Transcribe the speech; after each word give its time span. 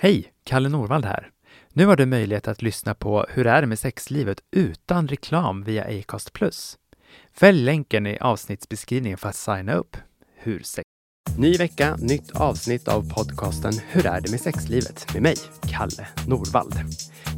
Hej! 0.00 0.32
Kalle 0.44 0.68
Norvald 0.68 1.04
här. 1.04 1.30
Nu 1.72 1.86
har 1.86 1.96
du 1.96 2.06
möjlighet 2.06 2.48
att 2.48 2.62
lyssna 2.62 2.94
på 2.94 3.26
Hur 3.28 3.46
är 3.46 3.60
det 3.60 3.66
med 3.66 3.78
sexlivet 3.78 4.38
utan 4.50 5.08
reklam 5.08 5.64
via 5.64 5.84
Acast+. 5.84 6.30
Fäll 7.32 7.64
länken 7.64 8.06
i 8.06 8.18
avsnittsbeskrivningen 8.18 9.18
för 9.18 9.28
att 9.28 9.36
signa 9.36 9.74
upp. 9.74 9.96
Hur 10.36 10.62
sex... 10.62 10.84
Ny 11.38 11.56
vecka, 11.56 11.96
nytt 11.96 12.30
avsnitt 12.30 12.88
av 12.88 13.10
podcasten 13.10 13.72
Hur 13.88 14.06
är 14.06 14.20
det 14.20 14.30
med 14.30 14.40
sexlivet? 14.40 15.14
med 15.14 15.22
mig, 15.22 15.36
Kalle 15.62 16.08
Norvald. 16.26 16.74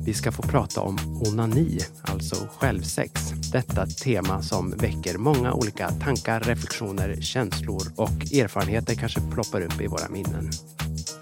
Vi 0.07 0.15
ska 0.15 0.33
få 0.33 0.43
prata 0.43 0.81
om 0.81 0.99
onani, 1.27 1.79
alltså 2.03 2.49
självsex. 2.59 3.13
Detta 3.53 3.87
tema 3.87 4.43
som 4.43 4.71
väcker 4.71 5.19
många 5.19 5.53
olika 5.53 5.89
tankar, 5.89 6.41
reflektioner, 6.41 7.21
känslor 7.21 7.83
och 7.97 8.35
erfarenheter 8.35 8.95
kanske 8.95 9.21
ploppar 9.21 9.61
upp 9.61 9.81
i 9.81 9.87
våra 9.87 10.09
minnen. 10.09 10.51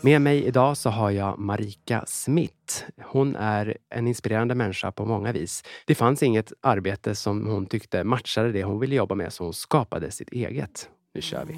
Med 0.02 0.20
mig 0.20 0.44
idag 0.44 0.76
så 0.76 0.90
har 0.90 1.10
jag 1.10 1.38
Marika 1.38 2.04
Smith. 2.06 2.84
Hon 3.04 3.36
är 3.36 3.76
en 3.90 4.06
inspirerande 4.06 4.54
människa 4.54 4.92
på 4.92 5.04
många 5.04 5.32
vis. 5.32 5.64
Det 5.86 5.94
fanns 5.94 6.22
inget 6.22 6.52
arbete 6.60 7.14
som 7.14 7.46
hon 7.46 7.66
tyckte 7.66 8.04
matchade 8.04 8.52
det 8.52 8.64
hon 8.64 8.80
ville 8.80 8.94
jobba 8.94 9.14
med 9.14 9.32
så 9.32 9.44
hon 9.44 9.54
skapade 9.54 10.10
sitt 10.10 10.32
eget. 10.32 10.88
Nu 11.14 11.20
kör 11.22 11.44
vi! 11.44 11.54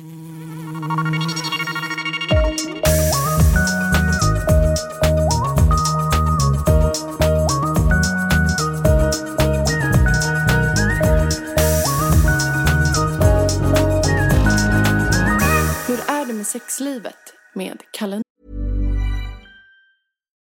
Hur 15.86 16.10
är 16.10 16.26
det 16.26 16.32
med 16.32 16.46
sexlivet 16.46 17.34
med 17.54 17.82
Kalle 17.92 18.22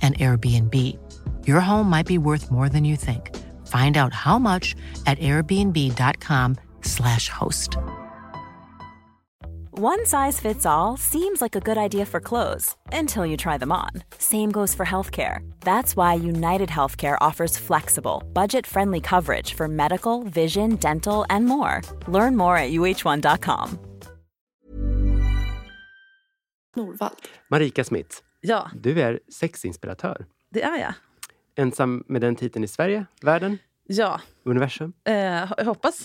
an 0.00 0.14
Airbnb. 0.14 0.74
Your 1.46 1.60
home 1.60 1.90
might 1.90 2.06
be 2.06 2.16
worth 2.16 2.50
more 2.50 2.70
than 2.70 2.84
you 2.84 2.96
think. 2.96 3.36
Find 3.66 3.98
out 3.98 4.14
how 4.14 4.38
much 4.38 4.74
at 5.06 5.18
airbnb.com/slash 5.18 7.28
host. 7.28 7.76
One 9.80 10.04
size 10.06 10.40
fits 10.40 10.66
all 10.66 10.96
seems 10.96 11.40
like 11.40 11.54
a 11.54 11.60
good 11.60 11.78
idea 11.78 12.04
for 12.04 12.18
clothes 12.18 12.74
until 12.92 13.24
you 13.24 13.36
try 13.36 13.58
them 13.58 13.70
on. 13.70 13.90
Same 14.18 14.50
goes 14.50 14.74
for 14.74 14.84
healthcare. 14.84 15.48
That's 15.60 15.94
why 15.94 16.14
United 16.14 16.68
Healthcare 16.68 17.16
offers 17.20 17.56
flexible, 17.56 18.24
budget 18.32 18.66
friendly 18.66 19.00
coverage 19.00 19.54
for 19.54 19.68
medical, 19.68 20.24
vision, 20.24 20.74
dental, 20.76 21.24
and 21.30 21.46
more. 21.46 21.82
Learn 22.08 22.36
more 22.36 22.56
at 22.56 22.72
uh1.com. 22.72 23.78
Norvald. 26.76 27.28
Marika 27.52 27.84
Smith, 27.84 28.22
Ja, 28.40 28.70
du 28.74 29.00
är 29.00 29.20
sexinspiratör. 29.32 30.26
det 30.50 30.62
är 30.62 30.76
jag. 30.76 30.94
Ensam 31.56 32.04
med 32.08 32.20
den 32.20 32.36
titeln 32.36 32.64
i 32.64 32.68
Sverige, 32.68 33.06
världen, 33.22 33.58
Ja, 33.90 34.20
universum. 34.44 34.92
eh, 35.04 35.14
jag 35.56 35.64
hoppas... 35.64 36.04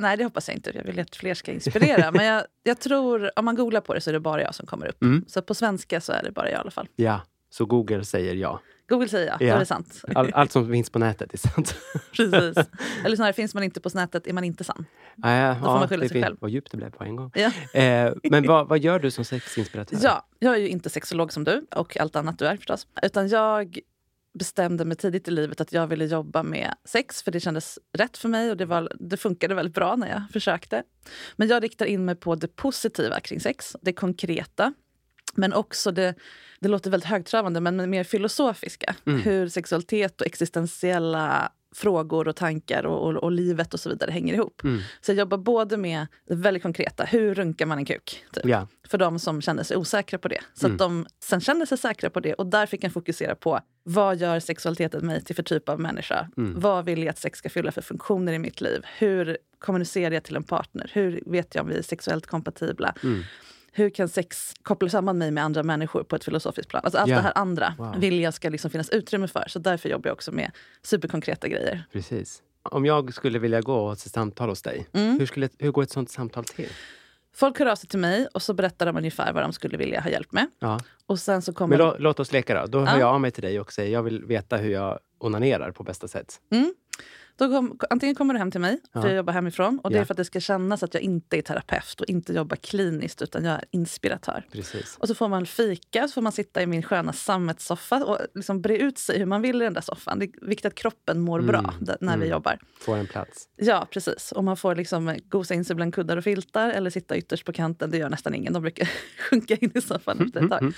Nej, 0.00 0.16
det 0.16 0.24
hoppas 0.24 0.48
jag 0.48 0.56
inte. 0.56 0.70
Jag 0.74 0.84
vill 0.84 1.00
att 1.00 1.16
fler 1.16 1.34
ska 1.34 1.52
inspirera. 1.52 2.10
Men 2.12 2.26
jag, 2.26 2.44
jag 2.62 2.80
tror, 2.80 3.30
om 3.38 3.44
man 3.44 3.54
googlar 3.56 3.80
på 3.80 3.94
det 3.94 4.00
så 4.00 4.10
är 4.10 4.12
det 4.14 4.20
bara 4.20 4.42
jag 4.42 4.54
som 4.54 4.66
kommer 4.66 4.86
upp. 4.86 5.02
Mm. 5.02 5.24
Så 5.28 5.42
på 5.42 5.54
svenska 5.54 6.00
så 6.00 6.12
är 6.12 6.22
det 6.22 6.30
bara 6.30 6.46
jag 6.50 6.58
i 6.58 6.60
alla 6.60 6.70
fall. 6.70 6.88
Ja, 6.96 7.20
så 7.50 7.64
Google 7.66 8.04
säger 8.04 8.34
ja. 8.34 8.60
Google 8.92 9.08
säger 9.08 9.26
ja, 9.26 9.36
då 9.38 9.44
Ja. 9.44 9.54
är 9.54 9.58
det 9.58 9.66
sant. 9.66 10.02
All, 10.14 10.30
allt 10.34 10.52
som 10.52 10.70
finns 10.72 10.90
på 10.90 10.98
nätet 10.98 11.34
är 11.34 11.38
sant. 11.38 11.74
Precis. 12.16 12.66
Eller 13.04 13.16
snarare, 13.16 13.32
finns 13.32 13.54
man 13.54 13.62
inte 13.62 13.80
på 13.80 13.88
nätet 13.94 14.26
är 14.26 14.32
man 14.32 14.44
inte 14.44 14.64
sann. 14.64 14.84
Ja, 15.16 15.56
får 15.60 15.66
man 15.66 15.88
skylla 15.88 16.00
sig 16.00 16.08
fin- 16.12 16.22
själv. 16.22 16.36
Vad 16.40 16.50
djupt 16.50 16.70
det 16.70 16.76
blev 16.76 16.90
på 16.90 17.04
en 17.04 17.16
gång. 17.16 17.30
Ja. 17.34 17.80
Eh, 17.80 18.12
men 18.30 18.46
vad, 18.46 18.68
vad 18.68 18.78
gör 18.78 18.98
du 18.98 19.10
som 19.10 19.24
sexinspiratör? 19.24 19.98
Ja, 20.02 20.26
jag 20.38 20.54
är 20.54 20.58
ju 20.58 20.68
inte 20.68 20.90
sexolog 20.90 21.32
som 21.32 21.44
du 21.44 21.66
och 21.74 21.96
allt 21.96 22.16
annat 22.16 22.38
du 22.38 22.46
är 22.46 22.56
förstås. 22.56 22.86
Utan 23.02 23.28
jag 23.28 23.78
bestämde 24.38 24.84
mig 24.84 24.96
tidigt 24.96 25.28
i 25.28 25.30
livet 25.30 25.60
att 25.60 25.72
jag 25.72 25.86
ville 25.86 26.04
jobba 26.04 26.42
med 26.42 26.74
sex 26.84 27.22
för 27.22 27.30
det 27.30 27.40
kändes 27.40 27.78
rätt 27.98 28.16
för 28.16 28.28
mig 28.28 28.50
och 28.50 28.56
det, 28.56 28.64
var, 28.66 28.92
det 29.00 29.16
funkade 29.16 29.54
väldigt 29.54 29.74
bra 29.74 29.96
när 29.96 30.08
jag 30.10 30.22
försökte. 30.32 30.82
Men 31.36 31.48
jag 31.48 31.62
riktar 31.62 31.86
in 31.86 32.04
mig 32.04 32.14
på 32.14 32.34
det 32.34 32.56
positiva 32.56 33.20
kring 33.20 33.40
sex, 33.40 33.76
det 33.80 33.92
konkreta. 33.92 34.74
Men 35.36 35.52
också 35.52 35.90
det, 35.90 36.14
det 36.60 36.68
låter 36.68 36.90
väldigt 36.90 37.08
högtravande, 37.08 37.60
men 37.60 37.90
mer 37.90 38.04
filosofiska. 38.04 38.94
Hur 39.04 39.48
sexualitet 39.48 40.20
och 40.20 40.26
existentiella 40.26 41.52
frågor 41.74 42.28
och 42.28 42.36
tankar 42.36 42.86
och, 42.86 43.08
och, 43.08 43.16
och 43.16 43.32
livet 43.32 43.74
och 43.74 43.80
så 43.80 43.88
vidare 43.88 44.10
hänger 44.10 44.34
ihop. 44.34 44.62
Så 45.00 45.10
jag 45.12 45.18
jobbar 45.18 45.38
både 45.38 45.76
med 45.76 46.06
det 46.28 46.34
väldigt 46.34 46.62
konkreta, 46.62 47.04
hur 47.04 47.34
runkar 47.34 47.66
man 47.66 47.78
en 47.78 47.84
kuk? 47.84 48.24
Typ 48.32 48.44
Ja. 48.46 48.66
för 48.88 48.98
de 48.98 49.18
som 49.18 49.40
känner 49.42 49.62
sig 49.62 49.76
osäkra 49.76 50.18
på 50.18 50.28
det. 50.28 50.40
Så 50.54 50.66
att 50.66 50.78
de 50.78 51.06
sen 51.24 51.40
känner 51.40 51.66
sig 51.66 51.78
säkra 51.78 52.10
på 52.10 52.20
det 52.20 52.34
och 52.34 52.46
där 52.46 52.66
fick 52.66 52.84
jag 52.84 52.92
fokusera 52.92 53.34
på 53.34 53.60
vad 53.82 54.16
gör 54.16 54.40
sexualiteten 54.40 55.06
mig 55.06 55.24
till 55.24 55.36
för 55.36 55.42
typ 55.42 55.68
av 55.68 55.80
människa? 55.80 56.28
Vad 56.56 56.84
vill 56.84 56.98
jag 57.02 57.08
att 57.08 57.18
sex 57.18 57.38
ska 57.38 57.48
fylla 57.50 57.72
för 57.72 57.82
funktioner 57.82 58.32
i 58.32 58.38
mitt 58.38 58.60
liv? 58.60 58.82
Hur 58.98 59.38
kommunicerar 59.58 60.14
jag 60.14 60.22
till 60.24 60.36
en 60.36 60.44
partner? 60.44 60.90
Hur 60.94 61.22
vet 61.26 61.54
jag 61.54 61.62
om 61.62 61.68
vi 61.68 61.78
är 61.78 61.82
sexuellt 61.82 62.26
kompatibla? 62.26 62.94
Hur 63.74 63.90
kan 63.90 64.08
sex 64.08 64.54
koppla 64.62 64.88
samman 64.88 65.18
mig 65.18 65.30
med 65.30 65.44
andra 65.44 65.62
människor 65.62 66.02
på 66.04 66.16
ett 66.16 66.24
filosofiskt 66.24 66.70
plan? 66.70 66.80
Alltså 66.84 66.98
allt 66.98 67.10
Ja. 67.10 67.16
det 67.16 67.22
här 67.22 67.32
andra 67.34 67.74
Wow. 67.78 67.94
vill 67.98 68.20
jag 68.20 68.34
ska 68.34 68.48
liksom 68.48 68.70
finnas 68.70 68.88
utrymme 68.90 69.28
för. 69.28 69.44
Så 69.48 69.58
därför 69.58 69.88
jobbar 69.88 70.08
jag 70.08 70.14
också 70.14 70.32
med 70.32 70.50
superkonkreta 70.82 71.48
grejer. 71.48 71.84
Precis. 71.92 72.42
Om 72.62 72.86
jag 72.86 73.14
skulle 73.14 73.38
vilja 73.38 73.60
gå 73.60 73.74
och 73.86 73.92
ett 73.92 73.98
samtal 73.98 74.48
hos 74.48 74.62
dig, 74.62 74.86
Mm. 74.92 75.18
hur, 75.18 75.26
skulle, 75.26 75.48
hur 75.58 75.70
går 75.70 75.82
ett 75.82 75.90
sånt 75.90 76.10
samtal 76.10 76.44
till? 76.44 76.68
Folk 77.34 77.58
hör 77.58 77.66
av 77.66 77.76
sig 77.76 77.88
till 77.88 77.98
mig 77.98 78.26
och 78.34 78.42
så 78.42 78.54
berättar 78.54 78.86
de 78.86 78.96
ungefär 78.96 79.32
vad 79.32 79.42
de 79.42 79.52
skulle 79.52 79.76
vilja 79.76 80.00
ha 80.00 80.10
hjälp 80.10 80.32
med. 80.32 80.46
Ja. 80.58 80.80
Och 81.06 81.18
sen 81.18 81.42
så 81.42 81.52
kommer 81.52 81.76
Men 81.78 81.86
lå, 81.86 81.96
låt 81.98 82.20
oss 82.20 82.32
leka 82.32 82.60
då. 82.60 82.66
Då 82.66 82.78
hör 82.80 82.86
Ja. 82.94 83.00
jag 83.00 83.08
av 83.14 83.20
mig 83.20 83.30
till 83.30 83.42
dig 83.42 83.60
och 83.60 83.72
säger 83.72 83.92
jag 83.92 84.02
vill 84.02 84.24
veta 84.24 84.56
hur 84.56 84.70
jag 84.70 84.98
onanerar 85.18 85.70
på 85.70 85.82
bästa 85.82 86.08
sätt. 86.08 86.40
Då 87.42 87.48
kom, 87.48 87.78
antingen 87.90 88.14
kommer 88.14 88.34
du 88.34 88.38
hem 88.38 88.50
till 88.50 88.60
mig, 88.60 88.78
för 88.92 89.00
Ja. 89.00 89.06
jag 89.06 89.16
jobbar 89.16 89.32
hemifrån. 89.32 89.78
Och 89.82 89.90
det 89.90 89.98
är 89.98 90.04
för 90.04 90.14
att 90.14 90.18
det 90.18 90.24
ska 90.24 90.40
kännas 90.40 90.82
att 90.82 90.94
jag 90.94 91.02
inte 91.02 91.38
är 91.38 91.42
terapeut 91.42 92.00
och 92.00 92.06
inte 92.06 92.32
jobbar 92.32 92.56
kliniskt, 92.56 93.22
utan 93.22 93.44
jag 93.44 93.54
är 93.54 93.64
inspiratör. 93.70 94.46
Precis. 94.52 94.96
Och 94.98 95.08
så 95.08 95.14
får 95.14 95.28
man 95.28 95.46
fika, 95.46 96.08
så 96.08 96.12
får 96.14 96.22
man 96.22 96.32
sitta 96.32 96.62
i 96.62 96.66
min 96.66 96.82
sköna 96.82 97.12
sammetssoffa 97.12 98.04
och 98.04 98.18
liksom 98.34 98.62
bre 98.62 98.76
ut 98.78 98.98
sig 98.98 99.18
hur 99.18 99.26
man 99.26 99.42
vill 99.42 99.62
i 99.62 99.64
den 99.64 99.74
där 99.74 99.80
soffan. 99.80 100.18
Det 100.18 100.24
är 100.24 100.46
viktigt 100.46 100.66
att 100.66 100.74
kroppen 100.74 101.20
mår 101.20 101.40
bra 101.40 101.58
Mm. 101.58 101.74
där- 101.80 101.96
när 102.00 102.16
vi 102.16 102.22
Mm. 102.24 102.30
jobbar. 102.30 102.58
Får 102.80 102.96
en 102.96 103.06
plats. 103.06 103.48
Ja, 103.56 103.86
precis. 103.90 104.32
Och 104.32 104.44
man 104.44 104.56
får 104.56 104.76
liksom 104.76 105.16
gosa 105.28 105.54
in 105.54 105.64
sig 105.64 105.76
bland 105.76 105.94
kuddar 105.94 106.16
och 106.16 106.24
filtar 106.24 106.70
eller 106.70 106.90
sitta 106.90 107.16
ytterst 107.16 107.44
på 107.46 107.52
kanten. 107.52 107.90
Det 107.90 107.98
gör 107.98 108.10
nästan 108.10 108.34
ingen. 108.34 108.52
De 108.52 108.62
brukar 108.62 108.88
sjunka 109.30 109.54
in 109.56 109.70
i 109.74 109.80
soffan 109.80 110.20
efter 110.26 110.44
ett 110.44 110.50
tag. 110.50 110.72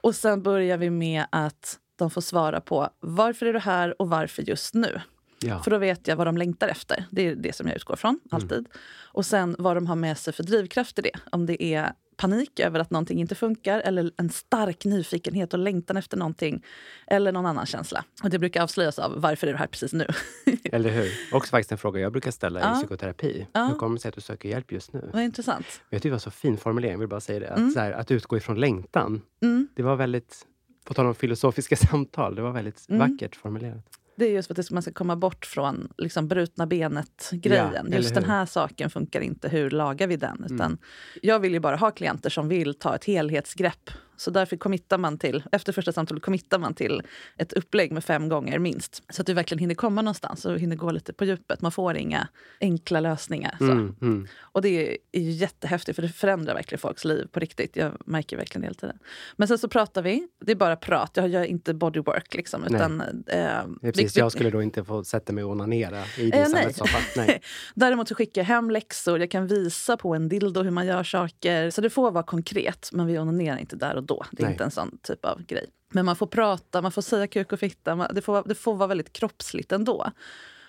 Och 0.00 0.14
sen 0.14 0.42
börjar 0.42 0.76
vi 0.78 0.90
med 0.90 1.24
att 1.30 1.78
de 1.98 2.10
får 2.10 2.20
svara 2.20 2.60
på 2.60 2.88
varför 3.00 3.46
är 3.46 3.52
du 3.52 3.58
här 3.58 4.02
och 4.02 4.08
varför 4.08 4.42
just 4.42 4.74
nu? 4.74 5.00
Ja. 5.40 5.62
För 5.62 5.70
då 5.70 5.78
vet 5.78 6.08
jag 6.08 6.16
vad 6.16 6.26
de 6.26 6.36
längtar 6.36 6.68
efter. 6.68 7.04
Det 7.10 7.22
är 7.26 7.34
det 7.34 7.52
som 7.56 7.66
jag 7.66 7.76
utgår 7.76 7.96
från, 7.96 8.20
alltid. 8.30 8.66
Och 9.12 9.26
sen 9.26 9.56
vad 9.58 9.76
de 9.76 9.86
har 9.86 9.96
med 9.96 10.18
sig 10.18 10.32
för 10.32 10.42
drivkraft 10.42 10.98
i 10.98 11.02
det. 11.02 11.10
Om 11.32 11.46
det 11.46 11.62
är 11.64 11.92
panik 12.16 12.60
över 12.60 12.80
att 12.80 12.90
någonting 12.90 13.20
inte 13.20 13.34
funkar 13.34 13.80
eller 13.80 14.10
en 14.16 14.30
stark 14.30 14.84
nyfikenhet 14.84 15.52
och 15.54 15.58
längtan 15.60 15.96
efter 15.96 16.16
någonting. 16.16 16.64
Eller 17.06 17.32
någon 17.32 17.46
annan 17.46 17.66
känsla. 17.66 18.04
Och 18.22 18.30
det 18.30 18.38
brukar 18.38 18.62
avslöjas 18.62 18.98
av 18.98 19.20
varför 19.20 19.46
är 19.46 19.52
du 19.52 19.58
här 19.58 19.66
precis 19.66 19.92
nu? 19.92 20.06
Eller 20.64 20.90
hur? 20.90 21.12
Också 21.32 21.50
faktiskt 21.50 21.72
en 21.72 21.78
fråga 21.78 22.00
jag 22.00 22.12
brukar 22.12 22.30
ställa 22.30 22.60
Ja. 22.60 22.72
i 22.72 22.78
psykoterapi. 22.78 23.46
Ja. 23.52 23.64
Hur 23.66 23.74
kommer 23.74 23.94
det 23.96 24.00
sig 24.02 24.08
att 24.08 24.14
du 24.14 24.20
söker 24.20 24.48
hjälp 24.48 24.72
just 24.72 24.92
nu? 24.92 25.10
Vad 25.12 25.22
intressant. 25.22 25.66
Jag 25.90 26.02
tycker 26.02 26.08
det 26.10 26.14
var 26.14 26.18
så 26.18 26.30
fin 26.30 26.56
formulering, 26.58 26.92
jag 26.92 26.98
vill 26.98 27.08
bara 27.08 27.20
säga 27.20 27.40
det. 27.40 27.50
Att, 27.50 27.58
Mm. 27.58 27.70
så 27.70 27.80
här, 27.80 27.92
att 27.92 28.10
utgå 28.10 28.36
ifrån 28.36 28.60
längtan. 28.60 29.22
Mm. 29.42 29.68
det 29.74 29.82
var 29.82 29.96
väldigt, 29.96 30.46
på 30.84 30.94
tal 30.94 31.06
om 31.06 31.14
filosofiska 31.14 31.76
samtal, 31.90 32.34
det 32.34 32.42
var 32.42 32.52
väldigt 32.52 32.86
Mm. 32.88 32.98
vackert 33.10 33.36
formulerat. 33.36 33.84
Det 34.16 34.24
är 34.24 34.30
just 34.32 34.46
för 34.46 34.52
att 34.54 34.56
det- 34.68 34.70
man 34.74 34.82
ska 34.82 34.92
komma 34.92 35.16
bort 35.16 35.46
från 35.46 35.88
liksom, 35.98 36.28
brutna 36.28 36.66
benet-grejen. 36.66 37.86
Ja, 37.90 37.96
just 37.96 38.14
den 38.14 38.24
här 38.24 38.46
saken 38.46 38.90
funkar 38.90 39.20
inte, 39.20 39.48
hur 39.48 39.70
lagar 39.70 40.06
vi 40.06 40.16
den? 40.16 40.42
Utan 40.44 40.60
Mm. 40.60 40.78
Jag 41.22 41.40
vill 41.40 41.52
ju 41.52 41.60
bara 41.60 41.76
ha 41.76 41.90
klienter 41.90 42.30
som 42.30 42.48
vill 42.48 42.74
ta 42.74 42.94
ett 42.94 43.04
helhetsgrepp. 43.04 43.90
Så 44.16 44.30
därför 44.30 44.56
committar 44.56 44.98
man 44.98 45.18
till, 45.18 45.42
efter 45.52 45.72
första 45.72 45.92
samtalet 45.92 46.22
committar 46.22 46.58
man 46.58 46.74
till 46.74 47.02
ett 47.36 47.52
upplägg 47.52 47.92
med 47.92 48.04
fem 48.04 48.28
gånger 48.28 48.58
minst. 48.58 49.02
Så 49.08 49.20
att 49.20 49.26
du 49.26 49.34
verkligen 49.34 49.58
hinner 49.58 49.74
komma 49.74 50.02
någonstans 50.02 50.44
och 50.44 50.58
hinner 50.58 50.76
gå 50.76 50.90
lite 50.90 51.12
på 51.12 51.24
djupet. 51.24 51.60
Man 51.60 51.72
får 51.72 51.96
inga 51.96 52.28
enkla 52.60 53.00
lösningar. 53.00 53.56
Mm, 53.60 53.96
mm. 54.02 54.28
Och 54.38 54.62
det 54.62 54.68
är, 54.68 55.20
ju 55.20 55.30
jättehäftigt 55.30 55.96
för 55.96 56.02
det 56.02 56.08
förändrar 56.08 56.54
verkligen 56.54 56.80
folks 56.80 57.04
liv 57.04 57.26
på 57.32 57.40
riktigt. 57.40 57.76
Jag 57.76 57.92
märker 58.06 58.36
verkligen 58.36 58.60
det 58.60 58.66
hela 58.66 58.74
tiden. 58.74 58.98
Men 59.36 59.48
sen 59.48 59.58
så 59.58 59.68
pratar 59.68 60.02
vi, 60.02 60.28
det 60.40 60.52
är 60.52 60.56
bara 60.56 60.76
prat. 60.76 61.10
Jag 61.14 61.28
gör 61.28 61.44
inte 61.44 61.74
bodywork 61.74 62.34
liksom. 62.34 62.64
Utan, 62.64 63.00
eh, 63.26 63.48
precis, 63.82 64.16
jag 64.16 64.32
skulle 64.32 64.50
då 64.50 64.62
inte 64.62 64.84
få 64.84 65.04
sätta 65.04 65.32
mig 65.32 65.44
och 65.44 65.50
onanera 65.50 66.02
i 66.18 66.30
din 66.30 66.32
Eh, 66.32 66.46
sammetssoffa. 66.46 67.22
Däremot 67.74 68.08
så 68.08 68.14
skickar 68.14 68.40
jag 68.40 68.46
hem 68.46 68.70
läxor, 68.70 69.20
jag 69.20 69.30
kan 69.30 69.46
visa 69.46 69.96
på 69.96 70.14
en 70.14 70.28
dildo 70.28 70.62
hur 70.62 70.70
man 70.70 70.86
gör 70.86 71.04
saker. 71.04 71.70
Så 71.70 71.80
det 71.80 71.90
får 71.90 72.10
vara 72.10 72.24
konkret, 72.24 72.90
men 72.92 73.06
vi 73.06 73.18
onanerar 73.18 73.56
inte 73.56 73.76
där 73.76 73.96
och 73.96 74.02
då. 74.06 74.24
Det 74.30 74.42
är 74.42 74.44
Nej. 74.44 74.52
inte 74.52 74.64
en 74.64 74.70
sån 74.70 74.98
typ 75.02 75.24
av 75.24 75.42
grej. 75.42 75.66
Men 75.88 76.04
man 76.06 76.16
får 76.16 76.26
prata, 76.26 76.82
man 76.82 76.92
får 76.92 77.02
säga 77.02 77.26
kuk 77.26 77.52
och 77.52 77.60
fitta. 77.60 77.96
man- 77.96 78.14
Det 78.14 78.22
får, 78.22 78.42
det 78.46 78.54
får 78.54 78.74
vara 78.74 78.86
väldigt 78.88 79.12
kroppsligt 79.12 79.72
ändå. 79.72 80.10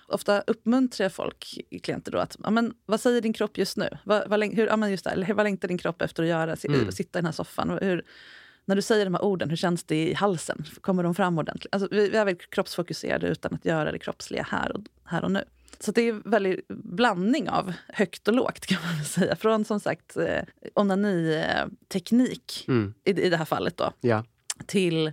Ofta 0.06 0.40
uppmuntrar 0.40 1.04
jag 1.04 1.12
folk, 1.12 1.58
klienter 1.82 2.12
då, 2.12 2.18
att 2.18 2.36
ja, 2.44 2.50
men, 2.50 2.74
vad 2.86 3.00
säger 3.00 3.20
din 3.20 3.32
kropp 3.32 3.58
just 3.58 3.76
nu? 3.76 3.88
Vad, 4.04 4.28
vad, 4.28 4.44
hur, 4.44 4.66
ja, 4.66 4.76
men 4.76 4.90
just 4.90 5.04
det, 5.04 5.24
här, 5.24 5.34
vad 5.34 5.44
längtar 5.44 5.68
din 5.68 5.78
kropp 5.78 6.02
efter 6.02 6.22
att 6.22 6.28
göra? 6.28 6.56
Mm. 6.64 6.92
Sitta 6.92 7.18
i 7.18 7.20
den 7.20 7.24
här 7.24 7.32
soffan? 7.32 7.78
Hur, 7.82 8.04
när 8.64 8.76
du 8.76 8.82
säger 8.82 9.04
de 9.04 9.14
här 9.14 9.22
orden, 9.24 9.50
hur 9.50 9.56
känns 9.56 9.84
det 9.84 10.08
i 10.10 10.14
halsen? 10.14 10.64
Kommer 10.80 11.02
de 11.02 11.14
fram 11.14 11.38
ordentligt? 11.38 11.74
Alltså, 11.74 11.88
vi, 11.90 12.08
vi 12.08 12.16
är 12.16 12.24
väl 12.24 12.36
kroppsfokuserade 12.36 13.26
utan 13.26 13.54
att 13.54 13.64
göra 13.64 13.92
det 13.92 13.98
kroppsliga 13.98 14.42
här 14.50 14.72
och, 14.76 14.80
här 15.04 15.24
och 15.24 15.30
nu. 15.32 15.44
Så 15.80 15.92
det 15.92 16.02
är 16.02 16.12
en 16.12 16.22
väldigt 16.24 16.68
blandning 16.68 17.48
av 17.50 17.72
högt 17.88 18.28
och 18.28 18.34
lågt 18.34 18.66
kan 18.66 18.78
man 18.96 19.04
säga. 19.04 19.36
Från 19.36 19.64
som 19.64 19.80
sagt 19.80 20.16
eh, 20.16 20.42
onani-teknik 20.74 22.64
Mm. 22.68 22.94
i, 23.04 23.10
i 23.10 23.30
det 23.30 23.36
här 23.36 23.44
fallet 23.44 23.76
då, 23.76 23.92
Ja. 24.00 24.24
till 24.66 25.12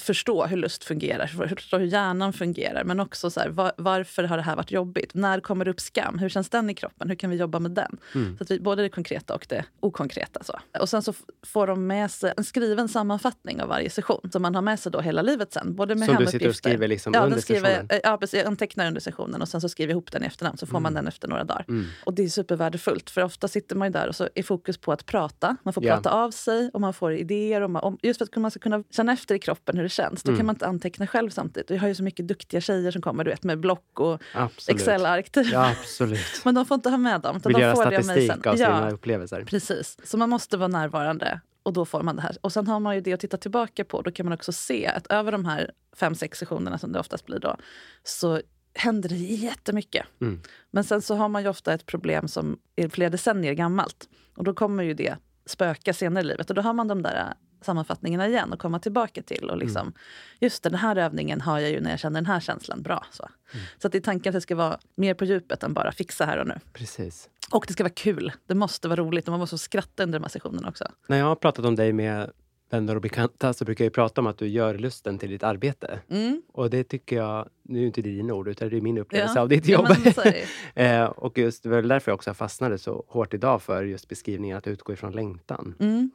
förstå 0.00 0.46
hur 0.46 0.56
lust 0.56 0.84
fungerar, 0.84 1.26
för- 1.26 1.46
förstå 1.46 1.78
hur 1.78 1.86
hjärnan 1.86 2.32
fungerar. 2.32 2.84
Men 2.84 3.00
också 3.00 3.30
så 3.30 3.40
här, 3.40 3.48
var, 3.48 3.72
varför 3.76 4.22
har 4.24 4.36
det 4.36 4.42
här 4.42 4.56
varit 4.56 4.70
jobbigt? 4.70 5.14
När 5.14 5.40
kommer 5.40 5.64
det 5.64 5.70
upp 5.70 5.80
skam? 5.80 6.18
Hur 6.18 6.28
känns 6.28 6.48
den 6.48 6.70
i 6.70 6.74
kroppen? 6.74 7.08
Hur 7.08 7.16
kan 7.16 7.30
vi 7.30 7.36
jobba 7.36 7.58
med 7.58 7.70
den? 7.70 7.96
Mm. 8.14 8.36
Så 8.36 8.42
att 8.44 8.50
vi, 8.50 8.60
både 8.60 8.82
det 8.82 8.88
konkreta 8.88 9.34
och 9.34 9.46
det 9.48 9.64
okonkreta. 9.80 10.44
Så. 10.44 10.58
Och 10.80 10.88
sen 10.88 11.02
så 11.02 11.12
får 11.46 11.66
de 11.66 11.86
med 11.86 12.10
sig 12.10 12.32
en 12.36 12.44
skriven 12.44 12.88
sammanfattning 12.88 13.62
av 13.62 13.68
varje 13.68 13.90
session. 13.90 14.30
Som 14.32 14.42
man 14.42 14.54
har 14.54 14.62
med 14.62 14.80
sig 14.80 14.92
då 14.92 15.00
hela 15.00 15.22
livet 15.22 15.52
sen. 15.52 15.74
Både 15.74 15.94
med 15.94 16.06
Som 16.08 16.16
du 16.16 16.26
sitter 16.26 16.48
och 16.48 16.56
skriver 16.56 16.88
liksom 16.88 17.14
ja, 17.14 17.20
under 17.20 17.38
skriver, 17.40 17.60
sessionen? 17.70 17.86
eh, 17.90 18.00
Ja, 18.04 18.16
precis. 18.16 18.38
Jag 18.38 18.46
antecknar 18.46 18.86
under 18.86 19.00
sessionen 19.00 19.42
och 19.42 19.48
sen 19.48 19.60
så 19.60 19.68
skriver 19.68 19.90
jag 19.90 19.94
ihop 19.94 20.12
den 20.12 20.22
i 20.22 20.26
efterhand. 20.26 20.58
Så 20.58 20.66
får 20.66 20.80
man 20.80 20.94
den 20.94 21.06
efter 21.08 21.28
några 21.28 21.44
dagar. 21.44 21.64
Mm. 21.68 21.86
Och 22.04 22.14
det 22.14 22.24
är 22.24 22.28
supervärdefullt. 22.28 23.10
För 23.10 23.22
ofta 23.22 23.48
sitter 23.48 23.76
man 23.76 23.88
ju 23.88 23.92
där 23.92 24.08
och 24.08 24.16
så 24.16 24.28
är 24.34 24.42
fokus 24.42 24.78
på 24.78 24.92
att 24.92 25.06
prata. 25.06 25.56
Man 25.62 25.74
får 25.74 25.84
Ja. 25.84 25.94
prata 25.94 26.10
av 26.10 26.30
sig 26.30 26.70
och 26.72 26.80
man 26.80 26.94
får 26.94 27.12
idéer. 27.14 27.60
Och 27.60 27.70
man, 27.70 27.98
just 28.02 28.18
för 28.18 28.24
att 28.24 28.36
man 28.36 28.50
ska 28.50 28.60
kunna 28.60 28.84
känna 28.90 29.12
efter 29.12 29.34
i 29.34 29.38
kroppen 29.38 29.76
hur 29.84 29.88
det 29.88 29.92
känns. 29.94 30.22
Då 30.22 30.30
Mm. 30.30 30.38
kan 30.38 30.46
man 30.46 30.54
inte 30.54 30.66
anteckna 30.66 31.06
själv 31.06 31.30
samtidigt. 31.30 31.70
Jag 31.70 31.78
har 31.80 31.88
ju 31.88 31.94
så 31.94 32.02
mycket 32.02 32.28
duktiga 32.28 32.60
tjejer 32.60 32.90
som 32.90 33.02
kommer 33.02 33.24
du 33.24 33.30
vet, 33.30 33.42
med 33.44 33.60
block 33.60 34.00
och. 34.00 34.22
Excel-ark. 34.68 35.30
typ. 35.30 35.52
Ja, 35.52 35.70
absolut. 35.80 36.20
Men 36.44 36.54
de 36.54 36.66
får 36.66 36.74
inte 36.74 36.90
ha 36.90 36.96
med 36.98 37.20
dem. 37.20 37.36
utan 37.36 37.50
Vill 37.50 37.54
de 37.60 37.62
göra 37.62 37.74
får 37.74 37.90
det 37.90 37.98
av 37.98 38.02
statistik 38.02 38.46
av 38.46 38.56
sina 38.56 38.68
Ja, 38.68 38.90
upplevelser. 38.90 39.44
precis. 39.44 39.96
Så 40.04 40.16
man 40.16 40.30
måste 40.30 40.56
vara 40.56 40.68
närvarande 40.68 41.40
och 41.62 41.72
då 41.72 41.84
får 41.84 42.02
man 42.02 42.16
det 42.16 42.22
här. 42.22 42.36
Och 42.40 42.52
sen 42.52 42.66
har 42.66 42.80
man 42.80 42.94
ju 42.94 43.00
det 43.00 43.12
att 43.12 43.20
titta 43.20 43.36
tillbaka 43.36 43.84
på. 43.84 44.02
Då 44.02 44.10
kan 44.10 44.26
man 44.26 44.32
också 44.32 44.52
se 44.52 44.86
att 44.86 45.06
över 45.06 45.32
de 45.32 45.44
här 45.44 45.70
fem, 45.96 46.14
sex 46.14 46.38
sessionerna 46.38 46.78
som 46.78 46.92
det 46.92 46.98
oftast 47.00 47.26
blir 47.26 47.38
då, 47.38 47.56
så 48.04 48.40
händer 48.74 49.08
det 49.08 49.14
jättemycket. 49.16 50.06
Mm. 50.20 50.40
Men 50.70 50.84
sen 50.84 51.02
så 51.02 51.14
har 51.14 51.28
man 51.28 51.42
ju 51.42 51.48
ofta 51.48 51.72
ett 51.74 51.86
problem 51.86 52.28
som 52.28 52.58
är 52.76 52.88
flera 52.88 53.10
decennier 53.10 53.52
gammalt. 53.54 54.08
Och 54.36 54.44
då 54.44 54.54
kommer 54.54 54.82
ju 54.82 54.94
det 54.94 55.16
spöka 55.46 55.92
senare 55.94 56.24
i 56.24 56.26
livet. 56.26 56.50
Och 56.50 56.56
då 56.56 56.62
har 56.62 56.72
man 56.72 56.88
de 56.88 57.02
där 57.02 57.34
sammanfattningarna 57.64 58.28
igen 58.28 58.52
att 58.52 58.58
komma 58.58 58.78
tillbaka 58.78 59.22
till. 59.22 59.50
Och 59.50 59.56
liksom, 59.58 59.92
Just 60.40 60.62
det, 60.62 60.68
den 60.68 60.78
här 60.78 60.96
övningen 60.96 61.40
har 61.40 61.58
jag 61.58 61.70
ju 61.70 61.80
när 61.80 61.90
jag 61.90 61.98
känner 62.00 62.20
den 62.20 62.26
här 62.26 62.40
känslan 62.40 62.82
bra. 62.82 63.06
Så, 63.12 63.28
så 63.78 63.86
att 63.86 63.92
det 63.92 63.98
är 63.98 64.02
tanken 64.02 64.30
att 64.30 64.34
det 64.34 64.40
ska 64.40 64.54
vara 64.56 64.78
mer 64.94 65.14
på 65.14 65.24
djupet 65.24 65.62
än 65.62 65.74
bara 65.74 65.92
fixa 65.92 66.24
här 66.24 66.38
och 66.38 66.46
nu. 66.46 66.54
Precis. 66.72 67.28
Och 67.50 67.64
det 67.66 67.72
ska 67.72 67.82
vara 67.84 67.92
kul. 67.92 68.32
Det 68.46 68.54
måste 68.54 68.88
vara 68.88 69.00
roligt 69.00 69.28
och 69.28 69.32
man 69.32 69.40
måste 69.40 69.58
skratta 69.58 70.02
under 70.02 70.18
de 70.18 70.22
här 70.24 70.30
sessionerna 70.30 70.68
också. 70.68 70.84
När 71.06 71.18
jag 71.18 71.26
har 71.26 71.36
pratat 71.36 71.64
om 71.64 71.74
dig 71.76 71.92
med 71.92 72.30
vänner 72.70 72.94
och 72.94 73.00
bekanta 73.02 73.52
så 73.52 73.64
brukar 73.64 73.84
jag 73.84 73.92
prata 73.92 74.20
om 74.20 74.26
att 74.26 74.38
du 74.38 74.46
gör 74.48 74.78
lusten 74.78 75.18
till 75.18 75.30
ditt 75.30 75.42
arbete. 75.42 76.00
Mm. 76.10 76.42
Och 76.52 76.70
det 76.70 76.84
tycker 76.84 77.16
jag, 77.16 77.48
nu 77.62 77.82
är 77.82 77.86
inte 77.86 78.02
det 78.02 78.10
dina 78.10 78.34
ord 78.34 78.48
utan 78.48 78.68
det 78.68 78.76
är 78.76 78.80
min 78.80 78.98
upplevelse 78.98 79.34
Ja. 79.38 79.42
av 79.42 79.48
ditt 79.48 79.66
Ja, 79.66 79.78
jobb. 79.78 80.14
det. 80.14 80.44
eh, 80.84 81.04
och 81.04 81.38
just 81.38 81.62
det 81.62 81.68
var 81.68 81.82
därför 81.82 82.10
jag 82.10 82.14
också 82.14 82.34
fastnade 82.34 82.78
så 82.78 83.04
hårt 83.08 83.34
idag 83.34 83.62
för 83.62 83.84
just 83.84 84.08
beskrivningen 84.08 84.56
att 84.58 84.66
utgå 84.66 84.92
ifrån 84.92 85.12
längtan. 85.12 85.74
Mm. 85.80 86.10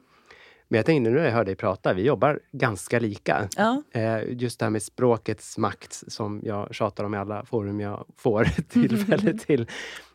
Men 0.72 0.76
jag 0.76 0.86
tänkte 0.86 1.10
nu 1.10 1.16
när 1.16 1.24
jag 1.24 1.32
hör 1.32 1.44
dig 1.44 1.54
prata, 1.54 1.92
vi 1.94 2.02
jobbar 2.02 2.40
ganska 2.52 2.98
lika. 2.98 3.48
Ja. 3.56 3.82
Eh, 3.92 4.18
just 4.28 4.58
det 4.58 4.64
här 4.64 4.70
med 4.70 4.82
språkets 4.82 5.58
makt 5.58 6.02
som 6.08 6.40
jag 6.44 6.74
tjatar 6.74 7.04
om 7.04 7.14
i 7.14 7.18
alla 7.18 7.44
forum 7.44 7.80
jag 7.80 8.06
får 8.16 8.44
tillfälle 8.68 9.38
till. 9.46 9.66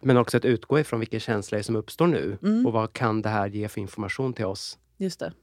Men 0.02 0.18
också 0.18 0.38
att 0.38 0.46
utgå 0.46 0.80
ifrån 0.80 1.00
vilken 1.00 1.20
känsla 1.20 1.64
som 1.64 1.76
uppstår 1.76 2.08
nu. 2.08 2.38
Mm. 2.44 2.66
Och 2.66 2.74
vad 2.74 2.94
kan 2.94 3.22
det 3.22 3.30
här 3.30 3.48
ge 3.48 3.68
för 3.68 3.82
information 3.82 4.34
till 4.34 4.46
oss? 4.46 4.78
Just 4.98 5.20
det. 5.20 5.34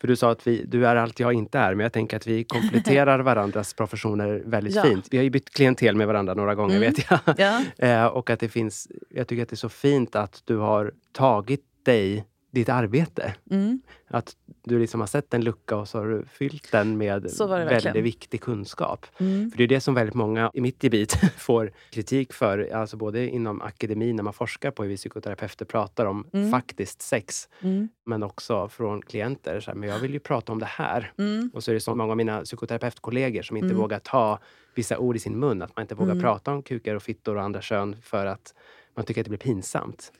För 0.00 0.08
du 0.08 0.16
sa 0.16 0.30
att 0.30 0.46
vi, 0.46 0.64
du 0.64 0.86
är 0.86 0.96
allt 0.96 1.20
jag 1.20 1.32
inte 1.32 1.58
är, 1.58 1.74
men 1.74 1.84
jag 1.84 1.92
tänker 1.92 2.16
att 2.16 2.26
vi 2.26 2.44
kompletterar 2.44 3.18
varandras 3.30 3.74
professioner 3.74 4.42
väldigt 4.46 4.74
Ja. 4.74 4.82
fint. 4.82 5.08
Vi 5.10 5.16
har 5.16 5.24
ju 5.24 5.30
bytt 5.30 5.50
klientel 5.50 5.96
med 5.96 6.06
varandra 6.06 6.34
några 6.34 6.54
gånger 6.54 6.76
Mm. 6.76 6.92
vet 6.92 7.06
jag. 7.10 7.20
Ja. 7.38 7.62
eh, 7.86 8.06
och 8.06 8.30
att 8.30 8.40
det 8.40 8.48
finns, 8.48 8.88
jag 9.10 9.28
tycker 9.28 9.42
att 9.42 9.48
det 9.48 9.54
är 9.54 9.56
så 9.56 9.68
fint 9.68 10.16
att 10.16 10.42
du 10.44 10.56
har 10.56 10.92
tagit 11.12 11.62
dig 11.82 12.24
ditt 12.60 12.68
arbete. 12.68 13.34
Mm. 13.50 13.80
Att 14.08 14.36
du 14.64 14.78
liksom 14.78 15.00
har 15.00 15.06
sett 15.06 15.34
en 15.34 15.44
lucka 15.44 15.76
och 15.76 15.88
så 15.88 15.98
har 15.98 16.06
du 16.06 16.24
fyllt 16.24 16.72
den 16.72 16.98
med 16.98 17.22
väldigt 17.22 17.40
verkligen. 17.40 18.04
viktig 18.04 18.40
kunskap. 18.40 19.06
Mm. 19.20 19.50
För 19.50 19.58
det 19.58 19.64
är 19.64 19.68
det 19.68 19.80
som 19.80 19.94
väldigt 19.94 20.14
många 20.14 20.50
i 20.54 20.60
mitt 20.60 20.82
gebit 20.84 21.12
får 21.36 21.72
kritik 21.90 22.32
för. 22.32 22.70
Alltså 22.74 22.96
både 22.96 23.28
inom 23.28 23.62
akademin 23.62 24.16
när 24.16 24.22
man 24.22 24.32
forskar 24.32 24.70
på 24.70 24.82
hur 24.82 24.90
vi 24.90 24.96
psykoterapeuter 24.96 25.64
pratar 25.64 26.06
om 26.06 26.26
Mm. 26.32 26.50
faktiskt 26.50 27.02
sex. 27.02 27.48
Mm. 27.60 27.88
Men 28.06 28.22
också 28.22 28.68
från 28.68 29.02
klienter. 29.02 29.60
Så 29.60 29.70
här, 29.70 29.78
men 29.78 29.88
jag 29.88 29.98
vill 29.98 30.12
ju 30.12 30.20
prata 30.20 30.52
om 30.52 30.58
det 30.58 30.66
här. 30.66 31.12
Mm. 31.18 31.50
Och 31.54 31.64
så 31.64 31.70
är 31.70 31.74
det 31.74 31.80
så 31.80 31.94
många 31.94 32.10
av 32.10 32.16
mina 32.16 32.40
psykoterapeutkollegor 32.42 33.42
som 33.42 33.56
inte 33.56 33.66
Mm. 33.66 33.78
vågar 33.78 33.98
ta 33.98 34.38
vissa 34.74 34.98
ord 34.98 35.16
i 35.16 35.18
sin 35.18 35.38
mun. 35.38 35.62
Att 35.62 35.76
man 35.76 35.82
inte 35.82 35.94
vågar 35.94 36.20
prata 36.20 36.52
om 36.52 36.62
kukar 36.62 36.94
och 36.94 37.02
fittor 37.02 37.36
och 37.36 37.42
andra 37.42 37.60
kön 37.60 37.96
för 38.02 38.26
att 38.26 38.54
man 38.96 39.04
tycker 39.04 39.20
att 39.20 39.24
det 39.24 39.28
blir 39.30 39.38
pinsamt. 39.38 40.12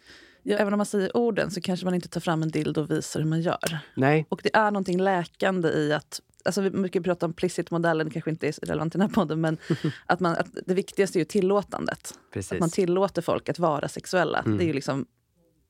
Ja, 0.48 0.56
även 0.56 0.72
om 0.72 0.76
man 0.76 0.86
säger 0.86 1.16
orden 1.16 1.50
så 1.50 1.60
kanske 1.60 1.86
man 1.86 1.94
inte 1.94 2.08
tar 2.08 2.20
fram 2.20 2.42
en 2.42 2.48
dildo 2.50 2.80
och 2.80 2.90
visar 2.90 3.20
hur 3.20 3.26
man 3.26 3.40
gör. 3.40 3.78
Nej, 3.94 4.26
Och 4.28 4.40
det 4.44 4.56
är 4.56 4.70
någonting 4.70 5.00
läkande 5.00 5.68
i 5.68 5.92
att 5.92 6.20
Alltså 6.44 6.60
vi 6.60 6.70
brukar 6.70 7.00
prata 7.00 7.26
om 7.26 7.32
plicit-modellen, 7.32 8.10
kanske 8.10 8.30
inte 8.30 8.48
är 8.48 8.52
relevant 8.66 8.94
i 8.94 8.98
den 8.98 9.08
här 9.08 9.14
podden, 9.14 9.40
men 9.40 9.58
att, 10.06 10.20
man, 10.20 10.32
att 10.36 10.46
det 10.66 10.74
viktigaste 10.74 11.18
är 11.18 11.20
ju 11.20 11.24
tillåtandet. 11.24 12.14
precis. 12.32 12.52
Att 12.52 12.60
man 12.60 12.70
tillåter 12.70 13.22
folk 13.22 13.48
att 13.48 13.58
vara 13.58 13.88
sexuella. 13.88 14.38
Mm. 14.38 14.58
Det 14.58 14.64
är 14.64 14.66
ju 14.66 14.72
liksom 14.72 15.06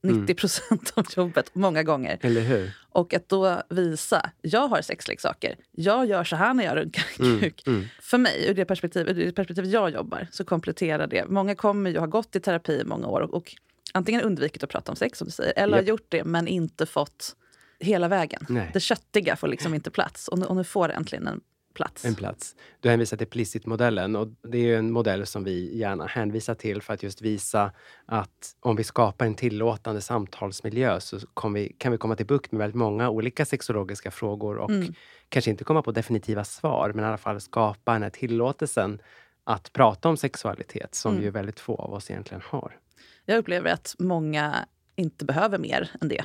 90 0.03 0.35
procent 0.35 0.93
av 0.95 1.07
jobbet, 1.17 1.55
många 1.55 1.83
gånger. 1.83 2.19
Eller 2.21 2.41
hur? 2.41 2.71
Och 2.89 3.15
att 3.15 3.29
då 3.29 3.63
visa, 3.69 4.31
jag 4.43 4.69
har 4.69 4.83
sexleksaker, 4.83 5.57
jag 5.73 6.07
gör 6.07 6.25
så 6.25 6.37
här 6.37 6.55
när 6.55 6.65
jag 6.65 6.77
runkar 6.77 7.05
Mm, 7.19 7.41
kuk. 7.41 7.67
mm. 7.67 7.85
För 8.01 8.19
mig, 8.19 8.47
ur 8.51 8.55
det 8.55 8.65
perspektiv, 8.65 9.09
ur 9.09 9.15
det 9.15 9.33
perspektivet 9.33 9.71
jag 9.71 9.91
jobbar, 9.91 10.27
så 10.31 10.45
kompletterar 10.45 11.07
det. 11.07 11.25
Många 11.29 11.55
kommer 11.55 11.91
ju 11.91 11.99
ha 11.99 12.07
gått 12.07 12.37
i 12.37 12.41
terapi 12.41 12.73
i 12.81 12.85
många 12.85 13.07
år 13.07 13.21
och, 13.21 13.35
och 13.35 13.55
antingen 13.95 14.21
undvikit 14.21 14.63
att 14.65 14.71
prata 14.71 14.93
om 14.93 14.97
sex, 14.97 15.19
som 15.19 15.25
du 15.25 15.33
säger, 15.33 15.53
eller 15.57 15.77
har 15.77 15.85
gjort 15.85 16.07
det 16.09 16.25
men 16.25 16.49
inte 16.49 16.87
fått 16.87 17.37
hela 17.81 18.09
vägen. 18.09 18.47
Nej. 18.49 18.71
Det 18.73 18.81
köttiga 18.81 19.37
får 19.37 19.49
liksom 19.49 19.75
inte 19.75 19.91
plats 19.91 20.29
och 20.29 20.39
nu, 20.39 20.45
och 20.47 20.57
nu 20.57 20.65
får 20.65 20.89
det 20.89 20.95
äntligen 20.95 21.27
en 21.27 21.41
plats. 21.75 22.05
En 22.05 22.15
plats. 22.15 22.57
Du 22.81 22.89
hänvisar 22.89 23.17
till 23.17 23.27
Plicit-modellen 23.27 24.17
och 24.17 24.29
det 24.29 24.59
är 24.59 24.79
en 24.79 24.93
modell 24.93 25.27
som 25.27 25.45
vi 25.45 25.79
gärna 25.79 26.07
hänvisar 26.07 26.55
till 26.55 26.83
för 26.83 26.95
att 26.95 27.03
just 27.03 27.23
visa 27.23 27.73
att 28.07 28.57
om 28.61 28.77
vi 28.77 28.85
skapar 28.85 29.27
en 29.27 29.35
tillåtande 29.35 30.01
samtalsmiljö 30.01 31.01
så 31.01 31.19
vi, 31.55 31.77
kan 31.79 31.93
vi 31.93 31.99
komma 31.99 32.17
till 32.17 32.27
bukt 32.27 32.53
med 32.53 32.59
väldigt 32.59 32.77
många 32.77 33.11
olika 33.11 33.45
sexologiska 33.45 34.11
frågor 34.11 34.57
och 34.57 34.71
Mm. 34.71 34.95
kanske 35.29 35.51
inte 35.51 35.65
komma 35.65 35.83
på 35.83 35.93
definitiva 35.93 36.45
svar, 36.45 36.93
men 36.95 37.05
i 37.05 37.09
alla 37.09 37.19
fall 37.19 37.41
skapa 37.41 37.93
den 37.93 38.03
här 38.03 38.11
tillåtelsen 38.11 38.99
att 39.45 39.73
prata 39.73 40.09
om 40.09 40.17
sexualitet 40.17 40.95
som 40.95 41.13
Mm. 41.13 41.25
ju 41.25 41.31
väldigt 41.31 41.61
få 41.61 41.75
av 41.77 41.93
oss 41.95 42.11
egentligen 42.11 42.43
har. 42.47 42.77
Jag 43.25 43.39
upplever 43.39 43.71
att 43.71 43.95
många 43.99 44.67
inte 44.97 45.25
behöver 45.25 45.59
mer 45.59 45.91
än 46.01 46.09
det. 46.09 46.25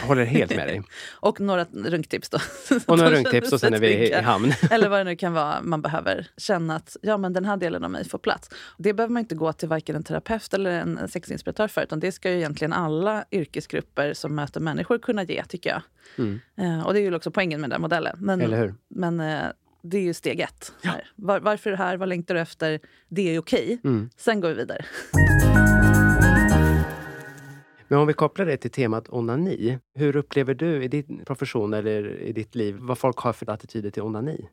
Håller 0.00 0.24
helt 0.24 0.56
med 0.56 0.68
dig. 0.68 0.82
och 1.20 1.40
några 1.40 1.64
runktips 1.64 2.28
då. 2.28 2.38
Och 2.86 2.98
några 2.98 3.10
runktips 3.16 3.52
och 3.52 3.60
sen 3.60 3.74
är 3.74 3.78
vi 3.78 4.08
i, 4.08 4.14
hamn. 4.14 4.52
Eller 4.70 4.88
vad 4.88 5.00
det 5.00 5.04
nu 5.04 5.16
kan 5.16 5.32
vara 5.32 5.62
man 5.62 5.82
behöver 5.82 6.26
känna 6.36 6.76
att 6.76 6.96
ja, 7.02 7.16
men 7.16 7.32
den 7.32 7.44
här 7.44 7.56
delen 7.56 7.84
av 7.84 7.90
mig 7.90 8.08
får 8.08 8.18
plats. 8.18 8.50
Det 8.78 8.92
behöver 8.92 9.12
man 9.12 9.20
inte 9.20 9.34
gå 9.34 9.52
till 9.52 9.68
varken 9.68 9.96
en 9.96 10.04
terapeut 10.04 10.54
eller 10.54 10.70
en 10.70 11.08
sexinspiratör 11.08 11.68
för. 11.68 11.82
Utan 11.82 12.00
det 12.00 12.12
ska 12.12 12.30
ju 12.30 12.36
egentligen 12.36 12.72
alla 12.72 13.24
yrkesgrupper 13.30 14.14
som 14.14 14.34
möter 14.34 14.60
människor 14.60 14.98
kunna 14.98 15.22
ge, 15.22 15.44
tycker 15.44 15.70
jag. 15.70 15.82
Mm. 16.18 16.40
Eh, 16.56 16.86
och 16.86 16.94
det 16.94 17.00
är 17.00 17.02
ju 17.02 17.14
också 17.14 17.30
poängen 17.30 17.60
med 17.60 17.70
den 17.70 17.80
modellen. 17.80 18.16
Men, 18.20 18.40
Eller 18.40 18.58
hur? 18.58 18.74
men 18.88 19.20
eh, 19.20 19.44
det 19.82 19.96
är 19.96 20.02
ju 20.02 20.14
steg 20.14 20.40
ett. 20.40 20.72
Här. 20.82 21.10
Var, 21.16 21.40
varför 21.40 21.70
är 21.70 21.76
du 21.76 21.82
här? 21.82 21.96
Vad 21.96 22.08
längtar 22.08 22.34
du 22.34 22.40
efter? 22.40 22.80
Det 23.08 23.34
är 23.34 23.38
okej. 23.38 23.80
Mm. 23.84 24.10
Sen 24.16 24.40
går 24.40 24.48
vi 24.48 24.54
vidare. 24.54 24.84
Men 27.92 28.00
om 28.00 28.06
vi 28.06 28.12
kopplar 28.12 28.46
det 28.46 28.56
till 28.56 28.70
temat 28.70 29.08
onani. 29.08 29.78
Hur 29.94 30.16
upplever 30.16 30.54
du 30.54 30.84
i 30.84 30.88
din 30.88 31.24
profession 31.26 31.74
eller 31.74 32.20
i 32.20 32.32
ditt 32.32 32.54
liv 32.54 32.76
vad 32.80 32.98
folk 32.98 33.18
har 33.18 33.32
för 33.32 33.50
attityder 33.50 33.90
till 33.90 34.02
onani? 34.02 34.48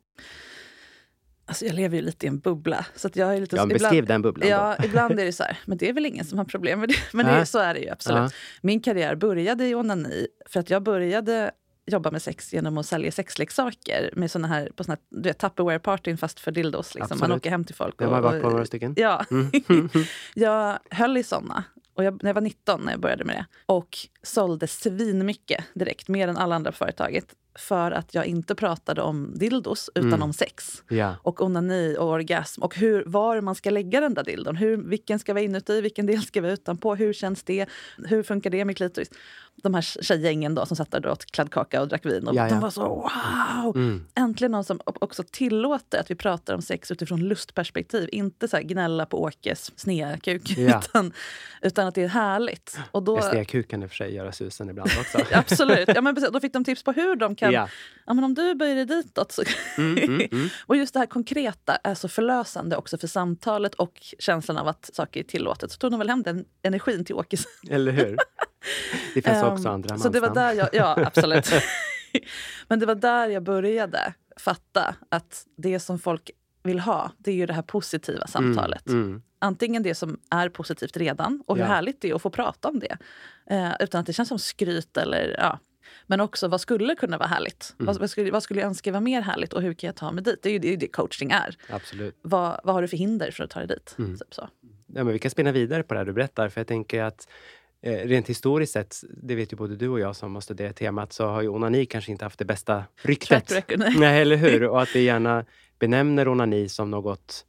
Alltså 1.46 1.64
jag 1.64 1.74
lever 1.74 1.96
ju 1.96 2.02
lite 2.02 2.26
i 2.26 2.28
en 2.28 2.38
bubbla. 2.38 2.86
Så 2.94 3.06
att 3.06 3.16
jag 3.16 3.36
är 3.36 3.40
lite, 3.40 3.56
Ja, 3.56 3.66
beskriv 3.66 4.06
den 4.06 4.22
bubblan 4.22 4.48
Ja, 4.48 4.76
då. 4.78 4.84
ibland 4.84 5.20
är 5.20 5.24
det 5.24 5.32
så 5.32 5.42
här, 5.42 5.58
men 5.66 5.78
det 5.78 5.88
är 5.88 5.92
väl 5.92 6.06
ingen 6.06 6.24
som 6.24 6.38
har 6.38 6.44
problem 6.44 6.80
med 6.80 6.88
det. 6.88 6.94
Men 7.12 7.26
det, 7.26 7.32
Nej. 7.32 7.46
så 7.46 7.58
är 7.58 7.74
det 7.74 7.80
ju 7.80 7.88
absolut. 7.88 8.18
Ja. 8.18 8.30
Min 8.62 8.80
karriär 8.80 9.14
började 9.14 9.66
i 9.66 9.74
onani 9.74 10.26
för 10.46 10.60
att 10.60 10.70
jag 10.70 10.82
började 10.82 11.50
jobba 11.86 12.10
med 12.10 12.22
sex 12.22 12.52
genom 12.52 12.78
att 12.78 12.86
sälja 12.86 13.12
sexleksaker 13.12 14.10
med 14.16 14.30
såna 14.30 14.48
här, 14.48 14.70
på 14.76 14.84
såna 14.84 14.94
här, 14.94 15.22
du 15.22 15.28
vet, 15.28 15.38
Tupperware-partyn 15.38 16.16
fast 16.16 16.40
för 16.40 16.50
dildos. 16.50 16.94
Liksom. 16.94 17.18
Man 17.18 17.32
åker 17.32 17.50
hem 17.50 17.64
till 17.64 17.74
folk. 17.74 17.94
Jag 17.98 18.08
har 18.08 18.20
varit 18.20 18.42
på 18.42 18.50
några 18.50 18.66
stycken. 18.66 18.94
Ja. 18.96 19.24
Mm. 19.30 19.50
jag 20.34 20.78
höll 20.90 21.16
i 21.16 21.22
såna. 21.22 21.64
Och 22.00 22.04
jag, 22.04 22.22
när 22.22 22.30
jag 22.30 22.34
var 22.34 22.40
19 22.40 22.80
när 22.80 22.92
jag 22.92 23.00
började 23.00 23.24
med 23.24 23.36
det. 23.36 23.46
Och 23.66 23.98
sålde 24.22 24.66
svinmycket 24.66 25.64
direkt, 25.74 26.08
mer 26.08 26.28
än 26.28 26.36
alla 26.36 26.54
andra 26.54 26.70
på 26.70 26.76
företaget. 26.76 27.34
För 27.60 27.90
att 27.90 28.14
jag 28.14 28.26
inte 28.26 28.54
pratade 28.54 29.02
om 29.02 29.32
dildos, 29.38 29.90
utan 29.94 30.08
Mm. 30.08 30.22
om 30.22 30.32
sex 30.32 30.82
Ja. 30.88 31.14
och 31.22 31.40
onani 31.42 31.96
och 31.98 32.08
orgasm 32.08 32.62
och 32.62 32.76
hur, 32.76 33.04
var 33.06 33.40
man 33.40 33.54
ska 33.54 33.70
lägga 33.70 34.00
den 34.00 34.14
där 34.14 34.24
dildon. 34.24 34.56
Hur, 34.56 34.76
vilken 34.76 35.18
ska 35.18 35.34
vara 35.34 35.44
inuti, 35.44 35.80
vilken 35.80 36.06
del 36.06 36.22
ska 36.22 36.40
vara 36.40 36.52
utanpå? 36.52 36.94
Hur 36.94 37.12
känns 37.12 37.42
det? 37.42 37.66
Hur 37.98 38.22
funkar 38.22 38.50
det 38.50 38.64
med 38.64 38.76
klitoris? 38.76 39.10
De 39.62 39.74
här 39.74 39.82
tjejgängen 39.82 40.54
då 40.54 40.66
som 40.66 40.76
satt 40.76 40.90
där 40.90 41.06
och 41.06 41.12
åt 41.12 41.26
kladdkaka 41.26 41.80
och 41.80 41.88
drack 41.88 42.06
vin. 42.06 42.28
Och 42.28 42.34
ja. 42.34 42.48
De 42.48 42.60
var 42.60 42.70
så 42.70 42.82
wow! 42.88 43.76
Mm. 43.76 44.04
Äntligen 44.14 44.52
någon 44.52 44.64
som 44.64 44.80
också 44.84 45.22
tillåter 45.30 46.00
att 46.00 46.10
vi 46.10 46.14
pratar 46.14 46.54
om 46.54 46.62
sex 46.62 46.90
utifrån 46.90 47.20
lustperspektiv. 47.28 48.08
Inte 48.12 48.48
så 48.48 48.58
gnälla 48.62 49.06
på 49.06 49.22
Åkes 49.22 49.72
snea 49.80 50.18
kuk. 50.18 50.58
Utan, 50.58 51.12
utan 51.62 51.86
att 51.86 51.94
det 51.94 52.02
är 52.02 52.08
härligt. 52.08 52.78
Och 52.90 53.02
då, 53.02 53.20
SDQ 53.22 53.68
kan 53.68 53.82
i 53.82 53.86
och 53.86 53.90
för 53.90 53.96
sig 53.96 54.14
göra 54.14 54.32
susen 54.32 54.70
ibland 54.70 54.90
också. 55.00 55.18
Absolut. 55.34 55.88
Ja, 55.94 56.00
men 56.00 56.14
precis. 56.14 56.30
Då 56.30 56.40
fick 56.40 56.52
de 56.52 56.64
tips 56.64 56.82
på 56.82 56.92
hur 56.92 57.16
de 57.16 57.34
kan... 57.36 57.49
Ja. 57.52 57.68
Ja. 58.06 58.14
men 58.14 58.24
om 58.24 58.34
du 58.34 58.54
böjer 58.54 58.76
dig 58.76 58.84
ditåt 58.84 59.32
så... 59.32 59.42
Mm, 59.78 59.98
mm, 59.98 60.28
mm. 60.32 60.48
och 60.66 60.76
just 60.76 60.94
det 60.94 60.98
här 61.00 61.06
konkreta 61.06 61.76
är 61.76 61.94
så 61.94 62.08
förlösande 62.08 62.76
också 62.76 62.98
för 62.98 63.06
samtalet 63.06 63.74
och 63.74 63.92
känslan 64.18 64.58
av 64.58 64.68
att 64.68 64.90
saker 64.92 65.20
är 65.20 65.24
tillåtet. 65.24 65.72
Så 65.72 65.78
tog 65.78 65.90
de 65.90 65.98
väl 65.98 66.08
hem 66.08 66.22
den 66.22 66.44
energin 66.62 67.04
till 67.04 67.14
Åkes. 67.14 67.44
Eller 67.70 67.92
hur? 67.92 68.16
Det 69.14 69.22
finns 69.22 69.42
också 69.42 69.68
Ehm, 69.68 69.74
andra 69.74 69.98
Så 69.98 70.08
det 70.08 70.20
var 70.20 70.28
mansnamn. 70.28 70.56
där 70.56 70.68
jag, 70.72 70.96
ja, 70.98 71.06
absolut. 71.06 71.50
Men 72.68 72.78
det 72.78 72.86
var 72.86 72.94
där 72.94 73.28
jag 73.28 73.42
började 73.42 74.14
fatta 74.36 74.94
att 75.08 75.46
det 75.56 75.80
som 75.80 75.98
folk 75.98 76.30
vill 76.62 76.80
ha, 76.80 77.10
det 77.18 77.30
är 77.30 77.34
ju 77.34 77.46
det 77.46 77.52
här 77.52 77.62
positiva 77.62 78.26
samtalet. 78.26 78.88
Mm, 78.88 79.02
mm. 79.02 79.22
Antingen 79.38 79.82
det 79.82 79.94
som 79.94 80.20
är 80.30 80.48
positivt 80.48 80.96
redan 80.96 81.42
och 81.46 81.56
hur 81.56 81.64
Ja. 81.64 81.68
härligt 81.68 82.00
det 82.00 82.10
är 82.10 82.14
att 82.14 82.22
få 82.22 82.30
prata 82.30 82.68
om 82.68 82.78
det. 82.80 82.96
Eh, 83.50 83.72
utan 83.80 84.00
att 84.00 84.06
det 84.06 84.12
känns 84.12 84.28
som 84.28 84.38
skryt 84.38 84.96
eller 84.96 85.36
ja. 85.38 85.58
Men 86.10 86.20
också 86.20 86.48
vad 86.48 86.60
skulle 86.60 86.94
kunna 86.94 87.18
vara 87.18 87.28
härligt? 87.28 87.74
Mm. 87.78 87.86
Vad, 87.86 88.00
vad, 88.00 88.10
skulle, 88.10 88.30
vad 88.30 88.42
skulle 88.42 88.60
jag 88.60 88.66
önska 88.66 88.92
var 88.92 89.00
mer 89.00 89.20
härligt 89.20 89.52
och 89.52 89.62
hur 89.62 89.74
kan 89.74 89.88
jag 89.88 89.96
ta 89.96 90.12
mig 90.12 90.24
dit? 90.24 90.42
Det 90.42 90.48
är 90.48 90.52
ju 90.52 90.58
det, 90.58 90.72
är 90.72 90.76
det 90.76 90.86
coaching 90.86 91.30
är. 91.30 91.56
Absolut. 91.68 92.18
Vad, 92.22 92.60
vad 92.64 92.74
har 92.74 92.82
du 92.82 92.88
för 92.88 92.96
hinder 92.96 93.30
för 93.30 93.44
att 93.44 93.50
ta 93.50 93.58
dig 93.58 93.68
dit? 93.68 93.94
Mm. 93.98 94.18
Typ 94.18 94.34
så. 94.34 94.48
Ja, 94.86 95.04
men 95.04 95.06
vi 95.06 95.18
kan 95.18 95.30
spinna 95.30 95.52
vidare 95.52 95.82
på 95.82 95.94
det 95.94 96.00
här 96.00 96.04
du 96.04 96.12
berättar, 96.12 96.48
för 96.48 96.60
jag 96.60 96.66
tänker 96.66 97.02
att 97.02 97.28
eh, 97.82 97.92
rent 97.92 98.28
historiskt 98.28 98.72
sett, 98.72 98.96
det 99.22 99.34
vet 99.34 99.52
ju 99.52 99.56
både 99.56 99.76
du 99.76 99.88
och 99.88 100.00
jag 100.00 100.16
som 100.16 100.34
har 100.34 100.40
studerat 100.40 100.76
temat, 100.76 101.12
så 101.12 101.26
har 101.26 101.42
ju 101.42 101.48
onani 101.48 101.86
kanske 101.86 102.12
inte 102.12 102.24
haft 102.24 102.38
det 102.38 102.44
bästa 102.44 102.84
ryktet. 103.02 103.52
Record, 103.52 103.78
nej. 103.78 103.94
Nej, 103.98 104.22
eller 104.22 104.36
hur? 104.36 104.64
Och 104.68 104.82
att 104.82 104.96
vi 104.96 105.00
gärna 105.00 105.44
benämner 105.78 106.28
onani 106.28 106.68
som 106.68 106.90
något. 106.90 107.46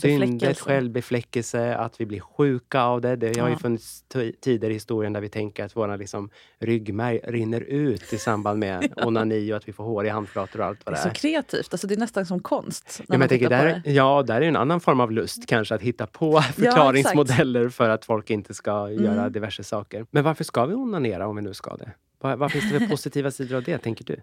Syndet, 0.00 0.58
självbefläckelse, 0.60 1.76
att 1.76 2.00
vi 2.00 2.06
blir 2.06 2.20
sjuka 2.20 2.80
av 2.82 3.00
det. 3.00 3.16
Det 3.16 3.38
har 3.40 3.48
ju 3.48 3.54
Ja. 3.54 3.58
funnits 3.58 4.04
tider 4.40 4.70
i 4.70 4.72
historien 4.72 5.12
där 5.12 5.20
vi 5.20 5.28
tänker 5.28 5.64
att 5.64 5.76
våra 5.76 5.96
liksom, 5.96 6.30
ryggmärg 6.58 7.20
rinner 7.24 7.60
ut 7.60 8.12
i 8.12 8.18
samband 8.18 8.58
med 8.58 8.92
onani 9.06 9.52
och 9.52 9.56
att 9.56 9.68
vi 9.68 9.72
får 9.72 9.84
hår 9.84 10.06
i 10.06 10.08
handflator 10.08 10.60
och 10.60 10.66
allt 10.66 10.78
Det 10.78 10.84
vad 10.90 10.92
är 10.94 10.96
det 10.96 11.02
så 11.02 11.08
är. 11.08 11.14
kreativt. 11.14 11.68
Alltså 11.74 11.86
det 11.86 11.94
är 11.94 11.98
nästan 11.98 12.26
som 12.26 12.40
konst. 12.40 13.00
Ja, 13.08 13.18
men 13.18 13.28
tänker, 13.28 13.48
där, 13.48 13.82
ja, 13.84 14.22
där 14.26 14.40
är 14.40 14.48
en 14.48 14.56
annan 14.56 14.80
form 14.80 15.00
av 15.00 15.12
lust 15.12 15.46
kanske, 15.46 15.74
att 15.74 15.82
hitta 15.82 16.06
på 16.06 16.40
förklaringsmodeller 16.42 17.68
för 17.68 17.88
att 17.88 18.04
folk 18.04 18.30
inte 18.30 18.54
ska 18.54 18.90
göra 18.90 19.12
Mm. 19.20 19.32
diverse 19.32 19.64
saker. 19.64 20.06
Men 20.10 20.24
varför 20.24 20.44
ska 20.44 20.66
vi 20.66 20.74
onanera 20.74 21.26
om 21.28 21.36
vi 21.36 21.42
nu 21.42 21.54
ska 21.54 21.76
det? 21.76 21.90
Vad, 22.20 22.38
vad 22.38 22.52
finns 22.52 22.72
det 22.72 22.80
för 22.80 22.86
positiva 22.86 23.30
sidor 23.30 23.56
av 23.56 23.62
det, 23.62 23.78
tänker 23.78 24.04
du? 24.04 24.16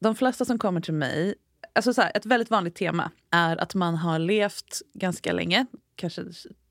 De 0.00 0.14
flesta 0.14 0.44
som 0.44 0.58
kommer 0.58 0.80
till 0.80 0.94
mig, 0.94 1.34
alltså 1.74 1.94
så 1.94 2.02
här, 2.02 2.12
ett 2.14 2.26
väldigt 2.26 2.50
vanligt 2.50 2.74
tema 2.74 3.10
är 3.30 3.56
att 3.62 3.74
man 3.74 3.94
har 3.94 4.18
levt 4.18 4.80
ganska 4.94 5.32
länge, 5.32 5.66
kanske 5.96 6.22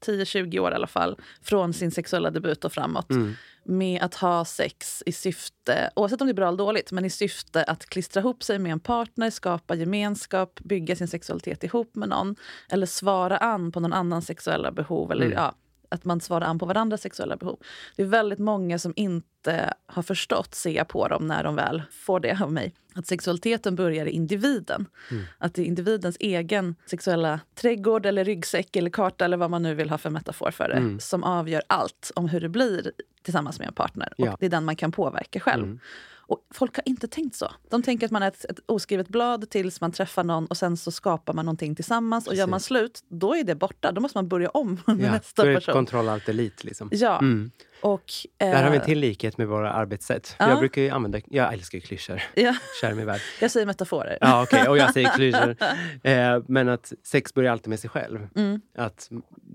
10-20 0.05 0.59
år 0.59 0.71
i 0.71 0.75
alla 0.75 0.87
fall, 0.87 1.17
från 1.41 1.73
sin 1.73 1.91
sexuella 1.91 2.29
debut 2.31 2.65
och 2.65 2.73
framåt. 2.73 3.09
Mm. 3.09 3.33
med 3.67 4.01
att 4.03 4.15
ha 4.15 4.45
sex 4.45 5.03
i 5.05 5.11
syfte, 5.11 5.89
oavsett 5.95 6.21
om 6.21 6.27
det 6.27 6.31
är 6.31 6.33
bra 6.33 6.47
eller 6.47 6.57
dåligt, 6.57 6.91
men 6.91 7.05
i 7.05 7.09
syfte 7.09 7.63
att 7.63 7.85
klistra 7.85 8.19
ihop 8.19 8.43
sig 8.43 8.59
med 8.59 8.71
en 8.71 8.79
partner, 8.79 9.29
skapa 9.29 9.75
gemenskap, 9.75 10.59
bygga 10.63 10.95
sin 10.95 11.07
sexualitet 11.07 11.63
ihop 11.63 11.95
med 11.95 12.09
någon. 12.09 12.35
Eller 12.69 12.85
svara 12.85 13.37
an 13.37 13.71
på 13.71 13.79
någon 13.79 13.93
annans 13.93 14.25
sexuella 14.25 14.71
behov. 14.71 15.11
Eller 15.11 15.25
Mm. 15.25 15.37
ja, 15.37 15.53
att 15.89 16.05
man 16.05 16.21
svarar 16.21 16.45
an 16.47 16.59
på 16.59 16.65
varandras 16.65 17.01
sexuella 17.01 17.35
behov. 17.35 17.57
Det 17.95 18.01
är 18.01 18.07
väldigt 18.07 18.39
många 18.39 18.79
som 18.79 18.93
inte 18.95 19.73
har 19.85 20.03
förstått, 20.03 20.55
ser 20.55 20.71
jag 20.71 20.87
på 20.87 21.07
dem 21.07 21.27
när 21.27 21.43
de 21.43 21.55
väl 21.55 21.81
får 21.91 22.19
det 22.19 22.41
av 22.41 22.51
mig, 22.51 22.73
att 22.95 23.07
sexualiteten 23.07 23.75
börjar 23.75 24.05
i 24.05 24.09
individen. 24.11 24.85
Mm. 25.11 25.23
Att 25.37 25.53
det 25.53 25.61
är 25.61 25.65
individens 25.65 26.17
egen 26.19 26.75
sexuella 26.85 27.39
trädgård 27.55 28.05
eller 28.05 28.25
ryggsäck 28.25 28.75
eller 28.75 28.89
karta 28.89 29.25
eller 29.25 29.37
vad 29.37 29.49
man 29.49 29.63
nu 29.63 29.75
vill 29.75 29.89
ha 29.89 29.97
för 29.97 30.09
metafor 30.09 30.51
för 30.51 30.67
det, 30.69 30.75
Mm. 30.77 30.99
som 30.99 31.23
avgör 31.23 31.61
allt 31.67 32.11
om 32.15 32.29
hur 32.29 32.39
det 32.41 32.49
blir 32.49 32.91
tillsammans 33.23 33.59
med 33.59 33.67
en 33.67 33.73
partner. 33.73 34.13
Ja. 34.17 34.31
Och 34.31 34.37
det 34.39 34.45
är 34.45 34.49
den 34.49 34.65
man 34.65 34.75
kan 34.75 34.91
påverka 34.91 35.39
själv. 35.39 35.63
Mm. 35.63 35.79
Och 36.27 36.39
folk 36.53 36.75
har 36.75 36.83
inte 36.87 37.07
tänkt 37.07 37.35
så. 37.35 37.51
De 37.69 37.83
tänker 37.83 38.05
att 38.05 38.11
man 38.11 38.23
är 38.23 38.27
ett, 38.27 38.45
ett 38.45 38.59
oskrivet 38.65 39.07
blad 39.07 39.49
tills 39.49 39.81
man 39.81 39.91
träffar 39.91 40.23
någon 40.23 40.45
och 40.45 40.57
sen 40.57 40.77
så 40.77 40.91
skapar 40.91 41.33
man 41.33 41.45
någonting 41.45 41.75
tillsammans. 41.75 42.27
Och 42.27 42.35
gör 42.35 42.47
man 42.47 42.57
Precis. 42.57 42.67
slut, 42.67 43.03
då 43.09 43.35
är 43.35 43.43
det 43.43 43.55
borta. 43.55 43.91
Då 43.91 44.01
måste 44.01 44.17
man 44.17 44.27
börja 44.27 44.49
om 44.49 44.73
med 44.87 44.99
Ja, 45.01 45.11
nästa 45.11 45.41
då 45.43 45.47
är 45.47 45.53
det 45.53 45.57
person. 45.59 45.73
kontroll 45.73 46.09
allt 46.09 46.29
elit. 46.29 46.63
Liksom. 46.63 46.89
Ja, 46.91 47.19
Mm. 47.19 47.51
och... 47.81 48.03
Där 48.37 48.63
har 48.63 48.69
vi 48.69 48.75
eh, 48.77 48.81
en 48.81 48.85
till 48.85 48.99
likhet 48.99 49.37
med 49.37 49.47
våra 49.47 49.71
arbetssätt. 49.71 50.35
Ja. 50.39 50.49
Jag 50.49 50.59
brukar 50.59 50.81
ju 50.81 50.89
använda, 50.89 51.19
jag 51.25 51.53
älskar 51.53 51.77
ju 51.77 51.81
klyschor, 51.81 52.21
Ja, 52.35 52.55
kär 52.81 52.93
min 52.93 53.05
värld. 53.05 53.21
jag 53.41 53.51
säger 53.51 53.65
metaforer. 53.65 54.17
Ja, 54.21 54.43
okej, 54.43 54.67
och 54.67 54.77
jag 54.77 54.93
säger 54.93 55.09
klyschor. 55.09 55.55
Eh, 56.03 56.43
men 56.47 56.69
att 56.69 56.93
sex 57.03 57.33
börjar 57.33 57.51
alltid 57.51 57.69
med 57.69 57.79
sig 57.79 57.89
själv. 57.89 58.27
Mm. 58.35 58.61
Att 58.77 59.09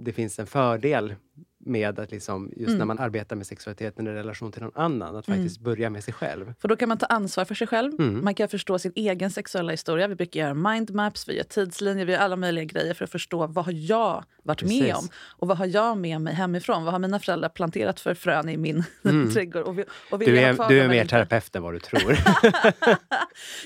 det 0.05 0.13
finns 0.13 0.39
en 0.39 0.47
fördel 0.47 1.15
med 1.63 1.99
att 1.99 2.11
liksom, 2.11 2.53
just 2.57 2.69
när 2.69 2.75
Mm. 2.75 2.89
man 2.89 2.99
arbetar 2.99 3.37
med 3.37 3.47
sexualiteten 3.47 4.07
i 4.07 4.11
relation 4.11 4.53
till 4.53 4.63
någon 4.63 4.73
annan, 4.75 5.17
att 5.17 5.27
faktiskt 5.27 5.61
börja 5.61 5.91
med 5.91 6.05
sig 6.05 6.15
själv. 6.15 6.55
För 6.61 6.69
då 6.69 6.77
kan 6.77 6.89
man 6.89 6.99
ta 6.99 7.07
ansvar 7.07 7.45
för 7.45 7.55
sig 7.55 7.67
själv. 7.67 7.93
Mm. 8.01 8.25
Man 8.25 8.35
kan 8.35 8.49
förstå 8.49 8.79
sin 8.79 8.93
egen 8.95 9.31
sexuella 9.31 9.71
historia. 9.73 10.07
Vi 10.09 10.15
brukar 10.15 10.41
göra 10.41 10.55
mindmaps, 10.55 11.29
vi 11.29 11.37
gör 11.37 11.45
tidslinjer, 11.45 12.05
vi 12.07 12.13
gör 12.13 12.19
alla 12.19 12.37
möjliga 12.37 12.65
grejer 12.65 12.95
för 12.95 13.05
att 13.05 13.11
förstå 13.11 13.47
vad 13.47 13.65
har 13.65 13.73
jag 13.73 14.25
varit 14.43 14.63
med 14.63 14.71
Precis. 14.81 14.95
om? 14.95 15.09
Och 15.39 15.49
vad 15.49 15.59
har 15.59 15.67
jag 15.67 15.99
med 15.99 16.21
mig 16.21 16.35
hemifrån? 16.35 16.85
Vad 16.85 16.93
har 16.93 16.99
mina 16.99 17.19
föräldrar 17.21 17.49
planterat 17.49 18.01
för 18.01 18.15
frön 18.15 18.49
i 18.49 18.57
min 18.57 18.85
Mm. 19.05 19.33
trädgård? 19.33 19.63
Och, 19.63 19.77
och 20.11 20.19
Du 20.19 20.39
är, 20.39 20.69
du 20.69 20.81
är 20.81 20.89
mer 20.89 21.01
inte? 21.03 21.11
terapeut 21.11 21.57
än 21.57 21.63
vad 21.63 21.73
du 21.75 21.79
tror. 21.81 22.17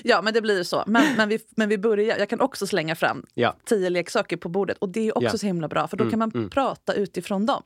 Ja, 0.03 0.21
men 0.21 0.33
det 0.33 0.41
blir 0.41 0.57
ju 0.57 0.63
så. 0.63 0.83
Men, 0.87 1.15
men, 1.17 1.29
vi, 1.29 1.39
men 1.55 1.69
vi 1.69 1.77
börjar, 1.77 2.17
jag 2.17 2.29
kan 2.29 2.41
också 2.41 2.67
slänga 2.67 2.95
fram 2.95 3.25
ja, 3.33 3.55
tio 3.65 3.89
leksaker 3.89 4.37
på 4.37 4.49
bordet. 4.49 4.77
Och 4.77 4.89
det 4.89 5.07
är 5.07 5.17
också 5.17 5.33
Ja. 5.35 5.37
så 5.37 5.45
himla 5.45 5.67
bra, 5.67 5.87
för 5.87 5.97
då 5.97 6.03
Mm, 6.03 6.11
kan 6.11 6.19
man 6.19 6.31
mm. 6.35 6.49
prata 6.49 6.93
utifrån 6.93 7.45
dem. 7.45 7.63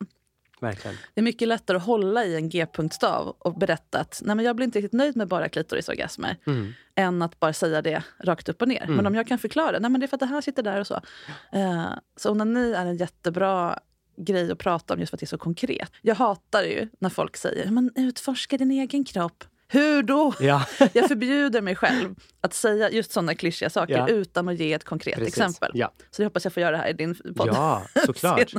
Verkligen. 0.59 0.97
Det 1.13 1.21
är 1.21 1.23
mycket 1.23 1.47
lättare 1.47 1.77
att 1.77 1.83
hålla 1.83 2.25
i 2.25 2.35
en 2.35 2.49
g-punktstav 2.49 3.35
och 3.39 3.59
berätta 3.59 3.99
att 3.99 4.21
Nej, 4.25 4.35
men 4.35 4.45
jag 4.45 4.55
blir 4.55 4.65
inte 4.65 4.79
riktigt 4.79 4.93
nöjd 4.93 5.15
med 5.15 5.27
bara 5.27 5.49
klitorisorgasmer. 5.49 6.37
Mm. 6.45 6.73
än 6.95 7.21
att 7.21 7.39
bara 7.39 7.53
säga 7.53 7.81
det 7.81 8.03
rakt 8.19 8.49
upp 8.49 8.61
och 8.61 8.67
ner. 8.67 8.85
Men 8.87 9.05
om 9.07 9.15
jag 9.15 9.27
kan 9.27 9.39
förklara, 9.39 9.79
nej 9.79 9.89
men 9.91 10.01
det 10.01 10.05
är 10.05 10.07
för 10.07 10.15
att 10.15 10.19
det 10.19 10.25
här 10.25 10.41
sitter 10.41 10.63
där 10.63 10.79
och 10.79 10.87
så. 10.87 11.01
Eh, 11.51 11.89
så 12.15 12.31
onani 12.31 12.73
är 12.73 12.85
en 12.85 12.97
jättebra 12.97 13.79
grej 14.17 14.51
att 14.51 14.57
prata 14.57 14.93
om 14.93 14.99
just 14.99 15.09
för 15.09 15.15
att 15.15 15.19
det 15.19 15.25
är 15.25 15.27
så 15.27 15.37
konkret. 15.37 15.91
Jag 16.01 16.15
hatar 16.15 16.63
ju 16.63 16.89
när 16.99 17.09
folk 17.09 17.37
säger, 17.37 17.71
men 17.71 17.91
utforska 17.95 18.57
din 18.57 18.71
egen 18.71 19.03
kropp. 19.03 19.43
Hur 19.71 20.03
då? 20.03 20.33
Ja. 20.39 20.65
Jag 20.93 21.07
förbjuder 21.07 21.61
mig 21.61 21.75
själv 21.75 22.15
att 22.41 22.53
säga 22.53 22.89
just 22.89 23.11
sådana 23.11 23.35
klyschiga 23.35 23.69
saker 23.69 23.93
Ja. 23.97 24.07
utan 24.07 24.49
att 24.49 24.55
ge 24.59 24.73
ett 24.73 24.83
konkret 24.83 25.15
Precis. 25.15 25.37
exempel. 25.37 25.71
Ja. 25.73 25.91
Så 26.11 26.21
jag 26.21 26.25
hoppas 26.29 26.43
jag 26.43 26.53
får 26.53 26.61
göra 26.61 26.71
det 26.71 26.77
här 26.77 26.89
i 26.89 26.93
din 26.93 27.15
podd. 27.35 27.47
Ja, 27.47 27.83
såklart. 28.05 28.53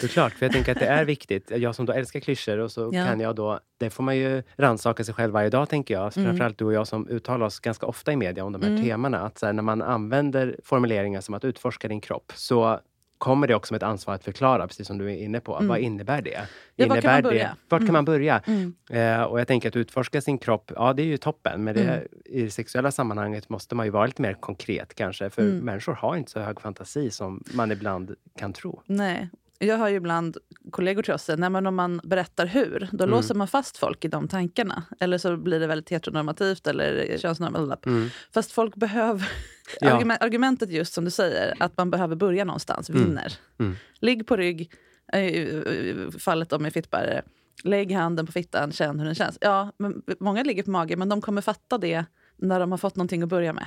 såklart. 0.00 0.32
För 0.32 0.46
jag 0.46 0.52
tänker 0.52 0.72
att 0.72 0.78
det 0.78 0.86
är 0.86 1.04
viktigt. 1.04 1.50
Jag 1.50 1.74
som 1.74 1.86
då 1.86 1.92
älskar 1.92 2.20
klyschor 2.20 2.58
och 2.58 2.72
så 2.72 2.90
kan 2.90 3.20
jag 3.20 3.36
då... 3.36 3.60
Det 3.80 3.90
får 3.90 4.02
man 4.02 4.16
ju 4.16 4.42
rannsaka 4.56 5.04
sig 5.04 5.14
själv 5.14 5.32
varje 5.32 5.50
dag, 5.50 5.68
tänker 5.68 5.94
jag. 5.94 6.16
Mm. 6.16 6.26
Framförallt 6.28 6.58
du 6.58 6.64
och 6.64 6.72
jag 6.72 6.86
som 6.88 7.08
uttalar 7.08 7.46
oss 7.46 7.60
ganska 7.60 7.86
ofta 7.86 8.12
i 8.12 8.16
media 8.16 8.44
om 8.44 8.52
de 8.52 8.62
här 8.62 8.68
Mm. 8.70 8.82
temana. 8.82 9.18
Att 9.20 9.42
här, 9.42 9.52
när 9.52 9.62
man 9.62 9.82
använder 9.82 10.56
formuleringar 10.64 11.20
som 11.20 11.34
att 11.34 11.44
utforska 11.44 11.88
din 11.88 12.00
kropp 12.00 12.32
så 12.34 12.80
kommer 13.18 13.46
det 13.46 13.54
också 13.54 13.74
med 13.74 13.76
ett 13.82 13.88
ansvar 13.88 14.14
att 14.14 14.24
förklara, 14.24 14.66
precis 14.66 14.86
som 14.86 14.98
du 14.98 15.04
är 15.12 15.16
inne 15.16 15.40
på. 15.40 15.56
Mm. 15.56 15.68
Vad 15.68 15.78
innebär 15.78 16.22
det? 16.22 16.30
Ja, 16.76 16.86
var 16.86 16.86
kan 16.86 16.96
innebär 16.96 17.12
man 17.12 17.22
börja? 17.22 17.44
Det, 17.48 17.54
vart 17.68 17.80
Mm. 17.80 17.86
kan 17.86 17.92
man 17.92 18.04
börja? 18.04 18.42
Mm. 18.46 18.74
Eh, 18.90 19.22
och 19.22 19.40
jag 19.40 19.46
tänker 19.48 19.68
att 19.68 19.76
utforska 19.76 20.20
sin 20.20 20.38
kropp, 20.38 20.72
ja 20.76 20.92
det 20.92 21.02
är 21.02 21.06
ju 21.06 21.16
toppen. 21.16 21.64
Men 21.64 21.74
det, 21.74 21.82
Mm. 21.82 22.06
i 22.24 22.42
det 22.42 22.50
sexuella 22.50 22.90
sammanhanget 22.90 23.48
måste 23.48 23.74
man 23.74 23.86
ju 23.86 23.92
vara 23.92 24.06
lite 24.06 24.22
mer 24.22 24.32
konkret 24.34 24.94
kanske. 24.94 25.30
För 25.30 25.42
Mm. 25.42 25.58
människor 25.58 25.92
har 25.94 26.16
inte 26.16 26.30
så 26.30 26.40
hög 26.40 26.60
fantasi 26.60 27.10
som 27.10 27.44
man 27.54 27.72
ibland 27.72 28.14
kan 28.38 28.52
tro. 28.52 28.82
Nej. 28.86 29.28
Jag 29.58 29.78
har 29.78 29.88
ju 29.88 29.96
ibland 29.96 30.36
kollegor 30.70 31.02
till 31.02 31.14
oss 31.14 31.22
säga, 31.22 31.36
nej 31.36 31.50
men 31.50 31.66
om 31.66 31.74
man 31.74 32.00
berättar 32.04 32.46
hur, 32.46 32.88
då 32.92 33.04
Mm. 33.04 33.16
låser 33.16 33.34
man 33.34 33.48
fast 33.48 33.76
folk 33.78 34.04
i 34.04 34.08
de 34.08 34.28
tankarna. 34.28 34.82
Eller 35.00 35.18
så 35.18 35.36
blir 35.36 35.60
det 35.60 35.66
väldigt 35.66 35.90
heteronormativt 35.90 36.66
eller 36.66 37.18
könsnormativt. 37.18 37.86
Mm. 37.86 38.08
Fast 38.34 38.52
folk 38.52 38.74
behöver... 38.76 39.28
Ja. 39.80 39.92
Argument, 39.92 40.22
argumentet 40.22 40.70
just 40.70 40.92
som 40.92 41.04
du 41.04 41.10
säger, 41.10 41.54
att 41.60 41.76
man 41.76 41.90
behöver 41.90 42.16
börja 42.16 42.44
någonstans, 42.44 42.90
Mm. 42.90 43.04
vinner. 43.04 43.32
Mm. 43.58 43.76
Ligg 44.00 44.26
på 44.26 44.36
rygg, 44.36 44.70
eh, 45.12 46.10
fallet 46.18 46.52
om 46.52 46.62
med 46.62 46.72
fittbärare. 46.72 47.22
Lägg 47.64 47.92
handen 47.92 48.26
på 48.26 48.32
fittan, 48.32 48.72
känn 48.72 48.98
hur 48.98 49.06
den 49.06 49.14
känns. 49.14 49.38
Ja, 49.40 49.72
men 49.78 50.02
många 50.20 50.42
ligger 50.42 50.62
på 50.62 50.70
mage, 50.70 50.96
men 50.96 51.08
de 51.08 51.20
kommer 51.20 51.42
fatta 51.42 51.78
det 51.78 52.04
när 52.36 52.60
de 52.60 52.70
har 52.70 52.78
fått 52.78 52.96
någonting 52.96 53.22
att 53.22 53.28
börja 53.28 53.52
med. 53.52 53.66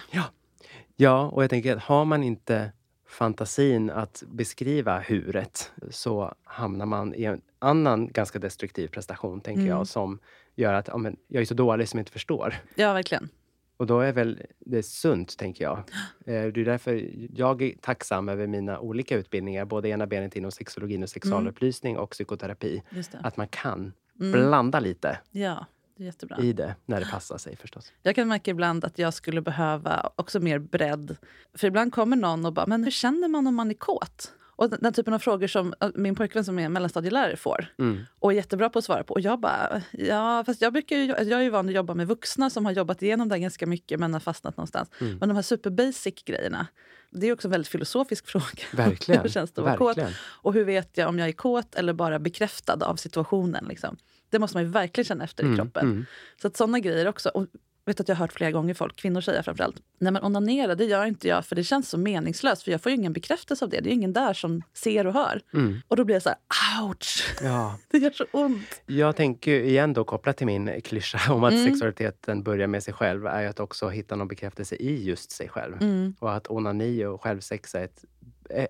Ja, 0.95 1.25
och 1.25 1.43
jag 1.43 1.49
tänker 1.49 1.75
att 1.77 1.83
har 1.83 2.05
man 2.05 2.23
inte 2.23 2.71
fantasin 3.11 3.89
att 3.89 4.23
beskriva 4.27 4.99
huret 4.99 5.71
så 5.89 6.33
hamnar 6.43 6.85
man 6.85 7.15
i 7.15 7.23
en 7.23 7.41
annan 7.59 8.07
ganska 8.07 8.39
destruktiv 8.39 8.87
prestation, 8.87 9.41
tänker 9.41 9.61
Mm. 9.61 9.69
jag, 9.77 9.87
som 9.87 10.19
gör 10.55 10.73
att 10.73 10.87
ja, 10.87 10.97
men, 10.97 11.17
jag 11.27 11.41
är 11.41 11.45
så 11.45 11.53
dålig 11.53 11.89
som 11.89 11.99
inte 11.99 12.11
förstår. 12.11 12.55
Ja, 12.75 12.93
verkligen. 12.93 13.29
Och 13.77 13.87
då 13.87 13.99
är 13.99 14.13
väl 14.13 14.41
det 14.59 14.83
sunt, 14.83 15.37
tänker 15.37 15.63
jag. 15.63 15.77
Eh, 15.77 15.83
Det 16.25 16.61
är 16.61 16.65
därför 16.65 17.09
jag 17.35 17.61
är 17.61 17.73
tacksam 17.81 18.29
över 18.29 18.47
mina 18.47 18.79
olika 18.79 19.15
utbildningar, 19.17 19.65
både 19.65 19.89
ena 19.89 20.07
benet 20.07 20.35
inom 20.35 20.51
sexologin 20.51 21.03
och 21.03 21.09
sexualupplysning 21.09 21.97
och 21.97 22.09
psykoterapi. 22.09 22.83
Att 23.23 23.37
man 23.37 23.47
kan 23.47 23.93
Mm. 24.19 24.31
blanda 24.31 24.79
lite 24.79 25.19
Ja, 25.31 25.65
jättebra. 26.05 26.37
i 26.37 26.53
det 26.53 26.75
när 26.85 26.99
det 26.99 27.05
passar 27.05 27.37
sig 27.37 27.55
förstås. 27.55 27.93
Jag 28.01 28.15
kan 28.15 28.27
märka 28.27 28.51
ibland 28.51 28.85
att 28.85 28.99
jag 28.99 29.13
skulle 29.13 29.41
behöva 29.41 30.11
också 30.15 30.39
mer 30.39 30.59
bredd. 30.59 31.17
För 31.53 31.67
ibland 31.67 31.93
kommer 31.93 32.17
någon 32.17 32.45
och 32.45 32.53
bara, 32.53 32.65
men 32.67 32.83
hur 32.83 32.91
känner 32.91 33.27
man 33.27 33.47
om 33.47 33.55
man 33.55 33.69
är 33.69 33.73
kåt? 33.73 34.31
Och 34.61 34.69
den, 34.69 34.79
den 34.81 34.93
typen 34.93 35.13
av 35.13 35.19
frågor 35.19 35.47
som 35.47 35.73
min 35.95 36.15
pojkvän 36.15 36.45
som 36.45 36.59
är 36.59 36.69
mellanstadielärare 36.69 37.35
får. 37.35 37.65
Mm. 37.79 37.99
Och 38.19 38.31
är 38.31 38.35
jättebra 38.35 38.69
på 38.69 38.79
att 38.79 38.85
svara 38.85 39.03
på. 39.03 39.13
Och 39.13 39.21
jag 39.21 39.39
bara, 39.39 39.81
ja 39.91 40.43
fast 40.45 40.61
jag, 40.61 40.73
brukar 40.73 40.95
ju, 40.95 41.05
jag 41.05 41.31
är 41.31 41.41
ju 41.41 41.49
van 41.49 41.69
att 41.69 41.75
jobba 41.75 41.93
med 41.93 42.07
vuxna 42.07 42.49
som 42.49 42.65
har 42.65 42.71
jobbat 42.71 43.01
igenom 43.01 43.29
det 43.29 43.39
ganska 43.39 43.67
mycket 43.67 43.99
men 43.99 44.13
har 44.13 44.19
fastnat 44.19 44.57
någonstans. 44.57 44.89
Mm. 44.99 45.17
Men 45.17 45.29
de 45.29 45.35
här 45.35 45.41
super 45.41 45.69
basic 45.69 46.23
grejerna, 46.25 46.67
det 47.09 47.27
är 47.27 47.33
också 47.33 47.47
en 47.47 47.51
väldigt 47.51 47.67
filosofisk 47.67 48.27
fråga. 48.27 48.63
Verkligen. 48.73 49.21
hur 49.21 49.29
känns 49.29 49.51
det 49.51 49.61
att 49.61 49.65
vara 49.65 49.93
kåt? 49.93 49.97
Och 50.21 50.53
hur 50.53 50.63
vet 50.63 50.97
jag 50.97 51.09
om 51.09 51.19
jag 51.19 51.27
är 51.27 51.33
kåt 51.33 51.75
eller 51.75 51.93
bara 51.93 52.19
bekräftad 52.19 52.85
av 52.85 52.95
situationen? 52.95 53.65
Liksom? 53.69 53.97
Det 54.31 54.39
måste 54.39 54.57
man 54.57 54.63
ju 54.63 54.69
verkligen 54.69 55.05
känna 55.05 55.23
efter 55.23 55.43
i 55.43 55.45
Mm, 55.45 55.57
kroppen. 55.57 55.83
mm. 55.91 56.05
Så 56.41 56.47
att 56.47 56.57
sådana 56.57 56.79
grejer 56.79 57.07
också. 57.07 57.29
Och 57.29 57.45
vet 57.85 57.99
att 57.99 58.07
jag 58.07 58.15
har 58.15 58.19
hört 58.25 58.33
flera 58.33 58.51
gånger 58.51 58.73
folk, 58.73 58.95
kvinnor 58.95 59.21
säger 59.21 59.41
framförallt, 59.41 59.75
nej 59.99 60.11
men 60.13 60.23
onanera 60.23 60.75
det 60.75 60.85
gör 60.85 61.05
inte 61.05 61.27
jag 61.27 61.45
för 61.45 61.55
det 61.55 61.63
känns 61.63 61.89
så 61.89 61.97
meningslöst 61.97 62.63
för 62.63 62.71
jag 62.71 62.81
får 62.81 62.91
ju 62.91 62.97
ingen 62.97 63.13
bekräftelse 63.13 63.65
av 63.65 63.69
det. 63.69 63.79
Det 63.81 63.89
är 63.89 63.93
ingen 63.93 64.13
där 64.13 64.33
som 64.33 64.63
ser 64.73 65.07
och 65.07 65.13
hör. 65.13 65.41
Mm. 65.53 65.81
Och 65.87 65.95
då 65.95 66.03
blir 66.03 66.15
jag 66.15 66.21
så 66.23 66.29
här, 66.29 66.37
ouch! 66.83 67.35
Ja. 67.41 67.77
Det 67.91 67.97
gör 67.97 68.11
så 68.11 68.25
ont. 68.31 68.81
Jag 68.85 69.15
tänker 69.15 69.51
igen 69.59 69.93
då 69.93 70.03
kopplat 70.03 70.37
till 70.37 70.47
min 70.47 70.81
klyscha 70.81 71.33
om 71.33 71.43
att 71.43 71.53
Mm. 71.53 71.65
sexualiteten 71.65 72.43
börjar 72.43 72.67
med 72.67 72.83
sig 72.83 72.93
själv 72.93 73.25
är 73.25 73.45
att 73.47 73.59
också 73.59 73.89
hitta 73.89 74.15
någon 74.15 74.27
bekräftelse 74.27 74.75
i 74.75 75.03
just 75.03 75.31
sig 75.31 75.49
själv. 75.49 75.81
Mm, 75.81 76.15
Och 76.19 76.33
att 76.33 76.47
onani 76.51 77.05
och 77.05 77.23
självsex 77.23 77.75
är 77.75 77.83
ett, 77.83 78.05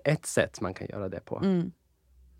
ett 0.04 0.26
sätt 0.26 0.60
man 0.60 0.74
kan 0.74 0.86
göra 0.86 1.08
det 1.08 1.20
på. 1.24 1.36
mm. 1.38 1.72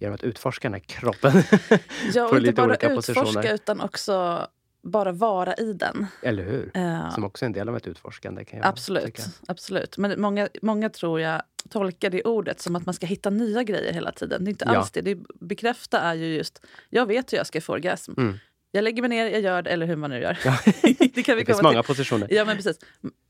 Genom 0.03 0.15
att 0.15 0.23
utforska 0.25 0.69
den 0.69 0.73
här 0.75 0.81
kroppen. 0.81 1.33
Ja, 2.15 2.29
och 2.29 2.37
inte 2.39 2.53
bara 2.53 2.75
utforska 2.75 3.15
positioner. 3.15 3.55
utan 3.55 3.81
också 3.81 4.47
bara 4.83 5.13
vara 5.13 5.55
i 5.55 5.73
den. 5.73 6.07
Eller 6.23 6.43
hur? 6.43 6.71
Eh, 6.75 7.11
Som 7.11 7.25
också 7.25 7.45
är 7.45 7.47
en 7.47 7.53
del 7.53 7.69
av 7.69 7.77
ett 7.77 7.87
utforskande. 7.87 8.45
Kan 8.45 8.59
jag 8.59 8.69
Absolut. 8.69 9.05
tycka. 9.05 9.23
absolut. 9.49 9.99
Men 9.99 10.21
många, 10.21 10.49
många 10.63 10.89
tror 10.91 11.21
jag 11.21 11.43
tolkar 11.71 12.11
det 12.11 12.23
ordet 12.23 12.61
som 12.61 12.77
att 12.77 12.87
man 12.87 12.95
ska 12.95 13.07
hitta 13.07 13.31
nya 13.31 13.63
grejer 13.63 13.93
hela 13.93 14.13
tiden. 14.13 14.45
Det 14.45 14.49
är 14.49 14.51
inte 14.51 14.65
Ja. 14.69 14.77
alls 14.77 14.91
det. 14.91 15.01
det. 15.01 15.19
Bekräfta 15.41 16.01
är 16.01 16.15
ju 16.15 16.27
just, 16.37 16.65
jag 16.91 17.07
vet 17.07 17.33
hur 17.33 17.37
jag 17.39 17.47
ska 17.47 17.61
få 17.61 17.73
orgasm. 17.73 18.13
Mm. 18.17 18.39
Jag 18.75 18.85
lägger 18.85 19.03
mig 19.03 19.09
ner, 19.09 19.27
jag 19.31 19.41
gör 19.41 19.63
det, 19.63 19.71
eller 19.71 19.87
hur 19.87 19.97
man 19.97 20.11
nu 20.11 20.21
gör. 20.21 20.39
Ja. 20.45 20.59
det 21.15 21.23
kan 21.23 21.37
vi 21.37 21.43
Det 21.43 21.47
finns 21.47 21.63
många 21.63 21.83
till. 21.83 21.87
positioner. 21.87 22.29
Ja, 22.31 22.45
men 22.45 22.57
precis. 22.57 22.79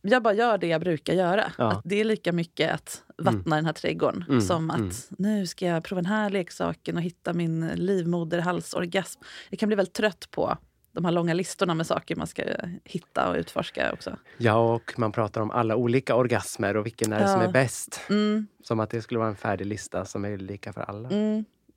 Jag 0.03 0.23
bara 0.23 0.35
gör 0.35 0.59
det 0.59 0.67
jag 0.67 0.81
brukar 0.81 1.15
göra. 1.15 1.53
Ja. 1.59 1.73
Att 1.73 1.81
det 1.85 2.01
är 2.01 2.05
lika 2.05 2.33
mycket 2.33 2.73
att 2.75 3.03
vattna 3.19 3.57
den 3.57 3.67
här 3.67 3.73
trädgården 3.73 4.25
Mm, 4.29 4.41
som 4.41 4.71
att 4.71 4.77
mm. 4.79 4.91
nu 5.19 5.47
ska 5.47 5.67
jag 5.67 5.85
prova 5.85 6.03
den 6.03 6.11
här 6.11 6.31
leksaken 6.31 6.97
och 6.97 7.03
hitta 7.03 7.33
min 7.33 7.69
livmoderhalsorgasm. 7.69 9.21
Jag 9.51 9.59
kan 9.59 9.67
bli 9.67 9.77
väldigt 9.77 9.95
trött 9.95 10.29
på 10.31 10.59
de 10.95 11.05
här 11.05 11.13
långa 11.13 11.35
listorna 11.35 11.75
med 11.75 11.87
saker 11.87 12.17
man 12.17 12.27
ska 12.27 12.43
hitta 12.85 13.29
och 13.31 13.37
utforska 13.37 13.93
också. 13.93 14.17
Ja, 14.39 14.75
och 14.75 14.95
man 14.97 15.13
pratar 15.13 15.41
om 15.41 15.51
alla 15.51 15.77
olika 15.77 16.15
orgasmer 16.15 16.77
och 16.77 16.87
vilken 16.87 17.13
är 17.13 17.21
det 17.21 17.29
som 17.29 17.41
Ja. 17.41 17.47
är 17.49 17.53
bäst. 17.53 18.01
Mm, 18.11 18.47
Som 18.63 18.81
att 18.81 18.91
det 18.91 19.03
skulle 19.03 19.19
vara 19.19 19.29
en 19.29 19.37
färdig 19.37 19.67
lista 19.67 20.05
som 20.05 20.25
är 20.25 20.39
lika 20.39 20.73
för 20.73 20.81
alla. 20.81 21.09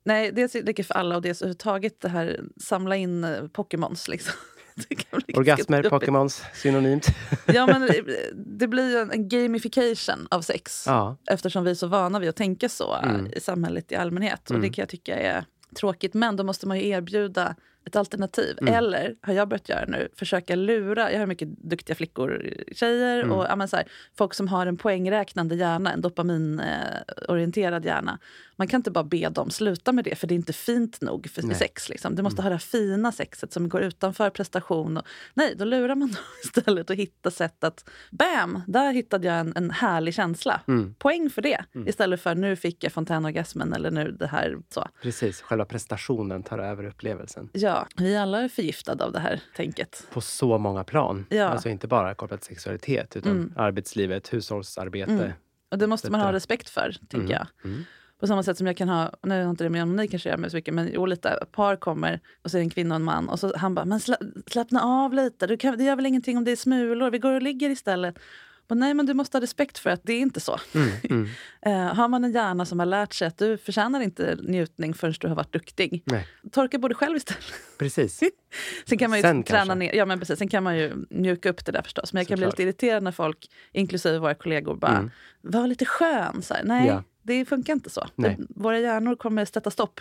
Mm. 0.06 0.14
Nej, 0.14 0.32
dels 0.32 0.54
lika 0.54 0.84
för 0.84 0.94
alla 0.94 1.16
och 1.16 1.22
dels 1.22 1.42
överhuvudtaget 1.42 2.00
det 2.00 2.08
här 2.08 2.40
samla 2.60 2.96
in 2.96 3.24
eh, 3.24 3.46
Pokémons. 3.48 4.08
Liksom. 4.08 4.32
Orgasmer. 5.34 5.82
Pokémons, 5.82 6.42
synonymt. 6.54 7.06
Ja, 7.46 7.66
men 7.66 7.80
det- 7.80 8.32
det 8.34 8.68
blir 8.68 8.90
ju 8.90 9.12
en, 9.12 9.28
gamification 9.28 10.26
av 10.30 10.40
sex. 10.42 10.84
Ja, 10.86 11.16
Eftersom 11.30 11.64
vi 11.64 11.70
är 11.70 11.74
så 11.74 11.86
vana 11.86 12.18
vid 12.18 12.28
att 12.28 12.36
tänka 12.36 12.68
så 12.68 12.94
eh, 12.94 13.10
Mm. 13.10 13.32
i 13.32 13.40
samhället 13.40 13.92
i 13.92 13.96
allmänhet. 13.96 14.40
Och 14.44 14.50
Mm. 14.50 14.62
det 14.62 14.68
kan 14.74 14.82
jag 14.82 14.88
tycka 14.88 15.16
är 15.18 15.44
tråkigt. 15.76 16.14
Men 16.14 16.36
då 16.36 16.44
måste 16.44 16.68
man 16.68 16.78
ju 16.78 16.88
erbjuda 16.88 17.54
ett 17.86 17.96
alternativ. 17.96 18.58
Mm. 18.60 18.74
Eller, 18.74 19.14
har 19.22 19.34
jag 19.34 19.48
börjat 19.48 19.68
göra 19.68 19.84
nu, 19.88 20.08
försöka 20.16 20.54
lura. 20.56 21.12
Jag 21.12 21.18
har 21.18 21.26
mycket 21.26 21.48
duktiga 21.48 21.96
flickor, 21.96 22.52
tjejer 22.72 23.18
Mm. 23.22 23.32
och 23.32 23.44
ja, 23.48 23.66
så 23.66 23.76
här, 23.76 23.86
folk 24.18 24.34
som 24.34 24.48
har 24.48 24.66
en 24.66 24.76
poängräknande 24.76 25.54
hjärna, 25.54 25.92
en 25.92 26.00
dopaminorienterad 26.00 27.84
hjärna. 27.84 28.18
Man 28.58 28.68
kan 28.68 28.78
inte 28.78 28.90
bara 28.90 29.04
be 29.04 29.28
dem 29.28 29.50
sluta 29.50 29.92
med 29.92 30.04
det, 30.04 30.14
för 30.14 30.26
det 30.26 30.34
är 30.34 30.36
inte 30.36 30.52
fint 30.52 31.00
nog 31.00 31.28
för 31.30 31.42
Nej. 31.42 31.56
sex. 31.56 31.88
Liksom. 31.88 32.14
Du 32.14 32.22
måste 32.22 32.42
Mm. 32.42 32.52
ha 32.52 32.56
det 32.58 32.64
fina 32.64 33.12
sexet 33.12 33.52
som 33.52 33.68
går 33.68 33.82
utanför 33.82 34.30
prestation. 34.30 34.96
Och, 34.96 35.06
nej, 35.34 35.54
då 35.56 35.64
lurar 35.64 35.94
man 35.94 36.08
dem 36.14 36.16
istället 36.44 36.90
och 36.90 36.96
hittar 36.96 37.30
sätt 37.30 37.64
att... 37.64 37.88
Bam! 38.10 38.62
Där 38.66 38.92
hittade 38.92 39.26
jag 39.26 39.36
en, 39.38 39.52
en 39.56 39.70
härlig 39.70 40.14
känsla. 40.14 40.60
mm, 40.68 40.94
Poäng 40.98 41.30
för 41.30 41.42
det. 41.42 41.64
Mm. 41.74 41.88
Istället 41.88 42.20
för 42.20 42.34
nu 42.34 42.56
fick 42.56 42.84
jag 42.84 42.92
fontänorgasmen 42.92 43.72
eller 43.72 43.90
nu 43.90 44.12
det 44.12 44.26
här. 44.26 44.56
så. 44.68 44.88
precis. 45.02 45.40
Själva 45.40 45.64
prestationen 45.64 46.42
tar 46.42 46.58
över 46.58 46.84
upplevelsen. 46.86 47.48
Ja, 47.52 47.75
vi 47.96 48.16
alla 48.16 48.40
är 48.42 48.48
förgiftade 48.48 49.04
av 49.04 49.12
det 49.12 49.18
här 49.20 49.40
tänket. 49.56 50.06
På 50.12 50.20
så 50.20 50.58
många 50.58 50.84
plan. 50.84 51.26
Ja. 51.30 51.44
Alltså 51.48 51.68
inte 51.68 51.86
bara 51.88 52.14
kopplat 52.14 52.40
till 52.40 52.48
sexualitet 52.54 53.16
utan 53.16 53.32
Mm. 53.32 53.52
arbetslivet, 53.56 54.32
hushållsarbete. 54.32 55.12
Mm. 55.12 55.30
Och 55.70 55.78
det 55.78 55.86
måste 55.86 56.10
man 56.10 56.20
ha 56.20 56.32
respekt 56.32 56.68
för, 56.68 56.92
tänker 57.08 57.16
Mm, 57.18 57.30
jag. 57.30 57.46
mm. 57.64 57.84
På 58.20 58.26
samma 58.26 58.42
sätt 58.42 58.58
som 58.58 58.66
jag 58.66 58.76
kan 58.76 58.88
ha, 58.88 59.12
nu 59.22 59.42
har 59.44 59.50
inte 59.50 59.64
det 59.64 59.70
med 59.70 59.82
om 59.82 59.96
ni 59.96 60.08
kanske 60.08 60.28
gör 60.28 60.36
med 60.36 60.50
så 60.50 60.56
mycket, 60.56 60.74
men 60.74 60.90
jo, 60.94 61.06
lite 61.06 61.38
par 61.52 61.76
kommer 61.76 62.20
och 62.44 62.50
så 62.50 62.56
är 62.56 62.58
det 62.58 62.64
en 62.64 62.70
kvinna 62.70 62.94
och 62.94 62.96
en 62.96 63.04
man 63.04 63.28
och 63.28 63.40
så 63.40 63.56
han 63.56 63.74
bara, 63.74 63.84
men 63.84 64.00
sla, 64.00 64.16
slappna 64.46 64.82
av 64.82 65.12
lite, 65.14 65.46
du 65.46 65.56
kan, 65.56 65.78
det 65.78 65.84
gör 65.84 65.96
väl 65.96 66.06
ingenting 66.06 66.36
om 66.38 66.44
det 66.44 66.50
är 66.52 66.56
smulor, 66.56 67.10
vi 67.10 67.18
går 67.18 67.32
och 67.32 67.42
ligger 67.42 67.70
istället. 67.70 68.18
Men 68.68 68.78
nej, 68.78 68.94
men 68.94 69.06
du 69.06 69.14
måste 69.14 69.36
ha 69.36 69.42
respekt 69.42 69.78
för 69.78 69.90
att 69.90 70.00
det 70.04 70.12
är 70.12 70.20
inte 70.20 70.40
så. 70.40 70.58
Mm, 70.74 70.88
mm. 71.10 71.28
Eh, 71.66 71.72
har 71.94 72.08
man 72.08 72.24
en 72.24 72.32
hjärna 72.32 72.64
som 72.64 72.78
har 72.78 72.86
lärt 72.86 73.14
sig 73.14 73.28
att 73.28 73.38
du 73.38 73.58
förtjänar 73.58 74.00
inte 74.00 74.36
njutning 74.42 74.94
förrän 74.94 75.14
du 75.20 75.28
har 75.28 75.34
varit 75.34 75.52
duktig, 75.52 76.02
Nej, 76.06 76.26
torka 76.52 76.78
bort 76.78 76.90
dig 76.90 76.96
själv 76.96 77.16
istället. 77.16 77.44
precis. 77.78 78.20
Sen 78.88 78.98
kan 78.98 79.10
man 79.10 79.18
ju 79.18 79.22
Sen 79.22 79.42
träna 79.42 79.58
kanske. 79.58 79.74
ner, 79.74 79.94
ja 79.94 80.06
men 80.06 80.18
precis, 80.18 80.38
sen 80.38 80.48
kan 80.48 80.62
man 80.62 80.78
ju 80.78 80.92
mjuka 81.10 81.50
upp 81.50 81.64
det 81.64 81.72
där 81.72 81.82
förstås. 81.82 82.12
Men 82.12 82.20
jag 82.20 82.28
kan 82.28 82.34
bli 82.36 82.44
Såklart. 82.44 82.58
lite 82.58 82.62
irriterad 82.62 83.02
när 83.02 83.12
folk, 83.12 83.50
inklusive 83.72 84.18
våra 84.18 84.34
kollegor, 84.34 84.74
bara 84.76 84.96
Mm. 84.98 85.10
var 85.40 85.66
lite 85.66 85.84
skön. 85.84 86.42
Så 86.42 86.54
här, 86.54 86.64
nej, 86.64 86.86
Ja. 86.86 87.02
det 87.22 87.44
funkar 87.44 87.72
inte 87.72 87.90
så. 87.90 88.06
Det, 88.16 88.36
våra 88.48 88.78
hjärnor 88.78 89.16
kommer 89.16 89.44
sätta 89.44 89.70
stopp 89.70 90.00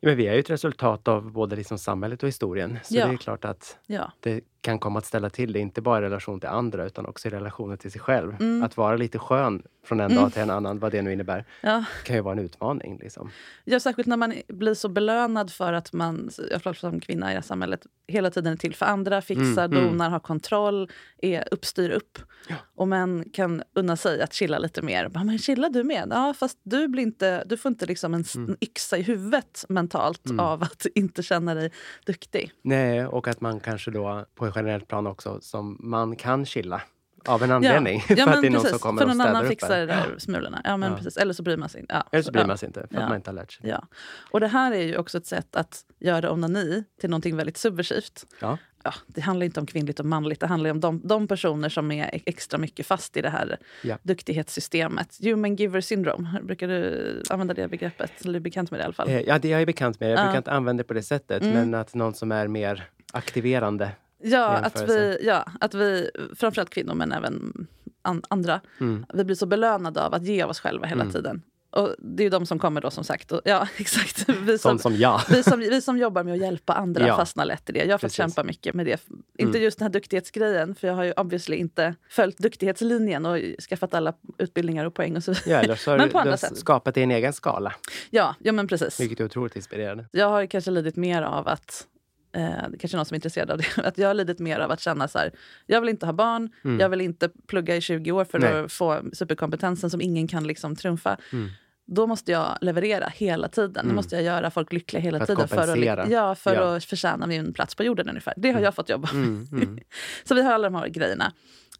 Ja, 0.00 0.08
men 0.08 0.16
vi 0.16 0.26
är 0.28 0.34
ju 0.34 0.40
ett 0.40 0.50
resultat 0.50 1.08
av 1.08 1.32
både 1.32 1.56
liksom 1.56 1.78
samhället 1.78 2.22
och 2.22 2.28
historien. 2.28 2.78
Så 2.84 2.94
Ja. 2.96 3.06
det 3.06 3.12
är 3.12 3.16
klart 3.16 3.44
att 3.44 3.78
Ja. 3.86 4.12
det 4.20 4.40
kan 4.60 4.78
komma 4.78 4.98
att 4.98 5.06
ställa 5.06 5.30
till 5.30 5.52
det, 5.52 5.58
inte 5.58 5.80
bara 5.82 5.98
i 5.98 6.02
relation 6.02 6.40
till 6.40 6.48
andra 6.48 6.84
utan 6.86 7.06
också 7.06 7.28
i 7.28 7.30
relationen 7.30 7.78
till 7.78 7.92
sig 7.92 8.00
själv. 8.00 8.36
Mm. 8.40 8.62
Att 8.62 8.76
vara 8.76 8.96
lite 8.96 9.18
skön 9.18 9.62
från 9.84 10.00
en 10.00 10.10
Mm. 10.10 10.22
dag 10.22 10.32
till 10.32 10.42
en 10.42 10.50
annan, 10.50 10.78
vad 10.78 10.92
det 10.92 11.02
nu 11.02 11.12
innebär, 11.12 11.44
Ja. 11.60 11.84
kan 12.04 12.16
ju 12.16 12.22
vara 12.22 12.32
en 12.32 12.38
utmaning. 12.44 12.98
Liksom. 13.02 13.30
Ja, 13.64 13.80
särskilt 13.80 14.08
när 14.08 14.16
man 14.16 14.34
blir 14.48 14.74
så 14.74 14.88
belönad 14.88 15.52
för 15.52 15.72
att 15.72 15.92
man, 15.92 16.30
jag 16.64 16.76
som 16.76 17.00
kvinna 17.00 17.26
i 17.26 17.34
det 17.34 17.34
här 17.34 17.42
samhället, 17.42 17.86
hela 18.06 18.30
tiden 18.30 18.52
är 18.52 18.56
till 18.56 18.74
för 18.74 18.86
andra, 18.86 19.22
fixar, 19.22 19.64
Mm, 19.64 19.78
mm. 19.78 19.90
donar, 19.90 20.10
har 20.10 20.20
kontroll, 20.20 20.90
är 21.22 21.48
uppstyr 21.50 21.90
upp. 21.90 22.18
Ja. 22.48 22.54
Och 22.74 22.88
män 22.88 23.24
kan 23.32 23.62
unna 23.74 23.96
sig 23.96 24.22
att 24.22 24.32
chilla 24.32 24.58
lite 24.58 24.82
mer. 24.82 25.08
Men 25.14 25.38
chillar 25.38 25.70
du 25.70 25.84
med? 25.84 26.08
Ja, 26.10 26.34
fast 26.38 26.58
du, 26.62 26.88
blir 26.88 27.02
inte, 27.02 27.44
du 27.46 27.56
får 27.56 27.68
inte 27.70 27.86
liksom 27.86 28.14
en, 28.14 28.24
en 28.36 28.56
yxa 28.60 28.98
i 28.98 29.02
huvudet 29.02 29.51
mentalt 29.68 30.26
Mm. 30.26 30.40
av 30.40 30.62
att 30.62 30.86
inte 30.94 31.22
känna 31.22 31.54
dig 31.54 31.70
duktig. 32.06 32.52
Nej, 32.62 33.06
och 33.06 33.28
att 33.28 33.40
man 33.40 33.60
kanske 33.60 33.90
då 33.90 34.24
på 34.34 34.46
ett 34.46 34.52
generellt 34.56 34.88
plan 34.88 35.06
också 35.06 35.38
som 35.40 35.76
man 35.80 36.16
kan 36.16 36.46
chilla 36.46 36.82
av 37.26 37.42
en 37.42 37.50
anledning. 37.50 38.04
Ja, 38.08 38.16
för 38.16 38.24
men 38.24 38.28
att 38.34 38.40
det 38.40 38.46
är 38.46 38.50
någon 38.50 38.62
precis, 38.62 38.70
som 38.70 38.78
kommer 38.78 39.00
för 39.02 39.08
och 39.08 39.14
städar 39.14 39.30
annan 39.30 39.42
upp 39.42 39.48
fixar 39.48 39.78
det 39.78 39.86
där 39.86 40.14
smulorna. 40.18 40.60
Ja, 40.64 40.76
men 40.76 40.90
Ja. 40.90 40.96
Precis. 40.96 41.16
Eller 41.16 41.32
så 41.34 41.42
bryr 41.42 41.56
man 41.56 41.68
sig 41.68 41.80
inte. 41.80 41.94
Ja. 41.94 42.08
Eller 42.12 42.22
så 42.22 42.32
bryr 42.32 42.42
ja. 42.42 42.46
man 42.46 42.58
sig 42.58 42.66
inte, 42.66 42.80
för 42.80 42.88
Ja. 42.90 43.00
att 43.02 43.08
man 43.08 43.16
inte 43.16 43.30
har 43.30 43.34
lärt 43.34 43.52
sig. 43.52 43.68
Ja. 43.68 43.86
Och 44.30 44.40
det 44.40 44.46
här 44.48 44.72
är 44.72 44.82
ju 44.82 44.96
också 44.96 45.18
ett 45.18 45.26
sätt 45.26 45.56
att 45.56 45.80
göra 45.98 46.32
onani 46.32 46.84
till 47.00 47.10
någonting 47.10 47.36
väldigt 47.36 47.56
subversivt. 47.56 48.26
Ja. 48.40 48.58
Ja, 48.84 48.94
det 49.06 49.20
handlar 49.20 49.44
inte 49.46 49.60
om 49.60 49.66
kvinnligt 49.66 50.00
och 50.00 50.06
manligt, 50.06 50.40
det 50.40 50.46
handlar 50.46 50.70
om 50.70 50.80
de, 50.80 51.00
de 51.04 51.28
personer 51.28 51.68
som 51.68 51.92
är 51.92 52.20
extra 52.26 52.58
mycket 52.58 52.86
fast 52.86 53.16
i 53.16 53.22
det 53.22 53.28
här 53.30 53.56
Ja. 53.82 53.98
duktighetssystemet. 54.02 55.18
Human 55.22 55.56
giver 55.56 55.80
syndrome, 55.80 56.40
brukar 56.42 56.68
du 56.68 57.22
använda 57.30 57.54
det 57.54 57.68
begreppet? 57.68 58.12
Eller 58.20 58.30
är 58.30 58.34
du 58.34 58.40
bekant 58.40 58.70
med 58.70 58.80
det 58.80 58.82
i 58.82 58.84
alla 58.84 58.92
fall? 58.94 59.08
Eh, 59.08 59.20
Ja, 59.20 59.38
det 59.38 59.48
jag 59.48 59.62
är 59.62 59.66
bekant 59.66 60.00
med. 60.00 60.10
Jag 60.10 60.18
Ja. 60.18 60.22
brukar 60.24 60.38
inte 60.38 60.50
använda 60.52 60.82
det 60.82 60.86
på 60.86 60.94
det 60.94 61.02
sättet, 61.02 61.42
Mm. 61.42 61.54
men 61.54 61.74
att 61.74 61.94
någon 61.94 62.14
som 62.14 62.32
är 62.32 62.48
mer 62.48 62.84
aktiverande. 63.12 63.90
Ja, 64.22 64.46
att 64.46 64.88
vi, 64.88 65.18
ja, 65.22 65.46
att 65.60 65.74
vi, 65.74 66.10
framförallt 66.36 66.70
kvinnor 66.70 66.94
men 66.94 67.12
även 67.12 67.66
an, 68.02 68.22
andra, 68.28 68.60
Mm. 68.80 69.06
vi 69.14 69.24
blir 69.24 69.36
så 69.36 69.46
belönade 69.46 70.02
av 70.06 70.14
att 70.14 70.22
ge 70.24 70.42
av 70.42 70.50
oss 70.50 70.60
själva 70.60 70.86
hela 70.86 71.02
Mm. 71.02 71.12
tiden. 71.12 71.42
Och 71.70 71.94
det 71.98 72.22
är 72.22 72.24
ju 72.24 72.30
de 72.30 72.46
som 72.46 72.58
kommer 72.58 72.80
då 72.80 72.90
som 72.90 73.04
sagt. 73.04 73.32
Och, 73.32 73.40
ja, 73.44 73.68
exakt. 73.76 74.28
Vi 74.28 74.58
som, 74.58 74.78
som 74.78 74.94
jag. 74.96 75.20
vi, 75.30 75.42
som, 75.42 75.58
vi 75.60 75.80
som 75.82 75.98
jobbar 75.98 76.24
med 76.24 76.34
att 76.34 76.40
hjälpa 76.40 76.72
andra 76.72 77.06
Ja. 77.08 77.16
fastnar 77.16 77.44
lätt 77.44 77.70
i 77.70 77.72
det. 77.72 77.84
Jag 77.84 77.90
har 77.92 77.98
fått 77.98 78.12
kämpa 78.12 78.44
mycket 78.44 78.74
med 78.74 78.86
det. 78.86 79.00
Inte 79.38 79.50
Mm. 79.58 79.62
just 79.62 79.78
den 79.78 79.84
här 79.86 79.92
duktighetsgrejen, 79.92 80.74
för 80.74 80.88
jag 80.88 80.94
har 80.94 81.04
ju 81.04 81.12
obviously 81.12 81.56
inte 81.56 81.94
följt 82.10 82.38
duktighetslinjen 82.38 83.26
och 83.26 83.38
skaffat 83.68 83.94
alla 83.94 84.12
utbildningar 84.38 84.84
och 84.86 84.94
poäng 84.94 85.16
och 85.16 85.24
så 85.24 85.32
vidare. 85.32 85.50
Ja, 85.54 85.58
eller 85.60 85.74
så 85.76 85.90
har 85.90 85.98
Men 86.02 86.08
på 86.08 86.18
du 86.18 86.22
andra 86.22 86.36
sätt. 86.36 86.56
skapat 86.58 86.94
din 86.94 87.10
egen 87.10 87.32
skala, 87.32 87.72
Ja, 88.10 88.34
ja 88.38 88.52
men 88.52 88.66
precis. 88.68 89.00
vilket 89.00 89.20
är 89.20 89.24
otroligt 89.24 89.56
inspirerande. 89.56 90.06
Jag 90.12 90.28
har 90.28 90.46
kanske 90.46 90.70
lidit 90.70 90.96
mer 90.96 91.22
av 91.22 91.48
att 91.48 91.86
Eh, 92.34 92.68
det 92.70 92.78
kanske 92.78 92.94
är 92.94 92.96
någon 92.96 93.06
som 93.06 93.14
är 93.14 93.16
intresserad 93.16 93.50
av 93.50 93.58
det. 93.58 93.64
Att 93.88 93.98
jag 93.98 94.08
har 94.08 94.14
lidit 94.14 94.38
mer 94.38 94.58
av 94.60 94.70
att 94.70 94.80
känna 94.80 95.08
så 95.08 95.18
här, 95.18 95.32
jag 95.66 95.80
vill 95.80 95.90
inte 95.90 96.06
ha 96.06 96.12
barn, 96.12 96.50
Mm. 96.64 96.80
jag 96.80 96.88
vill 96.88 97.00
inte 97.00 97.28
plugga 97.46 97.76
i 97.76 97.80
20 97.80 98.12
år 98.12 98.24
för 98.24 98.38
Nej. 98.38 98.52
att 98.64 98.72
få 98.72 99.00
superkompetensen 99.12 99.90
som 99.90 100.00
ingen 100.00 100.28
kan 100.28 100.46
liksom 100.46 100.76
trumfa. 100.76 101.16
Mm. 101.32 101.50
Då 101.86 102.06
måste 102.06 102.32
jag 102.32 102.58
leverera 102.60 103.08
hela 103.14 103.48
tiden. 103.48 103.72
Då 103.74 103.80
Mm. 103.80 103.96
måste 103.96 104.14
jag 104.14 104.24
göra 104.24 104.50
folk 104.50 104.72
lyckliga 104.72 105.02
hela 105.02 105.18
För 105.18 105.26
tiden. 105.26 105.48
För 105.48 105.56
att, 106.02 106.10
ja, 106.10 106.34
för 106.34 106.54
Ja. 106.54 106.76
att 106.76 106.84
förtjäna 106.84 107.26
min 107.26 107.52
plats 107.52 107.74
på 107.74 107.82
jorden 107.84 108.08
ungefär. 108.08 108.34
Det 108.36 108.48
har 108.48 108.52
Mm. 108.52 108.64
jag 108.64 108.74
fått 108.74 108.88
jobba 108.88 109.08
med. 109.12 109.24
Mm, 109.24 109.48
mm. 109.52 109.78
Så 110.24 110.34
vi 110.34 110.42
har 110.42 110.52
alla 110.52 110.70
de 110.70 110.74
här 110.74 110.88
grejerna. 110.88 111.32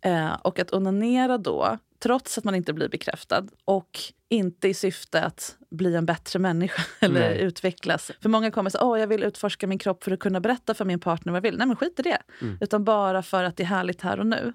Eh, 0.03 0.33
och 0.33 0.59
att 0.59 0.73
onanera 0.73 1.39
då, 1.39 1.79
trots 1.99 2.39
att 2.39 2.45
man 2.45 2.55
inte 2.55 2.73
blir 2.73 2.89
bekräftad 2.89 3.47
och 3.65 3.99
inte 4.29 4.69
i 4.69 4.75
syfte 4.75 5.25
att 5.25 5.57
bli 5.71 5.95
en 5.95 6.07
bättre 6.07 6.39
människa 6.39 6.83
eller 7.01 7.21
Nej. 7.21 7.41
utvecklas. 7.41 8.11
För 8.21 8.29
många 8.29 8.51
kommer 8.51 8.71
säga 8.71 8.85
åh 8.85 9.01
jag 9.01 9.07
vill 9.07 9.23
utforska 9.23 9.67
min 9.67 9.79
kropp 9.79 10.05
för 10.05 10.13
att 10.13 10.21
kunna 10.21 10.41
berätta 10.41 10.75
för 10.75 10.85
min 10.85 11.01
partner 11.01 11.33
vad 11.33 11.37
jag 11.37 11.43
vill. 11.51 11.59
Nej 11.59 11.67
men 11.67 11.77
skit 11.77 12.01
i 12.01 12.03
det. 12.03 12.19
Mm. 12.41 12.59
Utan 12.61 12.85
bara 12.85 13.23
för 13.23 13.45
att 13.45 13.57
det 13.57 13.63
är 13.63 13.67
härligt 13.67 14.03
här 14.03 14.21
och 14.21 14.27
nu. 14.27 14.53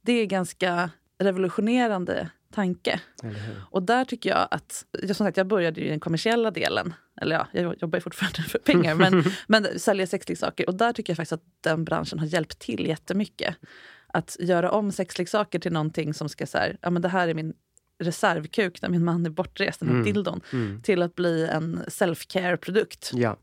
Det 0.00 0.12
är 0.12 0.26
ganska 0.26 0.90
revolutionerande 1.18 2.28
tanke. 2.54 3.00
Och 3.70 3.82
där 3.82 4.04
tycker 4.04 4.30
jag 4.30 4.48
att, 4.50 4.84
jag, 5.02 5.16
som 5.16 5.26
sagt, 5.26 5.36
jag 5.36 5.46
började 5.46 5.80
i 5.80 5.88
den 5.88 6.00
kommersiella 6.00 6.50
delen. 6.50 6.94
Eller 7.20 7.36
ja, 7.36 7.46
jag 7.52 7.76
jobbar 7.78 7.96
ju 7.96 8.00
fortfarande 8.00 8.42
för 8.42 8.58
pengar, 8.58 8.94
men, 8.94 9.24
men 9.46 9.78
säljer 9.78 10.06
sexleksaker. 10.06 10.68
Och 10.68 10.74
där 10.74 10.92
tycker 10.92 11.10
jag 11.10 11.16
faktiskt 11.16 11.32
att 11.32 11.44
den 11.60 11.84
branschen 11.84 12.18
har 12.18 12.26
hjälpt 12.26 12.58
till 12.58 12.86
jättemycket. 12.86 13.56
Att 14.18 14.36
göra 14.40 14.70
om 14.70 14.92
sexleksaker 14.92 15.58
till 15.58 15.72
någonting 15.72 16.14
som 16.14 16.28
ska 16.28 16.46
så 16.46 16.58
här, 16.58 16.76
ja 16.82 16.90
men 16.90 17.02
det 17.02 17.08
här 17.08 17.28
är 17.28 17.34
min 17.34 17.52
reservkuk 18.02 18.82
när 18.82 18.88
min 18.88 19.04
man 19.04 19.26
är 19.26 19.30
bortrest, 19.30 19.80
den 19.80 19.88
här 19.88 19.94
Mm. 19.96 20.04
dildon. 20.04 20.40
Mm. 20.52 20.82
Till 20.82 21.02
att 21.02 21.14
bli 21.14 21.46
en 21.46 21.80
self-care-produkt. 21.88 23.10
Ja. 23.14 23.36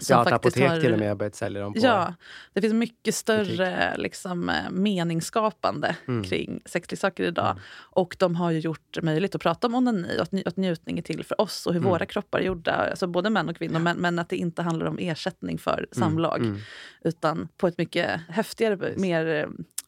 Som 0.00 0.18
ja, 0.18 0.24
faktiskt 0.24 0.56
apotek 0.56 0.70
har- 0.70 0.80
till 0.80 0.92
och 0.92 0.98
med 0.98 1.08
har 1.08 1.14
börjat 1.16 1.34
sälja 1.34 1.60
dem 1.60 1.72
på... 1.72 1.78
Ja, 1.82 2.14
det 2.52 2.60
finns 2.60 2.74
mycket 2.74 3.14
större 3.14 3.94
liksom, 3.96 4.48
eh, 4.48 4.54
meningsskapande 4.70 5.96
Mm. 6.08 6.24
kring 6.24 6.60
sexleksaker 6.64 7.24
idag. 7.24 7.58
Och 7.76 8.16
de 8.18 8.36
har 8.36 8.50
ju 8.50 8.58
gjort 8.58 8.80
det 8.90 9.02
möjligt 9.02 9.34
att 9.34 9.40
prata 9.42 9.66
om 9.66 9.74
onani 9.74 10.16
och 10.18 10.22
att, 10.22 10.30
nj- 10.30 10.48
att 10.48 10.56
njutning 10.56 10.98
är 10.98 11.02
till 11.02 11.24
för 11.24 11.40
oss 11.40 11.66
och 11.66 11.72
hur 11.72 11.80
Mm. 11.80 11.90
våra 11.90 12.06
kroppar 12.06 12.38
är 12.38 12.42
gjorda. 12.44 12.72
Alltså 12.72 13.06
både 13.06 13.30
män 13.30 13.48
och 13.48 13.56
kvinnor, 13.56 13.78
men, 13.78 13.96
men 13.96 14.18
att 14.18 14.28
det 14.28 14.36
inte 14.36 14.62
handlar 14.62 14.86
om 14.86 14.98
ersättning 14.98 15.58
för 15.58 15.86
samlag. 15.92 16.38
Mm. 16.40 16.58
Utan 17.04 17.48
på 17.56 17.66
ett 17.68 17.78
mycket 17.78 18.20
häftigare, 18.28 18.92
mer 18.96 19.26
eh, 19.26 19.46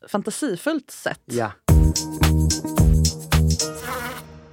fantasifullt 0.09 0.91
sätt. 0.91 1.21
Ja. 1.25 1.53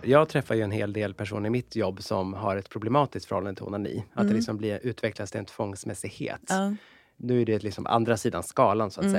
Jag 0.01 0.29
träffar 0.29 0.55
ju 0.55 0.61
en 0.61 0.71
hel 0.71 0.93
del 0.93 1.13
personer 1.13 1.47
i 1.47 1.49
mitt 1.49 1.75
jobb 1.75 2.03
som 2.03 2.33
har 2.33 2.57
ett 2.57 2.69
problematiskt 2.69 3.25
förhållande 3.25 3.57
till 3.57 3.67
onani. 3.67 3.97
Att 4.09 4.15
det 4.15 4.21
Mm. 4.21 4.35
liksom 4.35 4.57
blir, 4.57 4.79
utvecklas 4.83 5.31
till 5.31 5.39
en 5.39 5.45
tvångsmässighet. 5.45 6.41
Ja. 6.49 6.75
Nu 7.17 7.41
är 7.41 7.45
det 7.45 7.63
liksom 7.63 7.87
andra 7.87 8.17
sidan 8.17 8.43
skalan 8.43 8.91
så 8.91 8.99
att 9.01 9.05
Mm. 9.05 9.13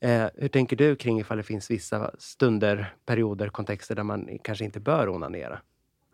säga. 0.00 0.24
Eh, 0.24 0.30
hur 0.34 0.48
tänker 0.48 0.76
du 0.76 0.96
kring 0.96 1.20
ifall 1.20 1.36
det 1.36 1.42
finns 1.42 1.70
vissa 1.70 2.10
stunder, 2.18 2.94
perioder, 3.06 3.48
kontexter 3.48 3.94
där 3.94 4.02
man 4.02 4.28
kanske 4.44 4.64
inte 4.64 4.80
bör 4.80 5.08
onanera? 5.08 5.58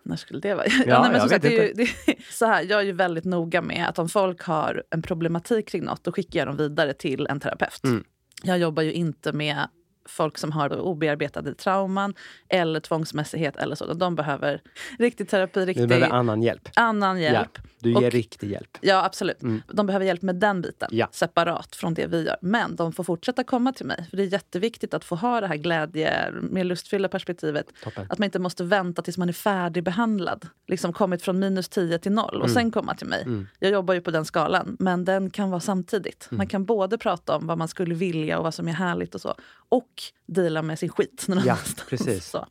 När 0.03 0.17
skulle 0.17 0.41
det 0.41 0.55
vara? 0.55 0.67
Ja, 0.87 1.03
nej, 1.03 1.11
men 1.11 1.13
jag 1.13 1.21
som 1.21 1.29
sagt, 1.29 1.45
vet 1.45 1.51
det 1.51 1.59
är 1.59 1.69
ju, 1.69 1.73
det 1.75 1.83
är, 1.83 2.33
så 2.33 2.47
här, 2.47 2.63
jag 2.63 2.81
är 2.81 2.85
ju 2.85 2.93
väldigt 2.93 3.25
noga 3.25 3.63
med 3.63 3.87
att 3.89 3.99
om 3.99 4.09
folk 4.09 4.43
har 4.43 4.83
en 4.91 5.03
problematik 5.03 5.69
kring 5.69 5.85
något, 5.85 6.05
då 6.05 6.13
skickar 6.13 6.41
jag 6.41 6.49
dem 6.49 6.57
vidare 6.57 6.95
till 6.95 7.27
en 7.27 7.41
terapeut. 7.41 7.85
Mm. 7.85 8.05
Jag 8.43 8.59
jobbar 8.59 8.83
ju 8.83 8.93
inte 8.93 9.33
med 9.33 9.69
folk 10.09 10.38
som 10.38 10.53
har 10.53 10.77
obearbetade 10.81 11.55
trauman 11.55 12.14
eller 12.49 12.81
tvångsmässighet 12.81 13.57
eller 13.57 13.75
så. 13.77 13.95
De 13.95 14.14
behöver 14.14 14.61
riktig 14.99 15.29
terapi, 15.29 15.66
riktig 15.66 15.88
behöver 15.88 16.09
annan 16.11 16.42
hjälp. 16.42 16.69
annan 16.75 17.21
hjälp. 17.21 17.49
Ja, 17.55 17.62
du 17.79 17.90
ger 17.90 17.97
Och- 18.07 18.12
riktig 18.12 18.51
hjälp. 18.51 18.79
Ja, 18.81 19.05
absolut. 19.05 19.42
Mm. 19.42 19.62
De 19.73 19.87
behöver 19.87 20.07
hjälp 20.07 20.23
med 20.23 20.37
den 20.37 20.62
biten, 20.62 20.88
Ja. 20.92 21.09
separat 21.12 21.77
från 21.77 21.95
det 21.95 22.07
vi 22.07 22.23
gör. 22.27 22.37
Men 22.42 22.77
de 22.77 22.92
får 22.92 23.05
fortsätta 23.05 23.45
komma 23.45 23.73
till 23.73 23.87
mig. 23.87 24.07
För 24.11 24.16
Det 24.16 24.23
är 24.23 24.27
jätteviktigt 24.33 24.95
att 24.95 25.05
få 25.05 25.14
ha 25.16 25.40
det 25.40 25.47
här 25.47 25.57
glädje, 25.57 26.33
mer 26.42 26.64
lustfyllda 26.64 27.09
perspektivet. 27.09 27.66
Toppen. 27.85 28.07
Att 28.11 28.19
man 28.19 28.25
inte 28.25 28.38
måste 28.38 28.64
vänta 28.64 29.03
tills 29.03 29.19
man 29.19 29.29
är 29.29 29.33
färdigbehandlad. 29.33 30.47
Liksom 30.66 30.92
kommit 30.92 31.23
från 31.23 31.38
minus 31.38 31.69
10 31.69 31.99
till 31.99 32.12
noll 32.12 32.35
och 32.37 32.49
Mm. 32.49 32.55
sen 32.55 32.71
komma 32.71 32.95
till 32.95 33.07
mig. 33.07 33.23
Mm. 33.23 33.47
Jag 33.59 33.71
jobbar 33.71 33.95
ju 33.95 34.01
på 34.01 34.11
den 34.11 34.25
skalan, 34.25 34.77
men 34.79 35.05
den 35.05 35.31
kan 35.31 35.51
vara 35.51 35.61
samtidigt. 35.61 36.29
Man 36.31 36.47
kan 36.47 36.64
både 36.64 36.99
prata 36.99 37.37
om 37.37 37.47
vad 37.47 37.59
man 37.59 37.69
skulle 37.69 37.95
vilja 37.95 38.38
och 38.38 38.45
vad 38.45 38.55
som 38.55 38.69
är 38.69 38.73
härligt 38.73 39.14
och 39.14 39.21
så. 39.21 39.35
Och 39.69 39.96
deala 40.27 40.63
med 40.63 40.79
sin 40.79 40.89
skit 40.89 41.25
någon 41.29 41.39
Ja, 41.45 41.53
annanstans. 41.53 41.89
precis. 41.89 42.27
Så. 42.27 42.47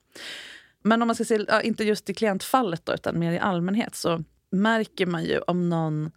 Men 0.84 1.01
om 1.01 1.08
man 1.08 1.15
ska 1.15 1.25
se, 1.25 1.45
ja, 1.47 1.62
inte 1.62 1.84
just 1.84 2.10
i 2.10 2.13
klientfallet 2.13 2.86
då, 2.86 2.93
utan 2.93 3.19
mer 3.19 3.31
i 3.31 3.39
allmänhet 3.39 3.95
så 3.95 4.23
märker 4.51 5.05
man 5.05 5.23
ju 5.23 5.39
om 5.39 5.69
någon 5.69 6.12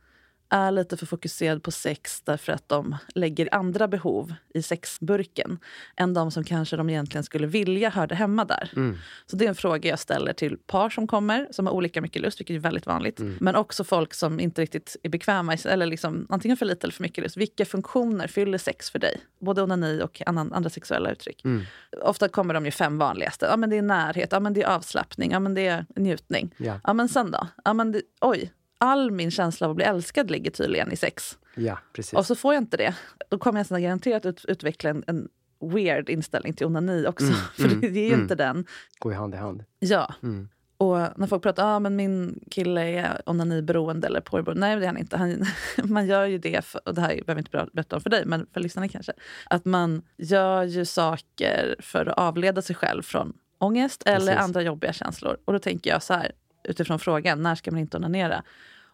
är 0.51 0.71
lite 0.71 0.97
för 0.97 1.07
fokuserad 1.07 1.63
på 1.63 1.71
sex 1.71 2.23
därför 2.25 2.53
att 2.53 2.69
de 2.69 2.97
lägger 3.15 3.55
andra 3.55 3.89
behov 3.89 4.35
i 4.55 4.63
sexburken 4.63 5.59
än 5.97 6.15
de 6.15 6.31
som 6.31 6.45
kanske 6.45 6.77
de 6.77 6.91
egentligen 6.91 7.25
skulle 7.25 7.47
vilja 7.47 7.91
hörde 7.91 8.15
hemma 8.15 8.45
där. 8.45 8.73
Mm. 8.77 8.97
Så 9.27 9.37
det 9.37 9.45
är 9.45 9.49
en 9.49 9.55
fråga 9.55 9.91
jag 9.91 9.99
ställer 9.99 10.33
till 10.33 10.57
par 10.57 10.91
som 10.91 11.07
kommer, 11.07 11.49
som 11.51 11.67
har 11.67 11.73
olika 11.75 12.01
mycket 12.01 12.23
lust, 12.23 12.41
vilket 12.41 12.57
är 12.57 12.61
väldigt 12.61 12.87
vanligt. 12.87 13.21
Mm. 13.21 13.39
Men 13.41 13.57
också 13.57 13.85
folk 13.85 14.15
som 14.15 14.41
inte 14.41 14.63
riktigt 14.63 14.97
är 15.03 15.09
bekväma, 15.09 15.55
eller 15.55 15.87
liksom, 15.87 16.27
antingen 16.29 16.57
för 16.57 16.67
lite 16.67 16.85
eller 16.85 16.95
för 16.95 17.03
mycket 17.03 17.25
lust. 17.25 17.37
Vilka 17.37 17.65
funktioner 17.65 18.27
fyller 18.27 18.59
sex 18.59 18.91
för 18.91 18.99
dig? 18.99 19.21
Både 19.41 19.63
onani 19.63 20.03
och 20.03 20.23
annan, 20.27 20.53
andra 20.53 20.71
sexuella 20.71 21.11
uttryck. 21.11 21.45
Mm. 21.45 21.65
Ofta 22.03 22.29
kommer 22.29 22.55
de 22.55 22.65
ju 22.65 22.71
fem 22.71 22.99
vanligaste. 22.99 23.47
Ja, 23.47 23.57
men 23.57 23.71
det 23.71 23.79
är 23.79 23.83
närhet, 23.83 24.33
ja, 24.33 24.41
men 24.41 24.55
det 24.55 24.63
är 24.63 24.69
avslappning, 24.69 25.31
ja, 25.33 25.41
men 25.41 25.55
det 25.55 25.67
är 25.67 25.87
njutning. 25.97 26.55
Ja. 26.57 26.81
Ja, 26.85 26.93
men 26.93 27.09
sen 27.09 27.31
då? 27.31 27.47
Ja, 27.65 27.73
men 27.73 27.93
det, 27.93 28.03
oj, 28.21 28.53
all 28.79 29.11
min 29.11 29.31
känsla 29.31 29.67
av 29.67 29.71
att 29.71 29.77
bli 29.77 29.85
älskad 29.85 30.31
ligger 30.31 30.51
tydligen 30.51 30.93
i 30.93 30.97
sex. 30.97 31.39
ja, 31.55 31.79
precis. 31.93 32.13
Och 32.13 32.27
så 32.27 32.35
får 32.35 32.55
jag 32.55 32.63
inte 32.63 32.77
det. 32.77 32.95
Då 33.29 33.39
kommer 33.39 33.59
jag 33.59 33.61
nästan 33.61 33.83
garanterat 33.83 34.27
ut, 34.27 34.45
utveckla 34.45 34.91
en, 34.91 35.05
en 35.07 35.29
weird 35.61 36.09
inställning 36.09 36.53
till 36.53 36.67
onani 36.67 37.07
också. 37.07 37.27
Mm, 37.27 37.37
För 37.57 37.65
mm, 37.65 37.81
det, 37.81 37.87
är 37.87 38.07
ju 38.07 38.09
mm. 38.09 38.21
inte 38.21 38.35
den. 38.35 38.67
Gå 38.99 39.13
i 39.13 39.15
hand 39.15 39.35
i 39.35 39.37
hand. 39.37 39.65
Ja. 39.79 40.15
Mm. 40.23 40.49
Och 40.81 40.99
när 41.17 41.27
folk 41.27 41.43
pratar 41.43 41.75
ah, 41.75 41.79
men 41.79 41.97
min 41.97 42.45
kille 42.51 42.83
är 42.83 43.23
onaniberoende 43.27 44.07
eller 44.07 44.21
porrberoende. 44.21 44.61
Nej, 44.61 44.77
det 44.77 44.85
är 44.85 44.87
han 44.87 44.99
inte. 44.99 45.17
Han, 45.17 45.45
man 45.85 46.07
gör 46.07 46.27
ju 46.27 46.39
det, 46.39 46.65
för, 46.65 46.81
och 46.89 46.95
det 46.95 47.01
här 47.01 47.09
behöver 47.09 47.33
jag 47.33 47.39
inte 47.39 47.71
berätta 47.73 47.97
om 47.97 48.03
för 48.03 48.11
dig, 48.11 48.23
men 48.27 48.47
för 48.53 48.61
lyssnarna 48.61 48.89
kanske. 48.89 49.13
Att 49.51 49.65
man 49.65 50.03
gör 50.17 50.65
ju 50.65 50.85
saker 50.85 51.77
för 51.79 52.07
att 52.07 52.19
avleda 52.19 52.63
sig 52.63 52.77
själv 52.77 53.03
från 53.03 53.33
ångest 53.59 54.03
eller 54.07 54.27
Precis. 54.27 54.45
andra 54.45 54.63
jobbiga 54.63 54.93
känslor. 54.93 55.37
Och 55.45 55.53
då 55.53 55.59
tänker 55.59 55.91
jag 55.91 56.03
så 56.03 56.15
här, 56.15 56.33
utifrån 56.69 56.99
frågan, 56.99 57.43
när 57.43 57.55
ska 57.55 57.71
man 57.71 57.81
inte 57.81 57.97
onanera? 57.97 58.43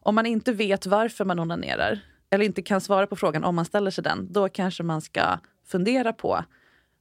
Om 0.01 0.15
man 0.15 0.27
inte 0.27 0.53
vet 0.53 0.87
varför 0.87 1.25
man 1.25 1.39
onanerar 1.39 2.01
eller 2.31 2.45
inte 2.45 2.63
kan 2.63 2.81
svara 2.81 3.07
på 3.07 3.17
frågan 3.17 3.45
om 3.45 3.55
man 3.55 3.65
ställer 3.65 3.91
sig 3.91 4.05
den, 4.05 4.33
då 4.33 4.49
kanske 4.49 4.83
man 4.83 5.01
ska 5.01 5.39
fundera 5.67 6.13
på 6.13 6.45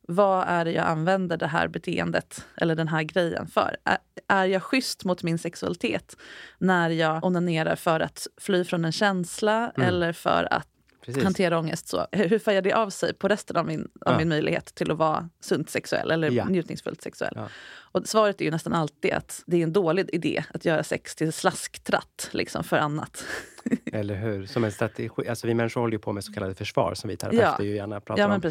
vad 0.08 0.48
är 0.48 0.66
det 0.66 0.72
jag 0.72 0.86
använder 0.86 1.38
det 1.38 1.48
här 1.48 1.68
beteendet 1.68 2.46
eller 2.58 2.76
den 2.76 2.88
här 2.88 3.04
grejen 3.04 3.48
för? 3.48 3.78
Är, 3.84 3.98
är 4.28 4.46
jag 4.46 4.64
schysst 4.64 5.06
mot 5.06 5.24
min 5.24 5.38
sexualitet 5.38 6.18
när 6.58 6.90
jag 6.90 7.24
onanerar 7.24 7.76
för 7.76 8.00
att 8.00 8.28
fly 8.38 8.64
från 8.64 8.86
en 8.86 8.92
känsla 8.92 9.72
Mm. 9.76 9.88
eller 9.88 10.14
för 10.14 10.48
att 10.54 10.68
Precis. 11.06 11.24
hantera 11.24 11.60
ångest 11.60 11.88
så? 11.88 12.08
Hur 12.12 12.40
färgar 12.40 12.62
det 12.62 12.74
av 12.74 12.90
sig 12.90 13.14
på 13.14 13.28
resten 13.28 13.58
av 13.58 13.66
min, 13.66 13.82
av 14.06 14.14
Ja. 14.14 14.18
min 14.18 14.30
möjlighet 14.30 14.66
till 14.76 14.92
att 14.92 14.98
vara 14.98 15.30
sunt 15.40 15.70
sexuell 15.70 16.12
eller 16.12 16.32
Ja. 16.32 16.46
njutningsfullt 16.46 17.02
sexuell? 17.02 17.34
Ja. 17.36 17.48
Och 17.92 18.08
svaret 18.08 18.42
är 18.42 18.46
ju 18.46 18.52
nästan 18.52 18.74
alltid 18.74 19.14
att 19.14 19.44
det 19.46 19.58
är 19.58 19.64
en 19.64 19.74
dålig 19.74 20.10
idé 20.14 20.44
att 20.54 20.66
göra 20.66 20.84
sex 20.84 21.16
till 21.16 21.34
slasktratt 21.34 22.30
liksom, 22.32 22.64
för 22.64 22.78
annat. 22.78 23.26
Eller 23.94 24.16
hur? 24.16 24.46
Som 24.46 24.64
en 24.64 24.72
strategi. 24.72 25.10
Alltså 25.30 25.48
vi 25.48 25.54
människor 25.54 25.82
håller 25.82 25.94
ju 25.94 26.00
på 26.00 26.12
med 26.14 26.24
så 26.24 26.34
kallade 26.34 26.56
försvar 26.56 26.94
som 26.94 27.08
vi 27.10 27.18
terapeuter 27.18 27.56
Ja. 27.60 27.64
ju 27.64 27.76
gärna 27.76 28.00
pratar 28.02 28.30
om. 28.30 28.42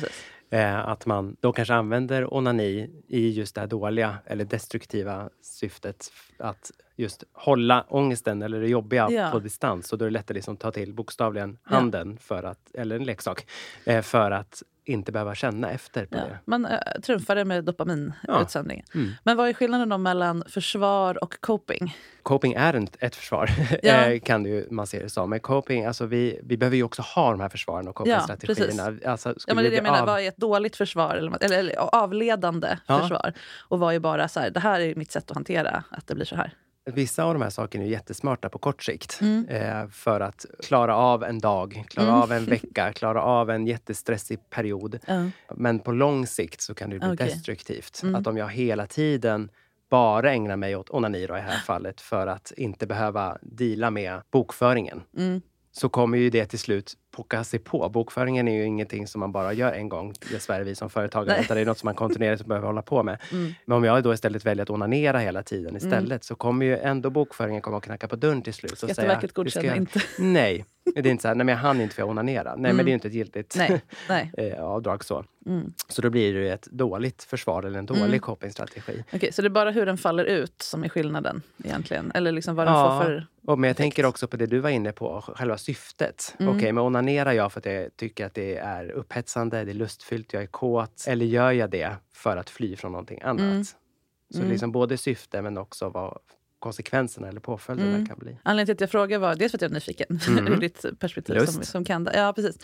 Eh, 0.51 0.88
att 0.88 1.07
man 1.07 1.37
då 1.41 1.53
kanske 1.53 1.75
använder 1.75 2.35
onani 2.35 2.91
i 3.09 3.31
just 3.31 3.55
det 3.55 3.61
här 3.61 3.69
dåliga 3.69 4.19
eller 4.27 4.45
destruktiva 4.45 5.31
syftet 5.43 6.12
att 6.38 6.71
just 7.03 7.25
hålla 7.33 7.85
ångesten 7.88 8.43
eller 8.43 8.61
det 8.61 8.69
jobbiga 8.69 9.09
Ja. 9.11 9.29
på 9.33 9.38
distans. 9.38 9.93
Och 9.93 9.99
då 9.99 10.05
är 10.05 10.09
det 10.11 10.12
lättare 10.12 10.35
liksom 10.35 10.55
att 10.55 10.61
ta 10.61 10.71
till 10.71 10.95
bokstavligen 10.95 11.59
Ja. 11.69 11.75
handen 11.77 12.19
för 12.21 12.43
att, 12.43 12.75
eller 12.75 12.97
en 12.97 13.05
leksak 13.05 13.47
eh, 13.85 14.03
för 14.03 14.31
att 14.31 14.62
inte 14.85 15.12
behöva 15.12 15.35
känna 15.35 15.71
efter 15.71 16.07
på 16.07 16.19
Ja. 16.19 16.25
det. 16.25 16.38
Man 16.45 16.67
äh, 16.67 16.79
trumfar 17.03 17.35
det 17.37 17.45
med 17.45 17.57
Ja. 17.57 17.62
dopaminutsöndringen. 17.62 18.85
Mm. 18.95 19.11
Men 19.25 19.37
vad 19.37 19.49
är 19.49 19.53
skillnaden 19.53 19.88
då 19.88 19.99
mellan 19.99 20.45
försvar 20.49 21.23
och 21.25 21.41
coping? 21.41 21.97
Coping 22.23 22.53
är 22.53 22.77
inte 22.77 23.07
ett 23.07 23.17
försvar, 23.17 23.51
Ja. 23.83 23.93
eh, 23.93 24.21
kan 24.21 24.43
det 24.43 24.49
ju, 24.49 24.67
man 24.71 24.87
se 24.87 25.03
det 25.03 25.09
som. 25.09 25.31
Men 25.31 25.41
coping, 25.41 25.85
alltså 25.85 26.07
vi, 26.07 26.41
vi 26.43 26.57
behöver 26.57 26.77
ju 26.77 26.83
också 26.83 27.03
ha 27.03 27.31
de 27.31 27.41
här 27.41 27.49
försvaren 27.49 27.88
och 27.88 27.95
copingstrategierna. 27.95 28.99
alltså, 29.07 29.35
Ja, 29.47 29.55
men 29.55 29.65
det 29.65 29.71
jag 29.75 29.83
menar, 29.83 30.01
av- 30.01 30.07
vad 30.07 30.21
är 30.21 30.29
ett 30.29 30.37
dåligt 30.37 30.77
försvar? 30.77 31.15
Eller, 31.15 31.45
eller, 31.45 31.59
eller 31.59 31.77
avledande 31.77 32.79
Ja. 32.87 32.99
försvar? 33.01 33.33
Och 33.69 33.79
vad 33.79 33.95
är 33.95 33.99
bara 33.99 34.29
så 34.29 34.41
här, 34.41 34.51
det 34.51 34.61
här 34.61 34.81
är 34.81 34.95
mitt 34.95 35.12
sätt 35.12 35.31
att 35.31 35.35
hantera 35.37 35.85
att 35.91 36.07
det 36.07 36.15
blir 36.15 36.25
så 36.27 36.37
här. 36.37 36.53
Vissa 36.85 37.25
av 37.25 37.33
de 37.35 37.42
här 37.42 37.51
sakerna 37.51 37.85
är 37.85 37.88
jättesmarta 37.88 38.49
på 38.49 38.59
kort 38.59 38.83
sikt. 38.83 39.18
Mm. 39.21 39.49
Eh, 39.49 39.88
för 39.88 40.21
att 40.21 40.47
klara 40.62 40.97
av 40.97 41.25
en 41.25 41.38
dag, 41.38 41.85
klara 41.88 42.09
Mm. 42.09 42.21
av 42.21 42.33
en 42.33 42.45
vecka, 42.57 42.92
klara 42.92 43.23
av 43.23 43.51
en 43.51 43.66
jättestressig 43.66 44.51
period. 44.51 44.99
Ja. 45.07 45.27
Men 45.55 45.79
på 45.79 45.92
lång 45.92 46.27
sikt 46.27 46.61
så 46.61 46.75
kan 46.75 46.90
det 46.90 46.99
bli 46.99 47.09
Okej. 47.14 47.27
destruktivt. 47.27 48.01
Mm. 48.03 48.14
Att 48.14 48.27
om 48.27 48.37
jag 48.37 48.49
hela 48.49 48.87
tiden 48.87 49.51
bara 49.90 50.33
ägnar 50.33 50.57
mig 50.57 50.77
åt 50.77 50.90
onani 50.90 51.27
då, 51.27 51.35
i 51.35 51.40
det 51.40 51.42
här 51.42 51.59
fallet 51.59 52.01
för 52.01 52.27
att 52.27 52.53
inte 52.57 52.87
behöva 52.87 53.38
deala 53.42 53.90
med 53.90 54.23
bokföringen 54.31 55.03
Mm. 55.18 55.40
så 55.73 55.88
kommer 55.88 56.18
ju 56.18 56.31
det 56.31 56.47
till 56.47 56.59
slut 56.59 56.92
pocka 57.12 57.44
sig 57.44 57.59
på. 57.59 57.88
Bokföringen 57.88 58.48
är 58.48 58.57
ju 58.57 58.64
ingenting 58.64 59.07
som 59.07 59.20
man 59.20 59.33
bara 59.33 59.53
gör 59.53 59.72
en 59.72 59.88
gång, 59.88 60.14
dessvärre 60.33 60.64
vi 60.64 60.75
som 60.75 60.90
företagare, 60.90 61.40
utan 61.40 61.57
det 61.57 61.61
är 61.61 61.66
något 61.66 61.79
som 61.79 61.87
man 61.87 61.94
kontinuerligt 61.94 62.46
behöver 62.46 62.66
hålla 62.66 62.83
på 62.83 63.03
med. 63.03 63.18
Mm. 63.33 63.55
Men 63.64 63.77
om 63.77 63.85
jag 63.85 64.03
då 64.03 64.14
istället 64.14 64.44
väljer 64.46 64.62
att 64.62 64.70
onanera 64.70 65.18
hela 65.18 65.42
tiden 65.42 65.77
istället 65.77 66.25
så 66.25 66.35
kommer 66.35 66.66
ju 66.66 66.79
ändå 66.79 67.11
bokföringen 67.11 67.62
komma 67.62 67.77
och 67.77 67.85
knacka 67.85 68.09
på 68.09 68.16
dörren 68.16 68.42
till 68.42 68.55
slut. 68.55 68.72
och 68.72 68.79
säga, 68.79 68.94
Skatteverket 68.94 69.25
"Vi 69.25 69.29
ska 69.29 69.42
godkänner 69.42 69.66
göra-" 69.66 69.77
inte. 69.77 70.01
Nej, 70.18 70.64
det 70.94 71.01
är 71.01 71.07
inte 71.07 71.22
så 71.22 71.29
här, 71.29 71.35
nej 71.35 71.46
men 71.46 71.53
jag 71.55 71.61
hann 71.62 71.81
inte 71.81 71.94
för 71.94 72.03
jag 72.03 72.09
onanera. 72.11 72.55
Nej 72.57 72.70
Mm. 72.70 72.77
men 72.77 72.85
det 72.85 72.88
är 72.88 72.92
ju 72.92 72.94
inte 72.94 73.09
ett 73.09 73.14
giltigt 73.14 73.55
Nej, 73.59 73.81
nej. 74.09 74.33
eh, 74.57 74.64
avdrag 74.64 75.05
så. 75.05 75.25
Mm. 75.46 75.72
Så 75.88 76.03
då 76.03 76.11
blir 76.11 76.35
det 76.35 76.48
ett 76.53 76.66
dåligt 76.70 77.22
försvar 77.22 77.62
eller 77.62 77.79
en 77.79 77.87
dålig 77.87 78.03
Mm. 78.05 78.20
copingstrategi. 78.20 79.05
Okej, 79.12 79.33
så 79.33 79.42
det 79.42 79.48
är 79.48 79.51
bara 79.51 79.70
hur 79.70 79.87
den 79.87 79.98
faller 79.98 80.25
ut 80.25 80.62
som 80.62 80.85
är 80.85 80.88
skillnaden 80.88 81.42
egentligen? 81.64 82.12
Eller 82.14 82.33
liksom 82.33 82.55
vad 82.55 82.66
den 82.66 82.75
Ja. 82.75 82.98
får 82.98 83.05
för... 83.07 83.27
Och 83.46 83.59
men 83.59 83.68
jag 83.68 83.77
Perfekt. 83.77 83.85
tänker 83.96 84.07
också 84.09 84.27
på 84.29 84.37
det 84.37 84.46
du 84.46 84.59
var 84.59 84.70
inne 84.70 84.92
på, 84.92 85.20
själva 85.37 85.59
syftet. 85.59 86.35
Mm. 86.38 86.57
Okej, 86.57 86.72
men 86.72 86.85
onanerar 87.03 87.33
jag 87.33 87.53
för 87.53 87.61
att 87.61 87.67
jag 87.67 87.97
tycker 87.97 88.27
att 88.27 88.35
det 88.35 88.57
är 88.57 88.91
upphetsande, 88.91 89.65
det 89.65 89.71
är 89.73 89.75
lustfyllt, 89.75 90.33
jag 90.33 90.43
är 90.43 90.47
kåt? 90.47 91.05
Eller 91.09 91.27
gör 91.27 91.53
jag 91.53 91.71
det 91.71 91.97
för 92.15 92.37
att 92.37 92.51
fly 92.51 92.77
från 92.77 92.93
någonting 92.93 93.21
annat? 93.23 93.41
Mm. 93.41 93.65
Så 93.65 94.38
Mm. 94.38 94.51
liksom 94.51 94.73
både 94.73 94.97
syfte 94.99 95.43
men 95.43 95.59
också 95.59 95.88
vad 95.88 96.19
konsekvenserna 96.59 97.29
eller 97.29 97.41
påföljderna 97.41 97.95
Mm. 97.95 98.07
kan 98.07 98.19
bli. 98.19 98.37
Anledningen 98.43 98.67
till 98.67 98.73
att 98.75 98.81
jag 98.81 98.91
frågar 98.91 99.19
var 99.19 99.35
dels 99.37 99.53
för 99.53 99.59
att 99.59 99.62
jag 99.62 99.71
är 99.71 99.75
nyfiken 99.75 100.21
Mm. 100.29 100.53
ur 100.53 100.57
ditt 100.57 100.85
perspektiv 100.99 101.35
Lust. 101.37 101.53
som, 101.55 101.62
som 101.65 101.85
kan 101.85 102.05
det. 102.05 102.12
Ja, 102.19 102.33
precis. 102.33 102.59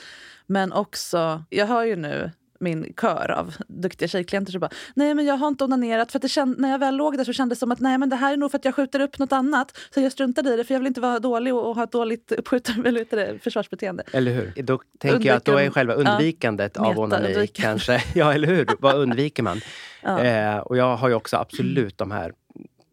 Men 0.47 0.73
också, 0.73 1.45
jag 1.51 1.67
hör 1.67 1.85
ju 1.85 1.97
nu 1.97 2.31
min 2.61 2.95
kör 3.01 3.31
av 3.31 3.55
duktiga 3.69 4.09
tjejklienter 4.09 4.53
som 4.53 4.61
bara 4.61 4.71
nej 4.95 5.15
men 5.15 5.27
jag 5.27 5.37
har 5.37 5.49
inte 5.49 5.65
onanerat 5.65 6.13
för 6.13 6.19
att 6.19 6.23
det 6.23 6.29
känd, 6.29 6.59
när 6.59 6.71
jag 6.71 6.79
väl 6.79 6.97
låg 6.97 7.17
där 7.17 7.25
så 7.25 7.33
kändes 7.33 7.59
det 7.59 7.61
som 7.61 7.73
att 7.73 7.81
nej 7.81 7.99
men 7.99 8.09
det 8.09 8.17
här 8.17 8.33
är 8.33 8.37
nog 8.37 8.51
för 8.51 8.59
att 8.59 8.65
jag 8.65 8.75
skjuter 8.75 9.01
upp 9.01 9.19
något 9.19 9.33
annat 9.33 9.79
så 9.95 10.01
jag 10.01 10.13
struntade 10.13 10.55
i 10.55 10.57
det 10.57 10.65
för 10.65 10.75
jag 10.75 10.81
vill 10.81 10.87
inte 10.87 11.01
vara 11.01 11.19
dålig 11.19 11.55
och, 11.55 11.69
och 11.69 11.75
ha 11.75 11.85
ett 11.85 11.93
dåligt 11.93 12.33
uppskjutar, 12.33 12.75
eller 12.87 13.05
det, 13.11 13.39
försvarsbeteende. 13.43 14.03
Eller 14.13 14.33
hur? 14.33 14.63
Då 14.63 14.81
tänker 14.99 15.29
jag 15.29 15.37
att 15.37 15.45
då 15.45 15.57
är 15.57 15.71
själva 15.71 15.95
ja, 15.95 15.99
undvikandet 15.99 16.77
av 16.77 16.99
onani 16.99 17.23
meta-undvikande. 17.23 17.47
kanske... 17.47 18.03
Ja, 18.15 18.33
eller 18.35 18.49
hur? 18.49 18.69
Vad 18.79 18.97
undviker 18.97 19.43
man? 19.43 19.61
Ja. 20.03 20.21
Eh, 20.21 20.59
och 20.59 20.77
jag 20.77 20.97
har 20.97 21.09
ju 21.09 21.15
också 21.15 21.37
absolut 21.37 21.99
de 21.99 22.11
här 22.11 22.33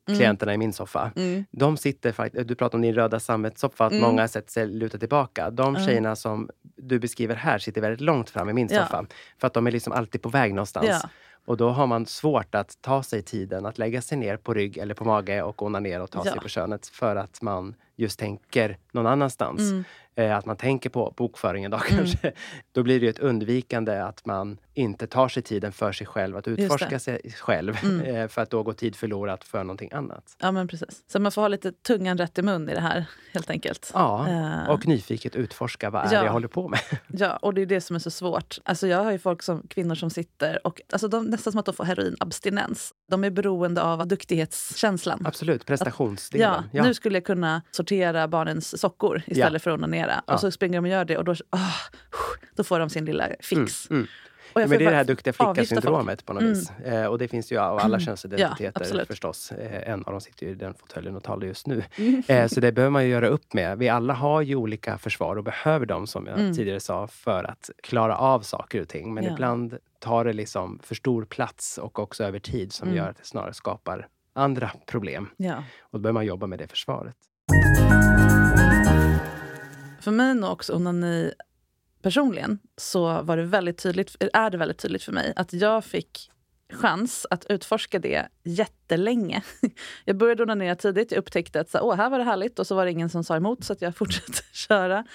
klienterna 0.06 0.54
i 0.54 0.58
min 0.58 0.74
soffa. 0.74 1.12
Mm. 1.16 1.46
De 1.52 1.78
sitter 1.78 2.12
faktiskt, 2.12 2.48
du 2.48 2.56
pratar 2.56 2.78
om 2.78 2.82
din 2.82 2.94
röda 2.96 3.20
sammetssoffa, 3.20 3.86
att 3.86 3.92
Mm. 3.92 4.02
många 4.04 4.28
sätter 4.28 4.52
sig 4.52 4.68
lutar 4.68 5.00
tillbaka. 5.00 5.50
De 5.50 5.76
Ja. 5.76 5.86
tjejerna 5.86 6.16
som 6.16 6.50
du 6.76 7.00
beskriver 7.00 7.36
här 7.36 7.58
sitter 7.60 7.82
väldigt 7.82 8.02
långt 8.02 8.30
fram 8.30 8.50
i 8.50 8.54
min 8.54 8.68
Ja. 8.72 8.82
soffa. 8.82 9.06
För 9.38 9.48
att 9.48 9.54
de 9.54 9.68
är 9.68 9.72
liksom 9.72 9.94
alltid 9.94 10.22
på 10.22 10.30
väg 10.30 10.54
någonstans. 10.54 10.88
Ja. 10.90 11.10
Och 11.46 11.58
då 11.58 11.70
har 11.70 11.88
man 11.88 12.06
svårt 12.06 12.56
att 12.56 12.78
ta 12.82 13.04
sig 13.04 13.22
tiden 13.22 13.66
att 13.66 13.78
lägga 13.78 14.02
sig 14.02 14.18
ner 14.18 14.38
på 14.38 14.54
rygg 14.54 14.78
eller 14.78 14.94
på 14.94 15.06
mage 15.06 15.42
och 15.42 15.62
onanera 15.64 16.04
och 16.04 16.12
ta 16.12 16.22
Ja. 16.26 16.32
sig 16.32 16.42
på 16.42 16.48
könet. 16.48 16.88
För 16.88 17.16
att 17.16 17.42
man 17.42 17.76
just 17.96 18.20
tänker 18.20 18.78
någon 18.92 19.08
annanstans. 19.08 19.60
Mm. 19.62 19.84
Eh, 20.18 20.38
att 20.38 20.46
man 20.46 20.58
tänker 20.58 20.90
på 20.90 21.14
bokföringen 21.18 21.72
då 21.72 21.78
kanske. 21.78 22.32
Då 22.72 22.84
blir 22.84 23.00
det 23.00 23.08
ett 23.08 23.20
undvikande 23.20 24.00
att 24.00 24.26
man 24.26 24.58
inte 24.74 25.08
tar 25.08 25.28
sig 25.28 25.44
tiden 25.44 25.72
för 25.72 25.92
sig 25.92 26.08
själv 26.08 26.38
att 26.38 26.48
utforska 26.48 27.00
sig 27.00 27.22
själv. 27.40 27.78
Mm. 27.84 28.02
Eh, 28.16 28.28
för 28.28 28.42
att 28.42 28.50
då 28.50 28.64
går 28.64 28.74
tid 28.74 28.96
förlorat 28.96 29.44
för 29.44 29.64
någonting 29.64 29.90
annat. 29.94 30.36
Ja 30.40 30.52
men 30.52 30.68
precis. 30.68 31.04
Så 31.08 31.20
man 31.20 31.32
får 31.32 31.42
ha 31.42 31.48
lite 31.48 31.72
tungan 31.72 32.18
rätt 32.18 32.38
i 32.38 32.42
mun 32.42 32.70
i 32.70 32.74
det 32.74 32.80
här 32.82 33.06
helt 33.34 33.50
enkelt. 33.50 33.92
Ja, 33.94 34.28
Eh. 34.30 34.70
och 34.70 34.88
nyfiket 34.88 35.36
utforska 35.36 35.90
vad 35.90 36.02
är 36.06 36.14
Ja. 36.14 36.20
det 36.20 36.26
jag 36.26 36.34
håller 36.34 36.48
på 36.48 36.68
med. 36.68 36.80
Ja, 37.08 37.36
och 37.38 37.54
det 37.54 37.62
är 37.62 37.66
det 37.66 37.82
som 37.82 37.96
är 37.96 38.00
så 38.00 38.12
svårt. 38.12 38.58
Alltså 38.66 38.88
jag 38.88 39.04
har 39.04 39.12
ju 39.12 39.20
folk 39.20 39.44
som, 39.44 39.68
kvinnor 39.68 39.96
som 39.96 40.10
sitter 40.10 40.68
och 40.68 40.82
alltså 40.94 41.08
de, 41.08 41.26
nästan 41.26 41.52
som 41.54 41.60
att 41.60 41.66
de 41.66 41.76
får 41.76 41.84
heroinabstinens. 41.84 42.94
De 43.10 43.24
är 43.24 43.30
beroende 43.30 43.82
av 43.82 44.08
duktighetskänslan. 44.08 45.24
Absolut, 45.26 45.66
prestationsdelen. 45.66 46.64
Ja, 46.72 46.84
nu 46.84 46.94
skulle 46.94 47.16
jag 47.18 47.26
kunna 47.26 47.62
sortera 47.72 48.28
barnens 48.28 48.82
sockor 48.82 49.22
istället 49.28 49.54
Ja. 49.54 49.60
för 49.60 49.72
att 49.72 49.78
onanera. 49.78 50.05
Ja. 50.28 50.34
Och 50.34 50.40
så 50.40 50.52
springer 50.52 50.78
de 50.78 50.86
och 50.86 50.92
gör 50.92 51.06
det 51.06 51.18
och 51.18 51.24
då, 51.26 51.34
ah, 51.50 51.72
då 52.56 52.64
får 52.64 52.80
de 52.80 52.90
sin 52.90 53.06
lilla 53.06 53.28
fix. 53.40 53.90
Mm, 53.90 54.00
mm. 54.00 54.08
Ja, 54.58 54.68
men 54.68 54.70
det 54.80 54.86
är 54.86 54.90
det 54.90 54.96
här 54.96 55.04
duktiga 55.04 55.34
flicka-syndromet 55.34 56.26
på 56.26 56.34
något 56.34 56.42
Mm. 56.42 56.54
vis. 56.54 56.72
Eh, 56.86 57.06
och 57.06 57.18
det 57.18 57.28
finns 57.28 57.52
ju 57.52 57.58
av 57.58 57.78
alla 57.80 57.96
Ja, 57.96 58.00
könsidentiteter 58.06 58.82
absolut. 58.82 59.08
förstås. 59.08 59.52
Eh, 59.52 59.90
en 59.90 60.04
av 60.06 60.12
dem 60.12 60.22
sitter 60.22 60.46
ju 60.46 60.52
i 60.52 60.56
den 60.56 60.74
fåtöljen 60.74 61.16
och 61.16 61.24
talar 61.24 61.48
just 61.48 61.68
nu. 61.68 61.84
Mm. 61.98 62.24
Eh, 62.28 62.48
så 62.48 62.60
det 62.60 62.72
behöver 62.72 62.90
man 62.92 63.04
ju 63.04 63.10
göra 63.10 63.28
upp 63.28 63.54
med. 63.54 63.78
Vi 63.78 63.90
alla 63.90 64.14
har 64.14 64.42
ju 64.42 64.56
olika 64.56 64.98
försvar 64.98 65.36
och 65.36 65.44
behöver 65.44 65.86
dem, 65.86 66.08
som 66.08 66.28
jag 66.28 66.40
Mm. 66.40 66.54
tidigare 66.56 66.80
sa, 66.80 67.08
för 67.08 67.44
att 67.44 67.70
klara 67.84 68.18
av 68.18 68.42
saker 68.42 68.82
och 68.82 68.88
ting. 68.88 69.14
Men 69.14 69.24
Ja. 69.24 69.32
ibland 69.34 69.78
tar 70.00 70.26
det 70.26 70.34
liksom 70.34 70.80
för 70.84 70.96
stor 70.96 71.26
plats 71.26 71.78
och 71.78 72.00
också 72.00 72.24
över 72.24 72.40
tid 72.40 72.74
som 72.74 72.88
Mm. 72.88 72.98
gör 72.98 73.10
att 73.10 73.18
det 73.18 73.26
snarare 73.26 73.54
skapar 73.54 74.08
andra 74.34 74.72
problem. 74.86 75.30
Ja. 75.38 75.56
Och 75.82 75.90
då 75.92 76.00
behöver 76.00 76.14
man 76.14 76.26
jobba 76.26 76.48
med 76.48 76.60
det 76.60 76.68
försvaret. 76.68 77.16
För 80.06 80.12
mig 80.12 80.36
nog 80.36 80.52
också 80.52 80.74
onani 80.76 81.32
personligen 82.02 82.60
så 82.78 83.22
var 83.22 83.38
det 83.38 83.44
väldigt 83.44 83.78
tydligt, 83.78 84.16
är 84.34 84.50
det 84.50 84.58
väldigt 84.58 84.78
tydligt 84.78 85.04
för 85.04 85.12
mig 85.12 85.34
att 85.36 85.54
jag 85.54 85.86
fick 85.86 86.32
chans 86.74 87.26
att 87.30 87.46
utforska 87.50 88.00
det 88.00 88.28
jättelänge. 88.44 89.44
Jag 90.06 90.18
började 90.18 90.44
onanera 90.44 90.76
tidigt. 90.76 91.12
Jag 91.12 91.20
upptäckte 91.20 91.60
att 91.60 91.70
så, 91.70 91.80
Åh, 91.82 91.96
här 91.96 92.10
var 92.10 92.18
det 92.18 92.24
härligt 92.24 92.60
och 92.60 92.68
så 92.68 92.76
var 92.76 92.86
det 92.86 92.92
ingen 92.92 93.10
som 93.10 93.24
sa 93.24 93.36
emot 93.36 93.64
så 93.64 93.74
att 93.74 93.82
jag 93.82 93.96
fortsatte 93.98 94.42
köra. 94.54 95.06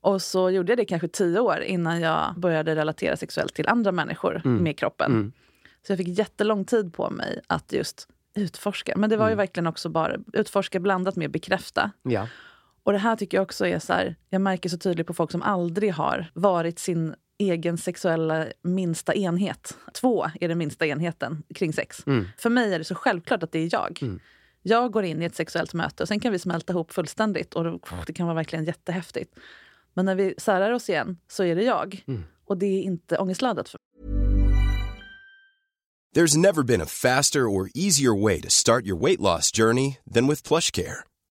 Och 0.00 0.22
så 0.22 0.50
gjorde 0.50 0.72
jag 0.72 0.78
det 0.78 0.84
kanske 0.84 1.08
tio 1.08 1.40
år 1.40 1.60
innan 1.60 2.00
jag 2.00 2.34
började 2.36 2.74
relatera 2.76 3.16
sexuellt 3.16 3.54
till 3.54 3.68
andra 3.68 3.92
människor 3.92 4.42
Mm. 4.44 4.62
med 4.64 4.78
kroppen. 4.78 5.12
Mm. 5.12 5.32
Så 5.86 5.92
jag 5.92 5.98
fick 5.98 6.18
jättelång 6.18 6.64
tid 6.64 6.92
på 6.94 7.10
mig 7.10 7.40
att 7.46 7.72
just 7.72 8.08
utforska. 8.34 8.94
Men 8.96 9.10
det 9.10 9.16
var 9.16 9.26
ju 9.26 9.32
Mm. 9.32 9.38
verkligen 9.38 9.66
också 9.66 9.88
bara 9.88 10.16
utforska 10.32 10.80
blandat 10.80 11.16
med 11.16 11.30
bekräfta. 11.30 11.90
Ja. 12.02 12.28
Och 12.86 12.92
det 12.92 12.98
här 12.98 13.16
tycker 13.16 13.36
jag 13.36 13.42
också 13.42 13.66
är 13.66 13.78
så 13.78 13.92
här, 13.92 14.16
jag 14.30 14.40
märker 14.40 14.68
så 14.68 14.78
tydligt 14.78 15.06
på 15.06 15.14
folk 15.14 15.30
som 15.30 15.42
aldrig 15.42 15.92
har 15.92 16.30
varit 16.34 16.78
sin 16.78 17.14
egen 17.38 17.78
sexuella 17.78 18.46
minsta 18.62 19.14
enhet. 19.14 19.76
Två 20.00 20.26
är 20.40 20.48
den 20.48 20.58
minsta 20.58 20.86
enheten 20.86 21.42
kring 21.54 21.72
sex. 21.72 22.06
Mm. 22.06 22.26
För 22.38 22.50
mig 22.50 22.74
är 22.74 22.78
det 22.78 22.84
så 22.84 22.94
självklart 22.94 23.42
att 23.42 23.52
det 23.52 23.58
är 23.58 23.68
jag. 23.72 23.98
Mm. 24.02 24.20
Jag 24.62 24.92
går 24.92 25.04
in 25.04 25.22
i 25.22 25.24
ett 25.24 25.34
sexuellt 25.34 25.74
möte 25.74 26.02
och 26.02 26.08
sen 26.08 26.20
kan 26.20 26.32
vi 26.32 26.38
smälta 26.38 26.72
ihop 26.72 26.92
fullständigt 26.92 27.54
och 27.54 27.64
det, 27.64 27.78
det 28.06 28.12
kan 28.12 28.26
vara 28.26 28.34
verkligen 28.34 28.64
jättehäftigt. 28.64 29.34
Men 29.94 30.04
när 30.04 30.14
vi 30.14 30.34
särar 30.38 30.70
oss 30.70 30.88
igen 30.88 31.18
så 31.28 31.44
är 31.44 31.56
det 31.56 31.62
jag. 31.62 32.04
Mm. 32.06 32.24
Och 32.44 32.58
det 32.58 32.66
är 32.66 32.82
inte 32.82 33.18
ångestladdat 33.18 33.68
för 33.68 33.78
There's 36.16 36.38
never 36.38 36.62
been 36.62 36.82
a 36.82 36.86
faster 36.86 37.40
or 37.40 37.68
easier 37.74 38.22
way 38.22 38.40
to 38.40 38.50
start 38.50 38.84
your 38.84 39.00
weight 39.00 39.20
loss 39.20 39.50
journey 39.56 39.96
than 40.14 40.28
with 40.28 40.48
PlushCare. 40.48 41.15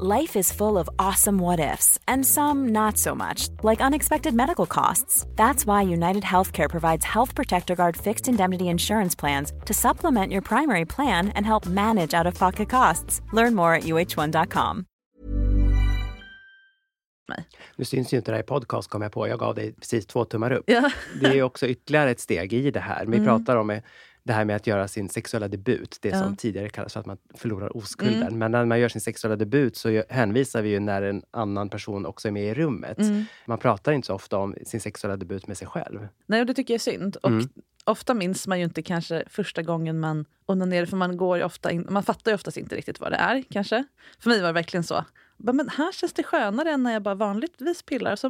Life 0.00 0.36
is 0.38 0.52
full 0.52 0.78
of 0.78 0.88
awesome 0.98 1.38
what 1.38 1.58
ifs, 1.58 1.98
and 2.06 2.24
some 2.24 2.68
not 2.68 2.96
so 2.98 3.16
much, 3.16 3.48
like 3.64 3.80
unexpected 3.80 4.32
medical 4.32 4.64
costs. 4.66 5.26
That's 5.34 5.66
why 5.66 5.82
United 5.82 6.22
Healthcare 6.22 6.68
provides 6.70 7.04
Health 7.04 7.34
Protector 7.34 7.74
Guard 7.74 7.96
fixed 7.96 8.28
indemnity 8.28 8.64
insurance 8.64 9.16
plans 9.16 9.52
to 9.66 9.74
supplement 9.74 10.30
your 10.32 10.42
primary 10.42 10.84
plan 10.84 11.32
and 11.34 11.44
help 11.44 11.66
manage 11.66 12.14
out 12.14 12.26
of 12.26 12.38
pocket 12.38 12.68
costs. 12.70 13.20
Learn 13.32 13.54
more 13.56 13.74
at 13.74 13.82
uh1.com. 13.84 14.84
Nu 17.76 17.84
syns 17.84 18.12
ju 18.12 18.16
inte 18.16 18.30
det 18.30 18.36
här 18.36 18.42
i 18.42 18.46
podcast 18.46 18.90
kom 18.90 19.02
jag 19.02 19.12
på. 19.12 19.28
Jag 19.28 19.38
gav 19.38 19.54
dig 19.54 19.72
precis 19.74 20.06
två 20.06 20.24
tummar 20.24 20.52
upp. 20.52 20.64
Ja. 20.66 20.90
Det 21.20 21.38
är 21.38 21.42
också 21.42 21.66
ytterligare 21.66 22.10
ett 22.10 22.20
steg 22.20 22.52
i 22.52 22.70
det 22.70 22.80
här. 22.80 23.06
Vi 23.06 23.16
Mm. 23.16 23.24
pratar 23.26 23.56
om 23.56 23.80
det 24.28 24.34
här 24.34 24.44
med 24.44 24.56
att 24.56 24.66
göra 24.66 24.88
sin 24.88 25.08
sexuella 25.08 25.48
debut. 25.48 25.98
Det 26.00 26.08
Ja. 26.08 26.22
som 26.22 26.36
tidigare 26.36 26.68
kallades 26.68 26.92
för 26.92 27.00
att 27.00 27.06
man 27.06 27.16
förlorar 27.34 27.76
oskulden. 27.76 28.22
Mm. 28.22 28.38
Men 28.38 28.52
när 28.52 28.64
man 28.64 28.80
gör 28.80 28.88
sin 28.88 29.00
sexuella 29.00 29.36
debut 29.36 29.76
så 29.76 30.02
hänvisar 30.08 30.62
vi 30.62 30.68
ju 30.68 30.80
när 30.80 31.02
en 31.02 31.22
annan 31.30 31.68
person 31.68 32.06
också 32.06 32.28
är 32.28 32.32
med 32.32 32.44
i 32.44 32.54
rummet. 32.54 32.98
Mm. 32.98 33.24
Man 33.46 33.58
pratar 33.58 33.92
inte 33.92 34.06
så 34.06 34.14
ofta 34.14 34.36
om 34.38 34.54
sin 34.66 34.80
sexuella 34.80 35.16
debut 35.16 35.46
med 35.46 35.58
sig 35.58 35.68
själv. 35.68 36.08
Nej, 36.26 36.40
och 36.40 36.46
det 36.46 36.54
tycker 36.54 36.74
jag 36.74 36.78
är 36.78 36.92
synd. 36.92 37.16
Och 37.16 37.28
Mm. 37.30 37.48
Ofta 37.84 38.14
minns 38.14 38.46
man 38.46 38.58
ju 38.58 38.64
inte 38.64 38.82
kanske 38.82 39.24
första 39.30 39.62
gången 39.62 40.00
man 40.00 40.24
onanerar 40.46 40.86
för 40.86 40.96
man, 40.96 41.16
går 41.16 41.36
ju 41.38 41.44
ofta 41.44 41.70
in, 41.70 41.86
man 41.90 42.02
fattar 42.02 42.30
ju 42.30 42.34
oftast 42.34 42.56
inte 42.56 42.76
riktigt 42.76 43.00
vad 43.00 43.12
det 43.12 43.16
är. 43.16 43.44
kanske. 43.50 43.84
För 44.18 44.30
mig 44.30 44.40
var 44.40 44.46
det 44.48 44.52
verkligen 44.52 44.84
så. 44.84 45.04
Men 45.36 45.68
här 45.68 45.92
känns 45.92 46.12
det 46.12 46.22
skönare 46.22 46.70
än 46.70 46.82
när 46.82 46.92
jag 46.92 47.02
bara 47.02 47.14
vanligtvis 47.14 47.82
pillar. 47.82 48.16
Så. 48.16 48.28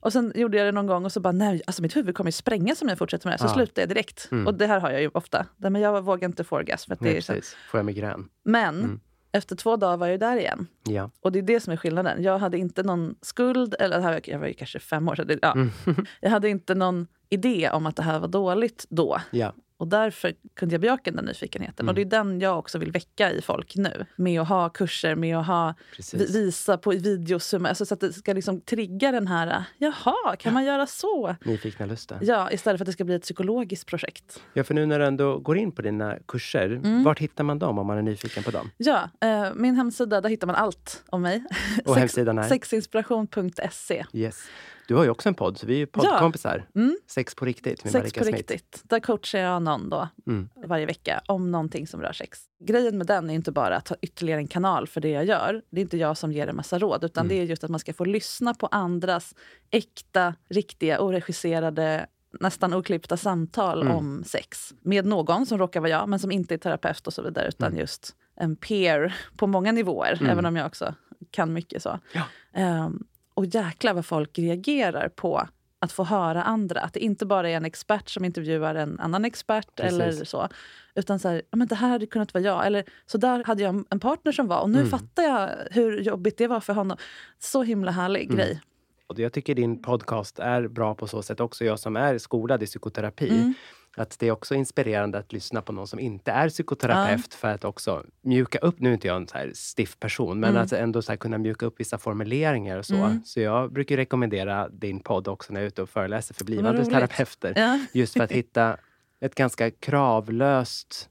Och 0.00 0.12
sen 0.12 0.32
gjorde 0.34 0.56
jag 0.58 0.66
det 0.66 0.72
någon 0.72 0.86
gång 0.86 1.04
och 1.04 1.12
så 1.12 1.20
bara, 1.20 1.32
nej, 1.32 1.62
alltså 1.66 1.82
mitt 1.82 1.96
huvud 1.96 2.14
kommer 2.14 2.28
ju 2.28 2.32
sprängas 2.32 2.82
om 2.82 2.88
jag 2.88 2.98
fortsätter 2.98 3.26
med 3.28 3.34
det. 3.34 3.38
Så 3.38 3.44
Ja. 3.46 3.54
slutade 3.54 3.80
jag 3.80 3.88
direkt. 3.88 4.28
Mm. 4.32 4.46
Och 4.46 4.54
det 4.54 4.66
här 4.66 4.80
har 4.80 4.90
jag 4.90 5.00
ju 5.00 5.10
ofta. 5.14 5.46
Men 5.56 5.74
jag 5.80 6.02
vågar 6.04 6.28
inte 6.28 6.44
få 6.44 6.56
orgasm. 6.56 6.88
För 6.96 7.04
Nej, 7.04 7.22
så. 7.22 7.32
Får 7.70 7.78
jag 7.78 7.84
migrän? 7.84 8.28
Men 8.44 8.78
Mm. 8.78 9.00
efter 9.32 9.56
två 9.56 9.76
dagar 9.76 9.96
var 9.96 10.06
jag 10.06 10.12
ju 10.12 10.18
där 10.18 10.36
igen. 10.36 10.66
Ja. 10.84 11.10
Och 11.20 11.32
det 11.32 11.38
är 11.38 11.42
det 11.42 11.60
som 11.60 11.72
är 11.72 11.76
skillnaden. 11.76 12.22
Jag 12.22 12.38
hade 12.38 12.58
inte 12.58 12.82
någon 12.82 13.14
skuld, 13.22 13.74
eller 13.78 13.96
det 13.96 14.02
här, 14.02 14.20
jag 14.24 14.38
var 14.38 14.46
ju 14.46 14.54
kanske 14.54 14.78
fem 14.78 15.08
år 15.08 15.14
sedan. 15.14 15.38
Ja. 15.42 15.52
Mm. 15.52 15.70
Jag 16.20 16.30
hade 16.30 16.48
inte 16.48 16.74
någon 16.74 17.06
idé 17.28 17.70
om 17.72 17.86
att 17.86 17.96
det 17.96 18.02
här 18.02 18.18
var 18.20 18.28
dåligt 18.28 18.86
då. 18.88 19.20
ja. 19.30 19.52
Och 19.78 19.88
därför 19.88 20.34
kunde 20.56 20.74
jag 20.74 20.80
bejaka 20.80 21.10
den 21.10 21.24
nyfikenheten. 21.24 21.84
Mm. 21.84 21.88
Och 21.88 21.94
det 21.94 22.00
är 22.00 22.04
den 22.24 22.40
jag 22.40 22.58
också 22.58 22.78
vill 22.78 22.92
väcka 22.92 23.30
i 23.32 23.42
folk 23.42 23.76
nu. 23.76 24.06
Med 24.16 24.40
att 24.40 24.48
ha 24.48 24.68
kurser, 24.68 25.14
med 25.14 25.36
att 25.38 25.46
ha, 25.46 25.74
Precis. 25.96 26.34
visa 26.34 26.78
på 26.78 26.90
videos. 26.90 27.54
Alltså 27.54 27.86
så 27.86 27.94
att 27.94 28.00
det 28.00 28.12
ska 28.12 28.32
liksom 28.32 28.60
trigga 28.60 29.12
den 29.12 29.26
här, 29.26 29.64
jaha, 29.78 30.36
kan 30.38 30.52
man 30.54 30.64
göra 30.64 30.86
så? 30.86 31.36
Nyfikna 31.44 31.86
lusten. 31.86 32.18
Ja, 32.22 32.50
istället 32.50 32.78
för 32.78 32.82
att 32.82 32.86
det 32.86 32.92
ska 32.92 33.04
bli 33.04 33.14
ett 33.14 33.22
psykologiskt 33.22 33.86
projekt. 33.86 34.42
Ja, 34.54 34.64
för 34.64 34.74
nu 34.74 34.86
när 34.86 34.98
du 34.98 35.04
ändå 35.06 35.38
går 35.38 35.58
in 35.58 35.72
på 35.72 35.82
dina 35.82 36.16
kurser, 36.28 36.66
Mm. 36.68 37.02
vart 37.02 37.18
hittar 37.18 37.44
man 37.44 37.58
dem 37.58 37.78
om 37.78 37.86
man 37.86 37.98
är 37.98 38.02
nyfiken 38.02 38.42
på 38.42 38.50
dem? 38.50 38.70
Ja, 38.76 39.10
eh, 39.20 39.54
min 39.54 39.74
hemsida, 39.74 40.20
där 40.20 40.28
hittar 40.28 40.46
man 40.46 40.56
allt 40.56 41.02
om 41.08 41.22
mig. 41.22 41.44
Och 41.84 41.96
hemsidan 41.96 42.38
är? 42.38 42.42
Sexinspiration.se. 42.42 44.04
Yes. 44.12 44.44
Du 44.88 44.94
har 44.94 45.04
ju 45.04 45.10
också 45.10 45.28
en 45.28 45.34
podd, 45.34 45.58
så 45.58 45.66
vi 45.66 45.82
är 45.82 45.86
poddkompisar. 45.86 46.68
Mm. 46.74 46.96
Sex 47.06 47.34
på 47.34 47.44
riktigt 47.44 47.84
med 47.84 47.92
Sex 47.92 48.02
Marika 48.02 48.20
på 48.20 48.24
Smith. 48.24 48.36
riktigt. 48.38 48.80
Där 48.84 49.00
coachar 49.00 49.38
jag 49.38 49.62
någon 49.62 49.90
då 49.90 50.08
Mm. 50.26 50.48
varje 50.66 50.86
vecka 50.86 51.20
om 51.26 51.50
någonting 51.50 51.86
som 51.86 52.02
rör 52.02 52.12
sex. 52.12 52.38
Grejen 52.64 52.98
med 52.98 53.06
den 53.06 53.30
är 53.30 53.34
inte 53.34 53.52
bara 53.52 53.76
att 53.76 53.88
ha 53.88 53.96
ytterligare 54.02 54.40
en 54.40 54.48
kanal 54.48 54.86
för 54.86 55.00
det 55.00 55.08
jag 55.08 55.24
gör. 55.24 55.62
Det 55.70 55.80
är 55.80 55.82
inte 55.82 55.96
jag 55.96 56.16
som 56.16 56.32
ger 56.32 56.46
en 56.46 56.56
massa 56.56 56.78
råd, 56.78 57.04
utan 57.04 57.26
Mm. 57.26 57.36
det 57.36 57.42
är 57.42 57.46
just 57.46 57.64
att 57.64 57.70
man 57.70 57.80
ska 57.80 57.92
få 57.92 58.04
lyssna 58.04 58.54
på 58.54 58.66
andras 58.66 59.34
äkta, 59.70 60.34
riktiga, 60.50 61.00
oregisserade 61.00 62.06
nästan 62.40 62.74
oklippta 62.74 63.16
samtal 63.16 63.82
Mm. 63.82 63.96
om 63.96 64.22
sex. 64.26 64.74
Med 64.82 65.06
någon 65.06 65.46
som 65.46 65.58
råkar 65.58 65.80
vara 65.80 65.90
jag, 65.90 66.08
men 66.08 66.18
som 66.18 66.30
inte 66.30 66.54
är 66.54 66.58
terapeut 66.58 67.06
och 67.06 67.12
så 67.14 67.22
vidare, 67.22 67.48
utan 67.48 67.68
Mm. 67.68 67.80
just 67.80 68.16
en 68.36 68.56
peer 68.56 69.14
på 69.36 69.46
många 69.46 69.72
nivåer, 69.72 70.16
Mm. 70.20 70.30
även 70.30 70.46
om 70.46 70.56
jag 70.56 70.66
också 70.66 70.94
kan 71.30 71.52
mycket 71.52 71.82
så. 71.82 72.00
Ja. 72.12 72.22
Ehm, 72.54 73.06
och 73.38 73.46
jäklar 73.46 73.94
vad 73.94 74.06
folk 74.06 74.38
reagerar 74.38 75.08
på 75.08 75.48
att 75.80 75.92
få 75.92 76.04
höra 76.04 76.42
andra. 76.42 76.80
Att 76.80 76.92
det 76.94 77.00
inte 77.00 77.26
bara 77.26 77.50
är 77.50 77.56
en 77.56 77.64
expert 77.64 78.08
som 78.10 78.24
intervjuar 78.24 78.74
en 78.74 79.00
annan 79.00 79.24
expert 79.24 79.68
Precis. 79.76 80.00
eller 80.00 80.24
så. 80.24 80.48
Utan 80.94 81.18
så 81.18 81.28
här, 81.28 81.42
ja, 81.50 81.56
men 81.56 81.66
det 81.68 81.74
här 81.74 81.88
hade 81.88 82.06
kunnat 82.06 82.34
vara 82.34 82.44
jag. 82.44 82.66
Eller 82.66 82.84
så 83.06 83.18
där 83.18 83.44
hade 83.44 83.62
jag 83.62 83.84
en 83.90 84.00
partner 84.00 84.32
som 84.32 84.46
var 84.46 84.60
och 84.60 84.70
nu 84.70 84.78
Mm. 84.78 84.90
fattar 84.90 85.22
jag 85.22 85.50
hur 85.70 86.00
jobbigt 86.00 86.38
det 86.38 86.46
var 86.46 86.60
för 86.60 86.72
honom. 86.72 86.96
Så 87.38 87.62
himla 87.62 87.90
härlig 87.90 88.24
Mm. 88.24 88.36
grej. 88.36 88.60
Och 89.08 89.18
jag 89.18 89.32
tycker 89.32 89.54
din 89.54 89.82
podcast 89.82 90.38
är 90.38 90.68
bra 90.68 90.94
på 90.94 91.06
så 91.06 91.22
sätt 91.22 91.40
också. 91.40 91.64
Jag 91.64 91.78
som 91.78 91.96
är 91.96 92.18
skolad 92.18 92.62
i 92.62 92.66
psykoterapi. 92.66 93.28
Mm. 93.28 93.54
Att 93.96 94.18
det 94.18 94.26
är 94.28 94.30
också 94.30 94.54
inspirerande 94.54 95.18
att 95.18 95.32
lyssna 95.32 95.62
på 95.62 95.72
någon 95.72 95.86
som 95.86 95.98
inte 95.98 96.30
är 96.30 96.48
psykoterapeut 96.48 97.34
för 97.34 97.48
att 97.48 97.64
också 97.64 98.04
mjuka 98.20 98.58
upp, 98.58 98.80
nu 98.80 98.88
är 98.88 98.94
inte 98.94 99.06
jag 99.06 99.16
en 99.16 99.28
så 99.28 99.38
här 99.38 99.50
stiff 99.54 99.98
person, 100.00 100.40
men 100.40 100.50
Mm. 100.50 100.62
att 100.62 100.72
ändå 100.72 101.02
så 101.02 101.16
kunna 101.16 101.38
mjuka 101.38 101.66
upp 101.66 101.80
vissa 101.80 101.98
formuleringar 101.98 102.78
och 102.78 102.86
så. 102.86 102.94
Mm. 102.94 103.22
Så 103.24 103.40
jag 103.40 103.72
brukar 103.72 103.96
rekommendera 103.96 104.68
din 104.68 105.00
podd 105.00 105.28
också 105.28 105.52
när 105.52 105.60
jag 105.60 105.64
är 105.64 105.68
ute 105.68 105.82
och 105.82 105.88
föreläser 105.90 106.34
för 106.34 106.44
blivande 106.44 106.84
terapeuter. 106.84 107.52
Ja. 107.56 107.80
Just 107.92 108.12
för 108.12 108.20
att 108.24 108.32
hitta 108.32 108.76
ett 109.20 109.34
ganska 109.34 109.70
kravlöst 109.70 111.08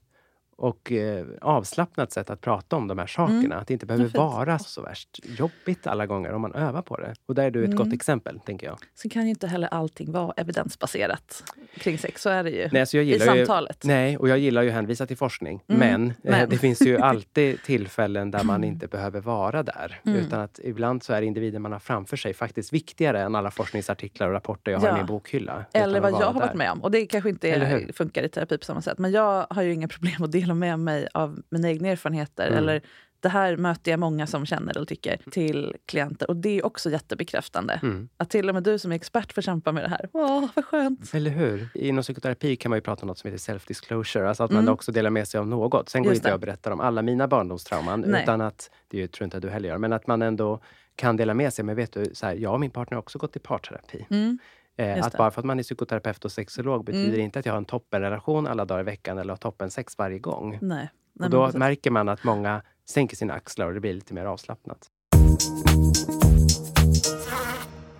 och 0.58 0.92
eh, 0.92 1.26
avslappnat 1.40 2.12
sätt 2.12 2.30
att 2.30 2.40
prata 2.40 2.76
om 2.76 2.88
de 2.88 2.98
här 2.98 3.06
sakerna. 3.06 3.38
Mm. 3.38 3.58
Att 3.58 3.66
det 3.66 3.72
inte 3.72 3.86
behöver 3.86 4.04
fint. 4.04 4.16
vara 4.16 4.58
så 4.58 4.82
värst 4.82 5.20
jobbigt 5.38 5.86
alla 5.86 6.06
gånger 6.06 6.32
om 6.32 6.42
man 6.42 6.54
övar 6.54 6.82
på 6.82 6.96
det. 6.96 7.14
Och 7.26 7.34
där 7.34 7.44
är 7.44 7.50
du 7.50 7.60
ett 7.64 7.66
Mm. 7.66 7.76
gott 7.84 7.92
exempel, 7.94 8.40
tänker 8.40 8.66
jag. 8.66 8.78
Sen 8.94 9.10
kan 9.10 9.22
ju 9.24 9.30
inte 9.30 9.46
heller 9.46 9.68
allting 9.68 10.12
vara 10.12 10.32
evidensbaserat 10.36 11.44
kring 11.74 11.98
sex. 11.98 12.22
Så 12.22 12.30
är 12.30 12.44
det 12.44 12.50
ju 12.50 12.68
Nej, 12.72 12.86
så 12.86 12.96
jag 12.96 13.04
i 13.04 13.08
gillar 13.08 13.34
ju, 13.34 13.46
samtalet. 13.46 13.84
nej, 13.84 14.16
och 14.18 14.28
jag 14.28 14.38
gillar 14.38 14.62
ju 14.62 14.68
att 14.68 14.74
hänvisa 14.74 15.06
till 15.06 15.16
forskning. 15.16 15.62
Mm, 15.68 15.78
Men, 15.80 16.14
men. 16.22 16.34
Eh, 16.42 16.48
det 16.48 16.58
finns 16.58 16.82
ju 16.82 16.98
alltid 17.00 17.62
tillfällen 17.62 18.30
där 18.30 18.44
man 18.44 18.64
inte 18.64 18.86
behöver 18.86 19.20
vara 19.20 19.62
där. 19.62 20.00
Mm. 20.06 20.18
Utan 20.18 20.40
att 20.40 20.60
ibland 20.64 21.02
så 21.02 21.12
är 21.12 21.22
individen 21.22 21.62
man 21.62 21.72
har 21.72 21.78
framför 21.78 22.16
sig 22.16 22.34
faktiskt 22.34 22.72
viktigare 22.72 23.22
än 23.22 23.34
alla 23.34 23.50
forskningsartiklar 23.50 24.26
och 24.26 24.32
rapporter 24.32 24.72
jag 24.72 24.78
har 24.80 24.86
Ja. 24.88 24.94
i 24.94 24.96
min 24.98 25.06
bokhylla. 25.06 25.64
Eller 25.72 26.00
vad 26.00 26.12
jag 26.12 26.16
har 26.26 26.32
varit 26.32 26.50
där. 26.50 26.54
med 26.58 26.72
om. 26.72 26.82
Och 26.82 26.90
det 26.90 27.06
kanske 27.06 27.28
inte 27.30 27.48
är, 27.50 27.92
funkar 27.92 28.22
i 28.22 28.28
terapi 28.28 28.58
på 28.58 28.64
samma 28.64 28.82
sätt. 28.82 28.98
Men 28.98 29.10
jag 29.10 29.46
har 29.50 29.62
ju 29.62 29.72
inga 29.72 29.88
problem 29.88 30.22
att 30.22 30.32
dela 30.32 30.47
med 30.54 30.78
mig 30.78 31.08
av 31.14 31.42
mina 31.50 31.68
egna 31.68 31.88
erfarenheter. 31.88 32.46
Mm. 32.46 32.58
Eller 32.58 32.82
det 33.20 33.28
här 33.28 33.56
möter 33.56 33.90
jag 33.90 34.00
många 34.00 34.26
som 34.26 34.46
känner 34.46 34.76
eller 34.76 34.86
tycker 34.86 35.20
till 35.30 35.76
klienter. 35.86 36.30
Och 36.30 36.36
det 36.36 36.58
är 36.58 36.66
också 36.66 36.90
jättebekräftande. 36.90 37.80
Mm. 37.82 38.08
Att 38.16 38.30
till 38.30 38.48
och 38.48 38.54
med 38.54 38.62
du 38.62 38.78
som 38.78 38.92
är 38.92 38.96
expert 38.96 39.32
får 39.32 39.42
kämpa 39.42 39.72
med 39.72 39.84
det 39.84 39.88
här. 39.88 40.08
Åh, 40.12 40.48
vad 40.56 40.64
skönt! 40.64 41.14
Eller 41.14 41.30
hur? 41.30 41.68
Inom 41.74 42.02
psykoterapi 42.02 42.56
kan 42.56 42.70
man 42.70 42.76
ju 42.76 42.80
prata 42.80 43.02
om 43.02 43.06
något 43.08 43.18
som 43.18 43.30
heter 43.30 43.52
self-disclosure. 43.52 44.28
Alltså 44.28 44.42
att 44.44 44.50
man 44.50 44.62
Mm. 44.62 44.74
också 44.74 44.92
delar 44.92 45.10
med 45.10 45.28
sig 45.28 45.40
av 45.40 45.46
något. 45.48 45.88
Sen 45.88 46.02
går 46.02 46.12
Just 46.12 46.18
inte 46.18 46.28
det. 46.28 46.30
jag 46.30 46.36
och 46.36 46.40
berättar 46.40 46.70
om 46.70 46.80
alla 46.80 47.02
mina 47.02 47.28
barndomstrauman. 47.28 48.00
Nej. 48.06 48.22
Utan 48.22 48.40
att, 48.40 48.70
det 48.88 49.08
tror 49.08 49.22
jag 49.24 49.26
inte 49.26 49.36
att 49.36 49.42
du 49.42 49.48
heller 49.50 49.68
gör, 49.68 49.78
men 49.78 49.92
att 49.92 50.06
man 50.06 50.22
ändå 50.22 50.60
kan 50.96 51.16
dela 51.16 51.34
med 51.34 51.52
sig. 51.52 51.64
Men 51.64 51.76
vet 51.76 51.92
du, 51.92 52.10
så 52.14 52.26
här, 52.26 52.34
jag 52.34 52.52
och 52.54 52.60
min 52.60 52.70
partner 52.70 52.96
har 52.96 53.02
också 53.02 53.18
gått 53.18 53.36
i 53.36 53.38
parterapi. 53.38 54.06
Mm. 54.10 54.38
Eh, 54.78 55.06
att 55.06 55.16
bara 55.16 55.30
för 55.30 55.40
att 55.40 55.44
man 55.44 55.58
är 55.58 55.62
psykoterapeut 55.62 56.24
och 56.24 56.32
sexolog 56.32 56.84
betyder 56.84 57.08
Mm. 57.08 57.20
inte 57.20 57.38
att 57.38 57.46
jag 57.46 57.52
har 57.52 57.58
en 57.58 57.64
toppenrelation 57.64 58.46
alla 58.46 58.64
dagar 58.64 58.80
i 58.80 58.84
veckan 58.84 59.18
eller 59.18 59.32
har 59.32 59.36
toppen 59.36 59.70
sex 59.70 59.98
varje 59.98 60.18
gång. 60.18 60.58
Nej. 60.62 60.88
Nej, 61.12 61.24
och 61.26 61.30
då 61.30 61.44
precis. 61.44 61.58
märker 61.58 61.90
man 61.90 62.08
att 62.08 62.24
många 62.24 62.62
sänker 62.88 63.16
sina 63.16 63.34
axlar 63.34 63.66
och 63.66 63.74
det 63.74 63.80
blir 63.80 63.94
lite 63.94 64.14
mer 64.14 64.24
avslappnat. 64.24 64.78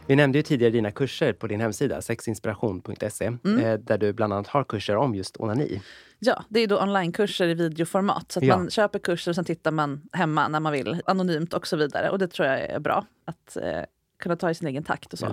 Vi 0.06 0.16
nämnde 0.16 0.38
ju 0.38 0.42
tidigare 0.42 0.72
dina 0.72 0.90
kurser 0.90 1.32
på 1.32 1.46
din 1.46 1.60
hemsida, 1.60 2.02
sexinspiration.se, 2.02 3.26
Mm. 3.44 3.58
eh, 3.64 3.74
där 3.78 3.98
du 3.98 4.12
bland 4.12 4.32
annat 4.32 4.46
har 4.46 4.64
kurser 4.64 4.96
om 4.96 5.14
just 5.14 5.36
onani. 5.40 5.82
Ja, 6.18 6.44
det 6.48 6.60
är 6.60 6.66
då 6.66 6.80
onlinekurser 6.82 7.48
i 7.48 7.54
videoformat. 7.54 8.32
Så 8.32 8.40
Ja. 8.42 8.56
man 8.56 8.70
köper 8.70 8.98
kurser 8.98 9.30
och 9.30 9.34
sen 9.34 9.44
tittar 9.44 9.70
man 9.70 10.02
hemma 10.12 10.48
när 10.48 10.60
man 10.60 10.72
vill, 10.72 11.00
anonymt 11.06 11.54
och 11.54 11.66
så 11.66 11.76
vidare. 11.76 12.10
Och 12.10 12.18
det 12.18 12.28
tror 12.28 12.48
jag 12.48 12.60
är 12.60 12.78
bra. 12.80 13.04
Att 13.24 13.56
eh, 13.56 13.80
kunna 14.18 14.36
ta 14.36 14.50
i 14.50 14.54
sin 14.54 14.68
egen 14.68 14.84
takt 14.84 15.12
och 15.12 15.18
så. 15.18 15.26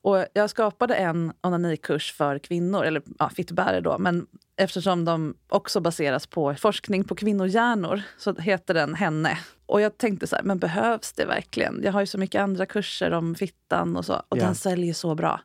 Och 0.00 0.26
jag 0.32 0.50
skapade 0.50 0.94
en 0.94 1.32
onanikurs 1.40 2.12
för 2.12 2.38
kvinnor, 2.38 2.84
eller 2.84 3.02
ja, 3.18 3.28
fittbärare 3.28 3.80
då, 3.80 3.98
men 3.98 4.26
eftersom 4.56 5.04
de 5.04 5.34
också 5.48 5.80
baseras 5.80 6.26
på 6.26 6.54
forskning 6.54 7.04
på 7.04 7.14
kvinnohjärnor 7.14 8.02
så 8.18 8.34
heter 8.34 8.74
den 8.74 8.94
Henne. 8.94 9.38
Och 9.66 9.80
jag 9.80 9.98
tänkte 9.98 10.26
så 10.26 10.36
här, 10.36 10.42
men 10.42 10.58
behövs 10.58 11.12
det 11.12 11.24
verkligen? 11.24 11.80
Jag 11.84 11.92
har 11.92 12.00
ju 12.00 12.06
så 12.06 12.18
mycket 12.18 12.40
andra 12.40 12.66
kurser 12.66 13.10
om 13.12 13.34
fittan 13.34 13.96
och 13.96 14.04
så. 14.04 14.14
Och 14.28 14.38
Ja. 14.38 14.44
den 14.44 14.54
säljer 14.54 14.94
så 14.94 15.14
bra. 15.14 15.40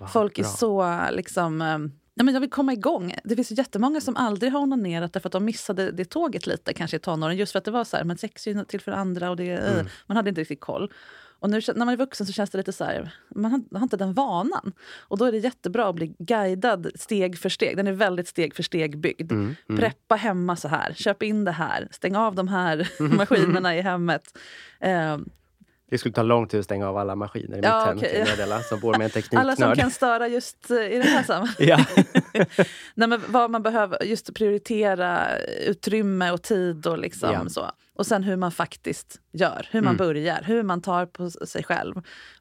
Vad 0.00 0.12
Folk 0.12 0.38
är 0.38 0.42
bra. 0.42 0.50
så 0.52 0.98
liksom... 1.12 1.62
eh, 1.62 1.78
Ja, 2.18 2.24
men 2.24 2.34
jag 2.34 2.40
vill 2.40 2.50
komma 2.50 2.72
igång. 2.72 3.14
Det 3.24 3.36
finns 3.36 3.52
ju 3.52 3.54
jättemånga 3.54 4.00
som 4.00 4.16
aldrig 4.16 4.52
har 4.52 4.60
onanerat 4.60 5.12
därför 5.12 5.28
att 5.28 5.32
de 5.32 5.44
missade 5.44 5.90
det 5.90 6.04
tåget 6.04 6.46
lite 6.46 6.72
kanske 6.74 6.96
i 6.96 7.00
tonåren. 7.00 7.36
Just 7.36 7.52
för 7.52 7.58
att 7.58 7.64
det 7.64 7.70
var 7.70 7.84
så 7.84 7.96
här, 7.96 8.04
men 8.04 8.18
sex 8.18 8.46
är 8.46 8.54
ju 8.54 8.64
till 8.64 8.80
för 8.80 8.92
andra 8.92 9.30
och 9.30 9.36
det, 9.36 9.50
Mm. 9.50 9.86
man 10.06 10.16
hade 10.16 10.28
inte 10.28 10.40
riktigt 10.40 10.60
koll. 10.60 10.92
Och 11.46 11.50
nu 11.50 11.60
när 11.74 11.74
man 11.84 11.88
är 11.88 11.96
vuxen 11.96 12.26
så 12.26 12.32
känns 12.32 12.50
det 12.50 12.58
lite 12.58 12.72
så 12.72 12.84
här, 12.84 13.10
man 13.34 13.50
har, 13.50 13.78
har 13.78 13.82
inte 13.82 13.96
den 13.96 14.12
vanan. 14.14 14.72
Och 14.98 15.18
då 15.18 15.24
är 15.24 15.32
det 15.32 15.38
jättebra 15.38 15.88
att 15.88 15.94
bli 15.94 16.14
guidad 16.18 16.90
steg 16.94 17.38
för 17.38 17.48
steg. 17.48 17.76
Den 17.76 17.86
är 17.86 17.92
väldigt 17.92 18.28
steg 18.28 18.54
för 18.54 18.62
steg 18.62 18.98
byggd. 18.98 19.32
Mm, 19.32 19.54
mm. 19.68 19.80
Preppa 19.80 20.14
hemma 20.14 20.56
så 20.56 20.68
här, 20.68 20.92
köp 20.94 21.22
in 21.22 21.44
det 21.44 21.50
här, 21.52 21.88
stäng 21.90 22.16
av 22.16 22.34
de 22.34 22.48
här 22.48 22.88
maskinerna 23.16 23.76
i 23.76 23.80
hemmet. 23.80 24.38
Eh, 24.80 25.18
Det 25.90 25.98
skulle 25.98 26.14
ta 26.14 26.22
lång 26.22 26.48
tid 26.48 26.60
att 26.60 26.64
stänga 26.64 26.88
av 26.88 26.96
alla 26.96 27.14
maskiner 27.16 27.58
i 27.58 27.60
Ja, 27.62 27.78
mitt 27.78 27.86
hem, 27.88 27.98
okej. 27.98 28.24
kan 28.26 28.36
meddela, 28.38 28.60
som 28.60 28.80
bor 28.80 28.92
med 28.98 29.04
en 29.04 29.10
tekniknörd. 29.10 29.40
alla 29.40 29.56
som 29.56 29.74
kan 29.74 29.90
störa 29.90 30.28
just 30.28 30.70
eh, 30.70 30.76
i 30.76 30.96
det 30.98 31.08
här 31.08 31.22
sammanhanget. 31.22 31.88
Nej, 32.94 33.08
men 33.08 33.22
vad 33.28 33.50
man 33.50 33.62
behöver, 33.62 34.04
just 34.04 34.34
prioritera 34.34 35.38
utrymme 35.66 36.30
och 36.30 36.42
tid 36.42 36.86
och 36.86 36.98
liksom 36.98 37.32
Ja. 37.32 37.48
så. 37.48 37.70
Och 37.96 38.06
sen 38.06 38.22
hur 38.22 38.36
man 38.36 38.52
faktiskt 38.52 39.20
gör, 39.32 39.68
hur 39.70 39.80
man 39.80 39.94
Mm. 39.94 40.06
börjar, 40.06 40.42
hur 40.44 40.62
man 40.62 40.82
tar 40.82 41.06
på 41.06 41.30
sig 41.30 41.64
själv. 41.64 41.94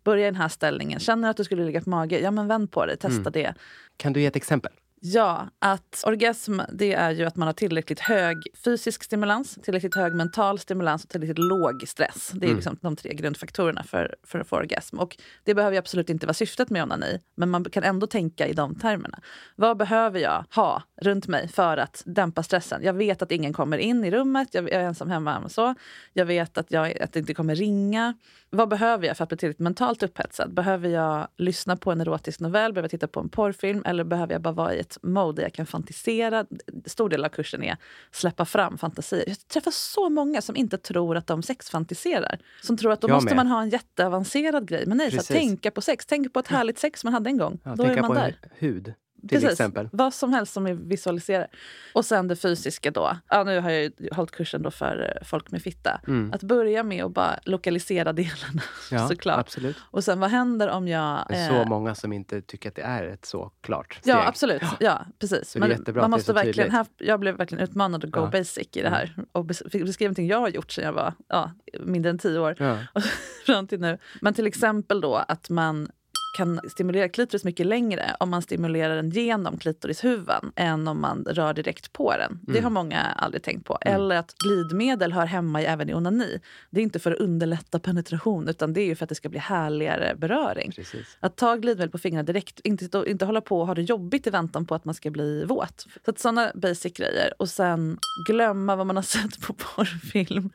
Börja 0.04 0.24
i 0.28 0.32
den 0.32 0.36
här 0.36 0.48
ställningen. 0.50 1.00
Känner 1.00 1.30
att 1.30 1.38
du 1.38 1.44
skulle 1.44 1.66
ligga 1.66 1.82
på 1.82 1.90
mage, 1.90 2.20
ja 2.20 2.32
men 2.32 2.48
vänd 2.48 2.72
på 2.72 2.86
dig, 2.86 2.98
testa 2.98 3.20
Mm. 3.22 3.32
det. 3.32 3.54
Kan 3.98 4.14
du 4.14 4.20
ge 4.22 4.26
ett 4.26 4.36
exempel? 4.36 4.72
Ja, 5.14 5.48
att 5.60 6.04
orgasm 6.06 6.60
det 6.74 6.94
är 6.94 7.12
ju 7.12 7.26
att 7.26 7.36
man 7.36 7.48
har 7.48 7.54
tillräckligt 7.54 8.00
hög 8.00 8.38
fysisk 8.64 9.04
stimulans, 9.04 9.58
tillräckligt 9.64 9.96
hög 9.96 10.14
mental 10.16 10.60
stimulans 10.60 11.04
och 11.04 11.10
tillräckligt 11.10 11.38
låg 11.38 11.84
stress. 11.88 12.32
Det 12.34 12.46
är 12.46 12.48
Mm. 12.48 12.56
liksom 12.56 12.78
de 12.82 12.96
tre 12.96 13.14
grundfaktorerna 13.14 13.84
för, 13.84 14.16
för 14.24 14.40
att 14.40 14.48
få 14.48 14.56
orgasm. 14.56 15.00
Och 15.00 15.18
det 15.44 15.54
behöver 15.54 15.78
absolut 15.78 16.10
inte 16.10 16.26
vara 16.26 16.34
syftet 16.34 16.70
med 16.70 16.84
onani, 16.84 17.20
men 17.36 17.50
man 17.50 17.64
kan 17.64 17.84
ändå 17.84 18.08
tänka 18.08 18.48
i 18.48 18.54
de 18.54 18.76
termerna. 18.76 19.20
Vad 19.56 19.78
behöver 19.78 20.20
jag 20.20 20.46
ha 20.56 20.84
runt 21.02 21.28
mig 21.28 21.48
för 21.48 21.78
att 21.78 22.04
dämpa 22.06 22.44
stressen? 22.44 22.82
Jag 22.84 22.94
vet 22.94 23.22
att 23.22 23.32
ingen 23.32 23.54
kommer 23.54 23.78
in 23.78 24.04
i 24.04 24.12
rummet, 24.12 24.50
jag 24.52 24.70
är 24.70 24.80
ensam 24.80 25.10
hemma 25.10 25.40
och 25.40 25.52
så. 25.52 25.76
Jag 26.14 26.26
vet 26.26 26.58
att, 26.58 26.72
jag, 26.72 27.02
att 27.02 27.14
det 27.14 27.20
inte 27.20 27.34
kommer 27.34 27.56
ringa. 27.56 28.14
Vad 28.50 28.70
behöver 28.70 29.08
jag 29.08 29.18
för 29.18 29.24
att 29.24 29.30
bli 29.30 29.38
tillräckligt 29.38 29.60
mentalt 29.64 30.04
upphetsad? 30.04 30.54
Behöver 30.54 30.90
jag 30.90 31.28
lyssna 31.38 31.76
på 31.78 31.92
en 31.92 32.02
erotisk 32.02 32.40
novell? 32.40 32.74
Behöver 32.74 32.84
jag 32.86 32.92
titta 32.92 33.08
på 33.08 33.20
en 33.20 33.30
porrfilm? 33.30 33.84
Eller 33.86 34.04
behöver 34.04 34.34
jag 34.34 34.42
bara 34.42 34.54
vara 34.54 34.74
i 34.74 34.80
ett 34.80 34.95
mode 35.02 35.42
jag 35.42 35.54
kan 35.54 35.66
fantisera? 35.66 36.46
Stor 36.86 37.10
del 37.10 37.26
av 37.26 37.30
kursen 37.30 37.64
är 37.64 37.78
släppa 38.12 38.46
fram 38.46 38.78
fantasier. 38.78 39.24
Jag 39.28 39.48
träffar 39.48 39.72
så 39.72 40.10
många 40.10 40.42
som 40.42 40.56
inte 40.56 40.78
tror 40.78 41.18
att 41.18 41.28
de 41.28 41.44
sexfantiserar. 41.44 42.40
Som 42.64 42.78
tror 42.78 42.92
att 42.92 43.02
då 43.02 43.08
Jag 43.08 43.16
måste 43.16 43.30
med. 43.30 43.36
man 43.36 43.48
ha 43.48 43.62
en 43.62 43.70
jätteavancerad 43.70 44.68
grej. 44.68 44.84
Men 44.88 44.98
nej, 44.98 45.08
så 45.10 45.16
här, 45.16 45.18
Precis. 45.18 45.36
tänka 45.36 45.72
på 45.72 45.82
sex. 45.82 46.06
Tänk 46.06 46.34
på 46.34 46.40
ett 46.40 46.48
härligt 46.48 46.80
sex 46.80 47.04
man 47.04 47.14
hade 47.14 47.30
en 47.30 47.38
gång. 47.38 47.60
Ja, 47.64 47.76
då 47.76 47.84
är 47.84 48.02
man 48.02 48.08
på 48.10 48.14
där. 48.14 48.36
hud, 48.58 48.94
till 49.28 49.38
Precis. 49.38 49.52
exempel. 49.52 49.90
Vad 49.92 50.14
som 50.14 50.34
helst 50.34 50.54
som 50.54 50.68
är 50.68 50.74
visualiserar. 50.74 51.48
Och 51.94 52.06
sen 52.06 52.28
det 52.28 52.36
fysiska 52.36 52.92
då. 52.92 53.18
Ja, 53.30 53.44
nu 53.44 53.60
har 53.60 53.70
jag 53.70 53.82
ju 53.84 53.92
hållit 54.12 54.32
kursen 54.32 54.62
då 54.62 54.72
för 54.72 55.16
eh, 55.22 55.26
folk 55.28 55.52
med 55.52 55.62
fitta. 55.62 56.02
Mm. 56.08 56.34
Att 56.34 56.44
börja 56.44 56.84
med 56.84 57.04
att 57.04 57.14
bara 57.14 57.40
lokalisera 57.44 58.14
delarna 58.14 58.62
Ja, 58.92 59.08
såklart. 59.08 59.40
absolut. 59.40 59.76
Och 59.92 60.04
sen 60.04 60.20
vad 60.20 60.30
händer 60.30 60.70
om 60.70 60.88
jag... 60.88 61.26
Det 61.30 61.36
är 61.36 61.52
eh, 61.58 61.64
så 61.64 61.70
många 61.70 61.96
som 61.96 62.14
inte 62.14 62.42
tycker 62.42 62.70
att 62.70 62.76
det 62.76 62.82
är 62.82 63.04
ett 63.08 63.26
så 63.26 63.52
klart 63.62 63.94
steg. 63.94 64.14
Ja, 64.14 64.28
absolut. 64.28 64.64
Ja, 64.80 65.06
precis. 65.20 65.56
Men 65.56 65.84
man 65.96 66.12
måste 66.12 66.34
verkligen, 66.34 66.72
här, 66.72 66.86
jag 66.98 67.20
blev 67.20 67.38
verkligen 67.38 67.64
utmanad 67.64 68.04
att 68.06 68.12
go 68.12 68.20
Ja. 68.20 68.24
Mm. 68.24 68.32
basic 68.32 68.68
i 68.74 68.82
det 68.82 68.90
här. 68.90 69.16
Och 69.32 69.46
bes- 69.46 69.70
fick 69.70 69.86
beskriva 69.86 70.08
någonting 70.08 70.28
jag 70.28 70.40
har 70.40 70.50
gjort 70.50 70.72
sedan 70.72 70.86
jag 70.86 70.94
var 70.94 71.14
ja, 71.28 71.52
mindre 71.80 72.10
än 72.10 72.18
tio 72.18 72.40
år. 72.40 72.56
Ja. 72.60 72.78
fram 73.46 73.68
till 73.68 73.80
nu. 73.80 73.98
Men 74.22 74.34
till 74.34 74.48
exempel 74.48 75.02
då 75.02 75.16
att 75.16 75.50
man 75.50 75.88
kan 76.36 76.60
stimulera 76.70 77.10
klitoris 77.10 77.44
mycket 77.44 77.66
längre 77.66 78.16
om 78.20 78.30
man 78.30 78.42
stimulerar 78.42 78.96
den 78.96 79.10
genom 79.10 79.58
klitorishuvan 79.58 80.52
än 80.56 80.88
om 80.88 81.02
man 81.02 81.26
rör 81.30 81.54
direkt 81.54 81.94
på 81.94 82.18
den. 82.18 82.40
Det 82.44 82.52
Mm. 82.52 82.64
har 82.64 82.70
många 82.72 83.02
aldrig 83.02 83.44
tänkt 83.44 83.66
på. 83.68 83.78
Eller 83.82 84.16
att 84.16 84.36
glidmedel 84.38 85.14
hör 85.14 85.26
hemma 85.26 85.62
i, 85.62 85.66
även 85.66 85.90
i 85.90 85.94
onani. 85.94 86.40
Det 86.70 86.80
är 86.80 86.84
inte 86.84 87.00
för 87.00 87.12
att 87.12 87.18
underlätta 87.18 87.80
penetration 87.80 88.48
utan 88.50 88.74
det 88.74 88.82
är 88.82 88.86
ju 88.86 88.96
för 88.96 89.06
att 89.06 89.10
det 89.10 89.16
ska 89.16 89.30
bli 89.30 89.40
härligare 89.40 90.16
beröring. 90.16 90.72
Precis. 90.76 91.18
Att 91.20 91.36
ta 91.38 91.56
glidmedel 91.56 91.90
på 91.90 91.98
fingrarna 91.98 92.24
direkt, 92.24 92.60
inte, 92.64 93.04
inte 93.08 93.26
hålla 93.26 93.42
på 93.42 93.60
och 93.60 93.68
ha 93.68 93.76
det 93.76 93.82
jobbigt 93.82 94.28
i 94.28 94.30
väntan 94.30 94.66
på 94.66 94.76
att 94.76 94.86
man 94.86 94.96
ska 94.96 95.10
bli 95.12 95.46
våt. 95.46 95.86
Så 96.06 96.12
att 96.12 96.20
sådana 96.20 96.52
basic 96.56 96.94
grejer. 96.94 97.34
Och 97.40 97.50
sen 97.50 97.98
glömma 98.28 98.76
vad 98.76 98.88
man 98.88 98.96
har 98.96 99.04
sett 99.16 99.42
på 99.42 99.54
porrfilm. 99.54 100.50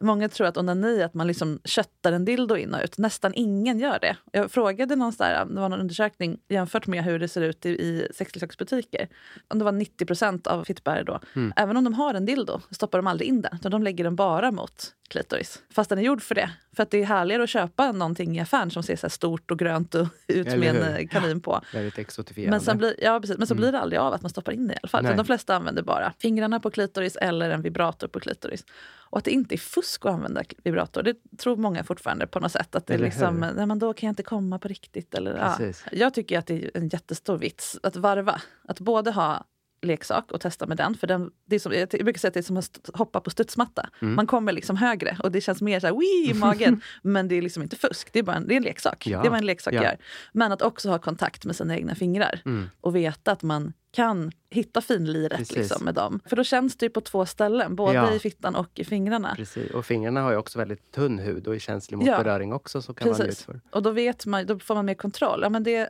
Många 0.00 0.28
tror 0.28 0.46
att 0.46 0.56
onani 0.56 1.00
är 1.00 1.04
att 1.04 1.14
man 1.14 1.26
liksom 1.26 1.60
köttar 1.64 2.12
en 2.12 2.24
dildo 2.24 2.56
in 2.56 2.74
och 2.74 2.80
ut. 2.84 2.98
Nästan 2.98 3.32
ingen 3.34 3.78
gör 3.78 3.98
det. 3.98 4.16
Jag 4.32 4.50
frågade 4.50 4.96
någonstans, 4.96 5.48
det 5.54 5.60
var 5.60 5.68
någon 5.68 5.80
undersökning 5.80 6.38
jämfört 6.48 6.86
med 6.86 7.04
hur 7.04 7.18
det 7.18 7.28
ser 7.28 7.40
ut 7.40 7.66
i, 7.66 7.68
i 7.68 8.08
sexleksaksbutiker. 8.14 9.08
Om 9.48 9.58
det 9.58 9.64
var 9.64 9.72
90% 9.72 10.48
av 10.48 10.64
fittbärare 10.64 11.04
då. 11.04 11.20
Mm. 11.36 11.52
Även 11.56 11.76
om 11.76 11.84
de 11.84 11.94
har 11.94 12.14
en 12.14 12.26
dildo 12.26 12.60
stoppar 12.70 12.98
de 12.98 13.06
aldrig 13.06 13.28
in 13.28 13.42
den. 13.42 13.54
Utan 13.54 13.70
de 13.70 13.82
lägger 13.82 14.04
den 14.04 14.16
bara 14.16 14.50
mot 14.50 14.94
klitoris. 15.08 15.62
Fast 15.70 15.90
den 15.90 15.98
är 15.98 16.02
gjord 16.02 16.22
för 16.22 16.34
det. 16.34 16.50
För 16.76 16.82
att 16.82 16.90
det 16.90 17.02
är 17.02 17.06
härligare 17.06 17.42
att 17.42 17.50
köpa 17.50 17.92
någonting 17.92 18.36
i 18.36 18.40
affären 18.40 18.70
som 18.70 18.82
ser 18.82 18.96
så 18.96 19.10
stort 19.10 19.50
och 19.50 19.58
grönt 19.58 19.94
och 19.94 20.06
ut 20.26 20.46
Eller 20.46 20.56
med 20.58 20.68
en 20.76 20.82
hur? 20.94 21.00
eh, 21.00 21.06
kanin 21.08 21.40
på. 21.40 21.60
Väldigt 21.72 21.98
exotifierande. 21.98 22.50
Men, 22.50 22.60
sen 22.60 22.78
blir, 22.78 22.94
ja, 23.04 23.20
precis, 23.20 23.38
men 23.38 23.46
så 23.46 23.54
Mm. 23.54 23.60
blir 23.62 23.72
det 23.72 23.80
aldrig 23.80 24.00
av 24.00 24.12
att 24.12 24.22
man 24.22 24.30
stoppar 24.30 24.52
in 24.52 24.66
det 24.68 24.74
i 24.74 24.76
alla 24.82 24.88
fall. 24.88 25.06
Så 25.06 25.12
de 25.12 25.24
flesta 25.26 25.56
använder 25.56 25.82
bara 25.82 26.12
fingrarna 26.18 26.60
på 26.60 26.70
klitoris 26.70 27.16
eller 27.16 27.50
en 27.50 27.62
vibrator 27.62 28.08
på 28.08 28.20
klitoris. 28.20 28.64
Och 29.08 29.18
att 29.18 29.24
det 29.24 29.30
inte 29.30 29.54
är 29.54 29.58
fusk 29.58 30.06
att 30.06 30.12
använda 30.12 30.42
vibrator, 30.64 31.02
det 31.02 31.16
tror 31.38 31.56
många 31.56 31.84
fortfarande 31.84 32.26
på 32.26 32.40
något 32.40 32.52
sätt. 32.52 32.74
Att 32.74 32.86
det 32.86 32.94
är 32.94 32.98
liksom, 32.98 33.36
nej, 33.56 33.66
men 33.66 33.78
då 33.78 33.92
kan 33.92 34.06
jag 34.06 34.12
inte 34.12 34.22
komma 34.22 34.58
på 34.58 34.68
riktigt. 34.68 35.14
Eller, 35.14 35.36
ja. 35.36 35.72
Jag 35.92 36.14
tycker 36.14 36.38
att 36.38 36.46
det 36.46 36.64
är 36.64 36.70
en 36.74 36.88
jättestor 36.88 37.38
vits 37.38 37.78
att 37.82 37.96
varva. 37.96 38.40
Att 38.68 38.80
både 38.80 39.10
ha 39.10 39.44
leksak 39.86 40.32
och 40.32 40.40
testa 40.40 40.66
med 40.66 40.76
den. 40.76 40.94
För 40.94 41.06
den, 41.06 41.30
det 41.46 41.56
är 41.56 41.60
som, 41.60 41.72
jag 41.72 41.88
brukar 41.88 42.18
säga 42.18 42.28
att 42.28 42.34
det 42.34 42.40
är 42.40 42.42
som 42.42 42.56
att 42.56 42.90
hoppa 42.94 43.20
på 43.20 43.30
studsmatta. 43.30 43.88
Mm. 44.02 44.14
Man 44.14 44.26
kommer 44.26 44.52
liksom 44.52 44.76
högre 44.76 45.16
och 45.22 45.32
det 45.32 45.40
känns 45.40 45.62
mer 45.62 45.80
så 45.80 45.86
här, 45.86 45.94
wii 45.94 46.30
i 46.30 46.34
magen. 46.34 46.80
men 47.02 47.28
det 47.28 47.34
är 47.34 47.42
liksom 47.42 47.62
inte 47.62 47.76
fusk, 47.76 48.08
det 48.12 48.18
är 48.18 48.22
bara 48.22 48.36
en, 48.36 48.48
det 48.48 48.54
är 48.54 48.56
en 48.56 48.62
leksak. 48.62 49.06
Ja, 49.06 49.20
Det 49.20 49.26
är 49.26 49.30
vad 49.30 49.38
en 49.38 49.46
leksak 49.46 49.74
ja. 49.74 49.82
gör. 49.82 49.96
Men 50.32 50.52
att 50.52 50.62
också 50.62 50.90
ha 50.90 50.98
kontakt 50.98 51.44
med 51.44 51.56
sina 51.56 51.76
egna 51.76 51.94
fingrar 51.94 52.40
Mm. 52.44 52.66
och 52.80 52.96
veta 52.96 53.32
att 53.32 53.42
man 53.42 53.72
kan 53.92 54.32
hitta 54.50 54.80
finliret 54.80 55.38
Precis. 55.38 55.56
liksom, 55.56 55.84
med 55.84 55.94
dem. 55.94 56.20
För 56.26 56.36
då 56.36 56.44
känns 56.44 56.76
det 56.76 56.86
ju 56.86 56.90
på 56.90 57.00
två 57.00 57.26
ställen, 57.26 57.76
både 57.76 57.92
Ja. 57.94 58.14
i 58.14 58.18
fittan 58.18 58.54
och 58.54 58.70
i 58.78 58.84
fingrarna. 58.84 59.34
Precis. 59.36 59.70
Och 59.70 59.86
fingrarna 59.86 60.22
har 60.22 60.30
ju 60.30 60.36
också 60.36 60.58
väldigt 60.58 60.92
tunn 60.92 61.18
hud 61.18 61.46
och 61.46 61.54
är 61.54 61.58
känslig 61.58 61.96
mot 61.98 62.06
Ja. 62.06 62.18
beröring 62.18 62.52
också. 62.52 62.82
Så 62.82 62.94
kan 62.94 63.08
man 63.08 63.16
Precis. 63.18 63.40
utföra. 63.40 63.60
Och 63.70 63.82
då, 63.82 63.90
vet 63.90 64.26
man, 64.26 64.46
då 64.46 64.58
får 64.58 64.74
man 64.74 64.84
mer 64.84 64.94
kontroll. 64.94 65.40
Ja, 65.42 65.48
men 65.48 65.62
det, 65.62 65.88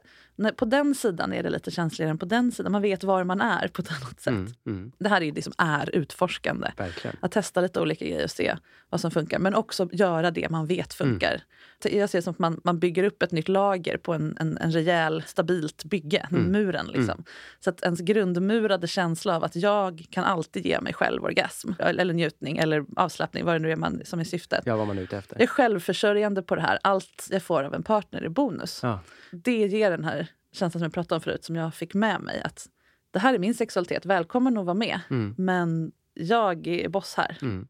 på 0.57 0.65
den 0.65 0.95
sidan 0.95 1.33
är 1.33 1.43
det 1.43 1.51
lite 1.51 1.71
känsligare 1.71 2.11
än 2.11 2.19
på 2.19 2.27
den 2.27 2.53
sidan. 2.53 2.73
Man 2.73 2.83
vet 2.83 3.05
var 3.05 3.25
man 3.25 3.41
är 3.41 3.69
på 3.69 3.83
ett 3.83 3.89
annat 3.91 4.21
sätt. 4.21 4.33
Mm, 4.33 4.53
mm, 4.67 4.93
Det 4.99 5.09
här 5.09 5.23
är 5.23 5.33
det 5.33 5.43
som 5.43 5.53
är 5.59 5.97
utforskande. 5.97 6.71
verkligen. 6.77 7.17
Att 7.21 7.33
testa 7.33 7.61
lite 7.61 7.81
olika 7.81 8.05
grejer 8.05 8.25
och 8.25 8.31
se 8.31 8.57
vad 8.91 9.01
som 9.01 9.11
funkar. 9.11 9.39
Men 9.39 9.55
också 9.55 9.89
göra 9.93 10.31
det 10.31 10.49
man 10.51 10.67
vet 10.67 11.01
Mm. 11.01 11.13
funkar. 11.13 11.43
Jag 11.83 12.11
ser 12.11 12.19
det 12.19 12.23
som 12.23 12.31
att 12.33 12.39
man, 12.39 12.61
man 12.65 12.79
bygger 12.79 13.05
upp 13.05 13.23
ett 13.23 13.33
nytt 13.33 13.49
lager 13.49 13.97
på 13.97 14.13
en, 14.15 14.37
en, 14.41 14.59
en 14.59 14.73
rejäl, 14.73 15.23
stabilt 15.27 15.85
bygge. 15.85 16.27
Mm. 16.31 16.45
Muren 16.53 16.87
liksom. 16.87 17.25
Så 17.61 17.71
att 17.71 17.83
ens 17.83 18.01
grundmurade 18.47 18.87
känsla 18.87 19.37
av 19.37 19.45
att 19.45 19.57
jag 19.57 20.07
kan 20.11 20.25
alltid 20.25 20.67
ge 20.67 20.81
mig 20.81 20.93
själv 20.95 21.25
orgasm. 21.25 21.71
Eller 21.79 22.15
njutning 22.15 22.59
eller 22.59 22.85
avslappning, 22.97 23.45
vad 23.45 23.55
det 23.55 23.59
nu 23.59 23.73
är 23.73 23.77
man, 23.77 24.01
som 24.05 24.21
är 24.21 24.25
syftet. 24.25 24.63
Ja, 24.67 24.77
vad 24.77 24.87
man 24.87 24.99
är 24.99 25.03
ute 25.03 25.17
efter. 25.17 25.37
Jag 25.37 25.43
är 25.43 25.47
självförsörjande 25.47 26.43
på 26.43 26.55
det 26.55 26.63
här. 26.63 26.79
Allt 26.83 27.29
jag 27.31 27.43
får 27.43 27.65
av 27.65 27.75
en 27.75 27.83
partner 27.83 28.23
är 28.23 28.29
bonus. 28.29 28.81
Ja. 28.83 29.01
Det 29.33 29.67
ger 29.67 29.91
den 29.91 30.05
här 30.05 30.27
känslan 30.53 30.81
som 30.81 30.83
jag 30.83 30.93
pratade 30.93 31.15
om 31.15 31.21
förut, 31.21 31.45
som 31.45 31.57
jag 31.57 31.75
fick 31.75 31.95
med 31.95 32.21
mig. 32.21 32.43
Att 32.45 32.67
det 33.11 33.19
här 33.19 33.35
är 33.35 33.39
min 33.39 33.55
sexualitet, 33.55 34.07
välkommen 34.07 34.59
att 34.59 34.65
vara 34.65 34.75
med. 34.75 35.01
Mm, 35.11 35.35
Men 35.39 35.93
jag 36.15 36.67
är 36.67 36.89
boss 36.89 37.15
här. 37.17 37.39
mm. 37.43 37.69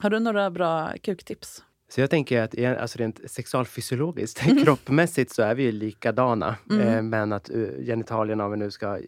Har 0.00 0.10
du 0.10 0.18
några 0.18 0.50
bra 0.50 0.92
kuktips? 1.02 1.62
Så 1.88 2.00
jag 2.00 2.10
tänker 2.10 2.42
att 2.42 2.54
igen, 2.54 2.76
alltså 2.76 2.98
rent 2.98 3.30
sexualfysiologiskt, 3.30 4.40
kroppmässigt 4.64 5.32
så 5.34 5.42
är 5.42 5.54
vi 5.54 5.62
ju 5.62 5.72
likadana. 5.72 6.56
Mm. 6.70 6.88
Eh, 6.88 7.02
men 7.02 7.32
att 7.32 7.50
uh, 7.50 7.84
genitalierna, 7.84 8.44
om 8.44 8.50
vi 8.50 8.56
nu 8.56 8.70
ska 8.70 8.98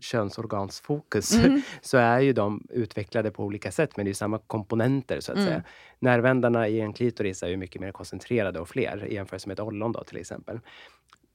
könsorgansfokus, 0.00 1.34
Mm. 1.34 1.62
så 1.80 1.96
är 1.98 2.20
ju 2.20 2.32
de 2.32 2.66
utvecklade 2.70 3.30
på 3.30 3.44
olika 3.44 3.72
sätt. 3.72 3.96
Men 3.96 4.04
det 4.06 4.12
är 4.12 4.14
samma 4.14 4.38
komponenter 4.38 5.20
så 5.20 5.32
att 5.32 5.38
Mm. 5.38 5.48
säga. 5.48 5.62
Nervändarna 5.98 6.68
i 6.68 6.80
en 6.80 6.92
klitoris 6.92 7.42
är 7.42 7.48
ju 7.48 7.56
mycket 7.56 7.80
mer 7.80 7.92
koncentrerade 7.92 8.60
och 8.60 8.68
fler 8.68 9.04
i 9.06 9.14
jämförelse 9.14 9.48
med 9.48 9.52
ett 9.54 9.60
ollon 9.60 9.92
då 9.92 10.04
till 10.04 10.16
exempel. 10.16 10.60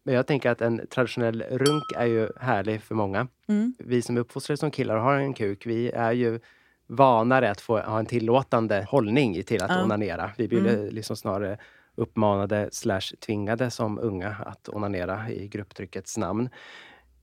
Men 0.03 0.15
jag 0.15 0.27
tänker 0.27 0.49
att 0.51 0.61
en 0.61 0.87
traditionell 0.87 1.41
runk 1.49 1.83
är 1.95 2.05
ju 2.05 2.29
härlig 2.39 2.81
för 2.81 2.95
många. 2.95 3.27
Mm. 3.47 3.73
Vi 3.79 4.01
som 4.01 4.17
är 4.17 4.21
uppfostrade 4.21 4.57
som 4.57 4.71
killar 4.71 4.95
och 4.95 5.03
har 5.03 5.15
en 5.15 5.33
kuk, 5.33 5.65
vi 5.65 5.91
är 5.91 6.11
ju 6.11 6.39
vanare 6.87 7.51
att 7.51 7.61
få 7.61 7.79
ha 7.79 7.99
en 7.99 8.05
tillåtande 8.05 8.85
hållning 8.89 9.43
till 9.43 9.63
att 9.63 9.71
Ja. 9.71 9.83
onanera. 9.83 10.31
Vi 10.37 10.47
vill 10.47 10.67
Mm. 10.67 10.87
liksom 10.89 11.15
snarare 11.15 11.57
uppmanade 11.95 12.69
slash 12.71 13.15
tvingade 13.25 13.69
som 13.71 13.99
unga 13.99 14.35
att 14.45 14.69
onanera 14.69 15.29
i 15.29 15.47
grupptryckets 15.47 16.17
namn. 16.17 16.49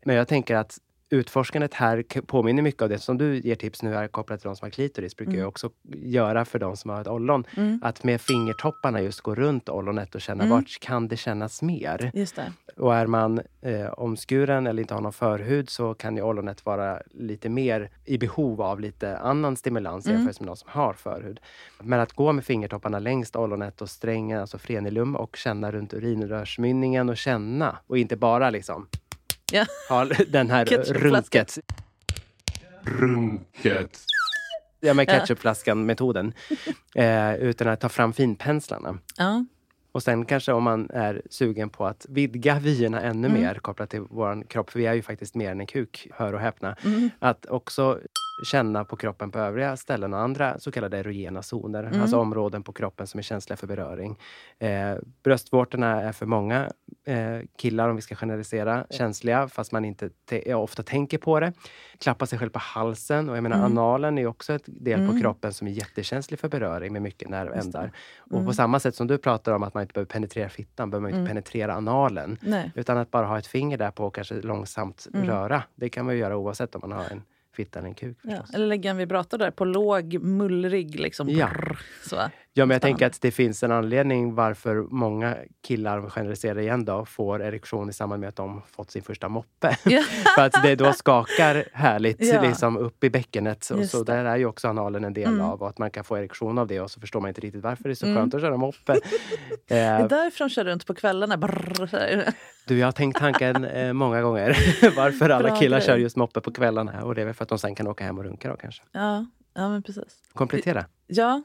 Men 0.04 0.16
jag 0.16 0.28
tänker 0.28 0.56
att 0.56 0.78
utforskandet 1.10 1.74
här 1.74 2.02
påminner 2.26 2.62
mycket 2.62 2.82
av 2.82 2.88
det 2.88 2.98
som 2.98 3.18
du 3.18 3.38
ger 3.38 3.54
tips 3.54 3.82
nu 3.82 3.94
här 3.94 4.08
kopplat 4.08 4.40
till 4.40 4.48
de 4.48 4.56
som 4.56 4.66
har 4.66 4.70
klitoris, 4.70 5.16
brukar 5.16 5.30
Mm. 5.32 5.40
jag 5.40 5.48
också 5.48 5.70
göra 5.94 6.44
för 6.44 6.58
de 6.58 6.76
som 6.76 6.90
har 6.90 7.00
ett 7.00 7.06
ollon. 7.06 7.44
Mm. 7.56 7.80
Att 7.82 8.04
med 8.04 8.20
fingertopparna 8.20 9.00
just 9.00 9.20
gå 9.20 9.34
runt 9.34 9.68
ollonet 9.68 10.14
och 10.14 10.20
känna 10.20 10.44
Mm. 10.44 10.56
vart 10.56 10.80
kan 10.80 11.08
det 11.08 11.16
kännas 11.16 11.62
mer? 11.62 12.10
Just 12.14 12.36
det. 12.36 12.52
Och 12.76 12.94
är 12.94 13.06
man 13.06 13.40
eh, 13.62 13.86
omskuren 13.86 14.66
eller 14.66 14.80
inte 14.82 14.94
har 14.94 15.00
någon 15.00 15.12
förhud 15.12 15.70
så 15.70 15.94
kan 15.94 16.16
ju 16.16 16.22
ollonet 16.22 16.66
vara 16.66 17.02
lite 17.10 17.48
mer 17.48 17.90
i 18.04 18.18
behov 18.18 18.62
av 18.62 18.80
lite 18.80 19.18
annan 19.18 19.56
stimulans 19.56 20.06
Mm. 20.06 20.18
jämfört 20.18 20.40
med 20.40 20.46
någon 20.46 20.56
som 20.56 20.68
har 20.72 20.92
förhud. 20.92 21.40
Men 21.82 22.00
att 22.00 22.12
gå 22.12 22.32
med 22.32 22.44
fingertopparna 22.44 22.98
längs 22.98 23.34
ollonet 23.34 23.82
och 23.82 23.90
strängen, 23.90 24.40
alltså 24.40 24.58
frenulum 24.58 25.16
och 25.16 25.36
känna 25.36 25.72
runt 25.72 25.94
urinrörsmynningen 25.94 27.08
och 27.08 27.16
känna 27.16 27.78
och 27.86 27.98
inte 27.98 28.16
bara 28.16 28.50
liksom 28.50 28.86
Ja. 29.52 29.66
ha 29.88 30.04
den 30.28 30.50
här 30.50 30.64
runket. 30.94 31.58
Runket. 32.84 33.98
Ja, 34.80 34.94
men 34.94 35.06
Ja. 35.08 35.12
ketchupflaskan-metoden. 35.14 36.32
Eh, 36.94 37.34
utan 37.34 37.68
att 37.68 37.80
ta 37.80 37.88
fram 37.88 38.12
finpenslarna. 38.12 38.98
Ja. 39.16 39.44
Och 39.92 40.02
sen 40.02 40.24
kanske 40.24 40.52
om 40.52 40.62
man 40.62 40.90
är 40.90 41.22
sugen 41.30 41.70
på 41.70 41.86
att 41.86 42.06
vidga 42.08 42.58
vyerna 42.58 43.00
ännu 43.00 43.28
Mm. 43.28 43.40
mer 43.42 43.54
kopplat 43.54 43.90
till 43.90 44.00
vår 44.10 44.44
kropp, 44.48 44.70
för 44.70 44.78
vi 44.78 44.86
är 44.86 44.94
ju 44.94 45.02
faktiskt 45.02 45.34
mer 45.34 45.50
än 45.50 45.60
en 45.60 45.66
kuk, 45.66 46.08
hör 46.14 46.32
och 46.32 46.40
häpna. 46.40 46.76
Mm. 46.84 47.10
Att 47.18 47.46
också 47.46 47.98
känna 48.42 48.84
på 48.84 48.96
kroppen 48.96 49.30
på 49.30 49.38
övriga 49.38 49.76
ställen 49.76 50.14
och 50.14 50.20
andra 50.20 50.58
så 50.58 50.72
kallade 50.72 50.98
erogena 50.98 51.42
zoner, 51.42 51.84
Mm. 51.84 52.00
alltså 52.00 52.18
områden 52.18 52.62
på 52.62 52.72
kroppen 52.72 53.06
som 53.06 53.18
är 53.18 53.22
känsliga 53.22 53.56
för 53.56 53.66
beröring. 53.66 54.18
Eh, 54.58 54.94
bröstvårtorna 55.22 56.02
är 56.02 56.12
för 56.12 56.26
många 56.26 56.70
eh, 57.04 57.38
killar, 57.58 57.88
om 57.88 57.96
vi 57.96 58.02
ska 58.02 58.14
generalisera, 58.14 58.86
känsliga 58.90 59.48
fast 59.48 59.72
man 59.72 59.84
inte 59.84 60.10
te- 60.28 60.54
ofta 60.54 60.82
tänker 60.82 61.18
på 61.18 61.40
det. 61.40 61.52
Klappa 61.98 62.26
sig 62.26 62.38
själv 62.38 62.50
på 62.50 62.58
halsen 62.58 63.28
och 63.28 63.36
jag 63.36 63.42
menar 63.42 63.56
Mm. 63.56 63.66
analen 63.78 64.18
är 64.18 64.26
också 64.26 64.52
ett 64.52 64.62
del 64.66 64.98
på 64.98 65.10
Mm. 65.10 65.20
kroppen 65.22 65.52
som 65.52 65.66
är 65.66 65.70
jättekänslig 65.72 66.40
för 66.40 66.48
beröring 66.48 66.92
med 66.92 67.02
mycket 67.02 67.28
nervändar. 67.28 67.92
Och 68.18 68.30
på 68.30 68.36
Mm. 68.38 68.52
samma 68.52 68.80
sätt 68.80 68.94
som 68.94 69.06
du 69.06 69.18
pratar 69.18 69.52
om 69.52 69.62
att 69.62 69.74
man 69.74 69.82
inte 69.82 69.92
behöver 69.92 70.08
penetrera 70.12 70.48
fittan, 70.48 70.90
behöver 70.90 71.02
man 71.02 71.10
inte 71.10 71.18
Mm. 71.18 71.28
penetrera 71.28 71.74
analen. 71.74 72.38
Nej. 72.40 72.72
Utan 72.74 72.98
att 72.98 73.10
bara 73.10 73.26
ha 73.26 73.38
ett 73.38 73.46
finger 73.46 73.78
där 73.78 73.90
på 73.90 74.04
och 74.06 74.14
kanske 74.14 74.34
långsamt 74.34 75.06
Mm. 75.14 75.26
röra. 75.26 75.62
Det 75.74 75.88
kan 75.88 76.04
man 76.04 76.14
ju 76.14 76.20
göra 76.20 76.36
oavsett 76.36 76.74
om 76.74 76.80
man 76.84 76.92
har 76.92 77.04
en 77.10 77.22
fitta 77.64 77.78
eller 77.78 77.88
en 77.88 77.94
kuk. 77.94 78.18
Ja. 78.22 78.44
Eller 78.54 78.66
lägga 78.66 78.90
en 78.90 78.96
vibrator 78.96 79.38
där 79.38 79.50
på 79.50 79.64
låg, 79.64 80.22
mullrig. 80.22 81.00
Liksom. 81.00 81.28
Ja. 81.28 81.48
Brrr, 81.48 81.78
så. 82.08 82.16
Ja, 82.60 82.66
men 82.66 82.74
jag 82.74 82.82
tänker 82.82 83.06
att 83.06 83.20
det 83.20 83.30
finns 83.30 83.62
en 83.62 83.72
anledning 83.72 84.34
varför 84.34 84.74
många 84.90 85.36
killar, 85.66 85.98
om 85.98 86.10
generaliserar 86.10 86.58
igen 86.58 86.84
då, 86.84 87.04
får 87.04 87.42
erektion 87.42 87.90
i 87.90 87.92
samband 87.92 88.20
med 88.20 88.28
att 88.28 88.36
de 88.36 88.62
fått 88.70 88.90
sin 88.90 89.02
första 89.02 89.28
moppe. 89.28 89.76
Ja. 89.84 90.02
För 90.36 90.42
att 90.46 90.62
det 90.62 90.74
då 90.76 90.92
skakar 90.92 91.64
härligt 91.72 92.16
Ja. 92.20 92.42
liksom 92.42 92.76
upp 92.76 93.04
i 93.04 93.10
bäckenet. 93.10 93.70
Och 93.70 93.84
så 93.84 94.02
det. 94.02 94.12
där 94.12 94.24
är 94.24 94.36
ju 94.36 94.46
också 94.46 94.68
analen 94.68 95.04
en 95.04 95.12
del 95.14 95.28
Mm. 95.28 95.40
av 95.40 95.62
och 95.62 95.68
att 95.68 95.78
man 95.78 95.90
kan 95.90 96.04
få 96.04 96.16
erektion 96.18 96.58
av 96.58 96.66
det 96.66 96.80
och 96.80 96.90
så 96.90 97.00
förstår 97.00 97.20
man 97.20 97.28
inte 97.28 97.40
riktigt 97.40 97.62
varför 97.62 97.84
det 97.84 97.90
är 97.90 97.94
så 97.94 98.06
Mm. 98.06 98.18
skönt 98.18 98.34
att 98.34 98.40
köra 98.40 98.56
moppe. 98.56 98.96
Det 99.68 99.78
är 99.78 100.00
eh, 100.00 100.06
därför 100.08 100.38
de 100.44 100.50
kör 100.50 100.64
runt 100.64 100.86
på 100.86 100.94
kvällarna. 100.94 101.36
Brrr, 101.36 102.24
du, 102.66 102.78
jag 102.78 102.86
har 102.86 102.92
tänkt 102.92 103.18
tanken 103.18 103.64
eh, 103.64 103.92
många 103.92 104.22
gånger 104.22 104.56
varför 104.96 105.30
alla 105.30 105.48
Bra 105.48 105.56
killar 105.58 105.78
grej. 105.78 105.86
kör 105.86 105.96
just 105.96 106.16
moppe 106.16 106.40
på 106.40 106.52
kvällarna. 106.52 107.04
Och 107.04 107.14
det 107.14 107.20
är 107.20 107.24
väl 107.24 107.34
för 107.34 107.42
att 107.42 107.48
de 107.48 107.58
sen 107.58 107.74
kan 107.74 107.86
åka 107.86 108.04
hem 108.04 108.18
och 108.18 108.24
runka 108.24 108.48
då 108.50 108.56
kanske. 108.56 108.82
Ja, 108.92 109.26
ja, 109.54 109.68
men 109.68 109.82
precis. 109.82 110.04
Komplettera. 110.34 110.84
Ja. 111.06 111.42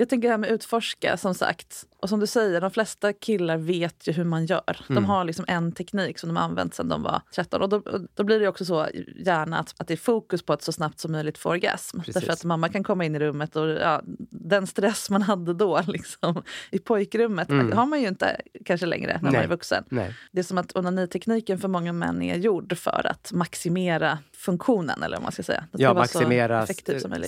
Jag 0.00 0.08
tänker 0.08 0.28
det 0.28 0.32
här 0.32 0.38
med 0.38 0.50
utforska, 0.50 1.16
som 1.16 1.34
sagt. 1.34 1.84
Och 2.00 2.08
som 2.08 2.20
du 2.20 2.26
säger, 2.26 2.60
de 2.60 2.70
flesta 2.70 3.12
killar 3.12 3.56
vet 3.56 4.06
ju 4.08 4.12
hur 4.12 4.24
man 4.24 4.46
gör. 4.46 4.84
De 4.88 4.92
Mm. 4.96 5.04
har 5.04 5.24
liksom 5.24 5.44
en 5.48 5.72
teknik 5.72 6.18
som 6.18 6.28
de 6.28 6.36
har 6.36 6.44
använt 6.44 6.74
sedan 6.74 6.88
de 6.88 7.02
var 7.02 7.22
13. 7.34 7.62
Och 7.62 7.68
då, 7.68 7.82
då 8.14 8.24
blir 8.24 8.40
det 8.40 8.48
också 8.48 8.64
så 8.64 8.86
gärna 9.24 9.58
att, 9.58 9.74
att 9.78 9.88
det 9.88 9.94
är 9.94 9.96
fokus 9.98 10.42
på 10.42 10.52
att 10.52 10.62
så 10.62 10.72
snabbt 10.72 11.00
som 11.00 11.12
möjligt 11.12 11.38
få 11.38 11.48
orgasm. 11.50 11.98
Precis. 11.98 12.14
Därför 12.14 12.32
att 12.32 12.44
mamma 12.44 12.68
kan 12.68 12.84
komma 12.84 13.04
in 13.04 13.14
i 13.16 13.18
rummet 13.18 13.56
och 13.56 13.68
ja, 13.68 14.02
den 14.30 14.66
stress 14.66 15.10
man 15.10 15.22
hade 15.22 15.54
då 15.54 15.82
liksom, 15.86 16.42
i 16.70 16.78
pojkrummet 16.78 17.50
Mm. 17.50 17.72
har 17.72 17.86
man 17.86 18.00
ju 18.00 18.08
inte 18.08 18.40
kanske 18.64 18.86
längre 18.86 19.12
när 19.14 19.22
man 19.22 19.32
Nej. 19.32 19.44
är 19.44 19.48
vuxen. 19.48 19.84
Nej. 19.88 20.14
Det 20.32 20.38
är 20.38 20.42
som 20.44 20.58
att 20.58 20.76
onanitekniken 20.76 21.58
för 21.58 21.68
många 21.68 21.92
män 21.92 22.22
är 22.22 22.36
gjord 22.36 22.78
för 22.78 23.06
att 23.06 23.32
maximera 23.32 24.18
funktionen, 24.40 25.02
eller 25.02 25.16
vad 25.16 25.22
man 25.22 25.32
ska 25.32 25.42
säga. 25.42 25.64
Det 25.72 25.78
ska 25.78 25.82
Ja, 25.82 25.94
maximera 25.94 26.66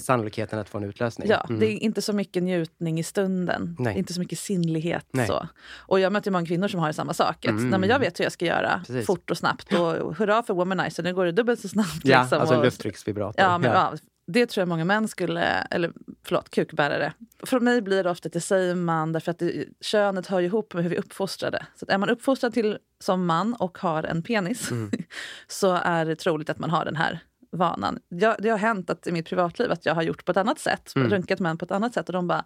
sannolikheten 0.02 0.58
att 0.58 0.68
få 0.68 0.78
en 0.78 0.84
utlösning. 0.84 1.28
Ja, 1.30 1.46
Mm. 1.48 1.60
det 1.60 1.66
är 1.66 1.78
inte 1.78 2.02
så 2.02 2.12
mycket 2.12 2.42
njutning 2.42 2.98
i 2.98 3.02
stunden. 3.02 3.76
Nej. 3.78 3.98
Inte 3.98 4.12
så 4.12 4.20
mycket 4.20 4.38
sinnlighet. 4.38 5.06
Nej. 5.12 5.26
Så. 5.26 5.48
Och 5.76 6.00
jag 6.00 6.12
möter 6.12 6.30
många 6.30 6.46
kvinnor 6.46 6.68
som 6.68 6.80
har 6.80 6.92
samma 6.92 7.14
sak. 7.14 7.44
Mm. 7.44 7.70
nej, 7.70 7.80
men 7.80 7.88
jag 7.88 7.98
vet 7.98 8.20
hur 8.20 8.24
jag 8.24 8.32
ska 8.32 8.44
göra 8.44 8.82
Precis. 8.86 9.06
fort 9.06 9.30
och 9.30 9.38
snabbt. 9.38 9.72
Och 9.72 10.16
hurra 10.16 10.42
för 10.42 10.54
womanizer, 10.54 11.02
nu 11.02 11.14
går 11.14 11.24
det 11.24 11.32
dubbelt 11.32 11.60
så 11.60 11.68
snabbt. 11.68 12.00
Ja, 12.04 12.20
liksom. 12.22 12.40
alltså 12.40 12.62
lufttrycksvibrator. 12.62 13.40
ja, 13.44 13.58
men, 13.58 13.70
ja. 13.70 13.92
Det 14.26 14.46
tror 14.46 14.60
jag 14.62 14.68
många 14.68 14.84
män 14.84 15.08
skulle, 15.08 15.42
eller 15.44 15.92
förlåt, 16.24 16.50
kukbärare. 16.50 17.12
För 17.42 17.60
mig 17.60 17.82
blir 17.82 18.04
det 18.04 18.10
ofta 18.10 18.26
att 18.26 18.34
jag 18.34 18.42
säger 18.42 18.74
man 18.74 19.12
därför 19.12 19.30
att 19.30 19.38
det, 19.38 19.66
könet 19.80 20.26
hör 20.26 20.40
ihop 20.40 20.74
med 20.74 20.82
hur 20.82 20.90
vi 20.90 20.96
är 20.96 21.00
uppfostrade. 21.00 21.66
Så 21.76 21.86
är 21.88 21.98
man 21.98 22.10
uppfostrad 22.10 22.54
till 22.54 22.78
som 22.98 23.26
man 23.26 23.54
och 23.54 23.78
har 23.78 24.02
en 24.02 24.22
penis 24.22 24.70
Mm. 24.70 24.90
så 25.48 25.72
är 25.72 26.04
det 26.04 26.16
troligt 26.16 26.50
att 26.50 26.58
man 26.58 26.70
har 26.70 26.84
den 26.84 26.96
här 26.96 27.18
vanan. 27.50 27.98
Jag, 28.08 28.36
det 28.38 28.48
har 28.48 28.58
hänt 28.58 28.90
att 28.90 29.06
i 29.06 29.12
mitt 29.12 29.26
privatliv 29.28 29.72
att 29.72 29.86
jag 29.86 29.94
har 29.94 30.02
gjort 30.02 30.24
på 30.24 30.30
ett 30.30 30.36
annat 30.36 30.58
sätt, 30.58 30.92
Mm. 30.96 31.10
runkat 31.10 31.40
män 31.40 31.58
på 31.58 31.64
ett 31.64 31.70
annat 31.70 31.94
sätt 31.94 32.08
och 32.08 32.12
de 32.12 32.28
bara 32.28 32.44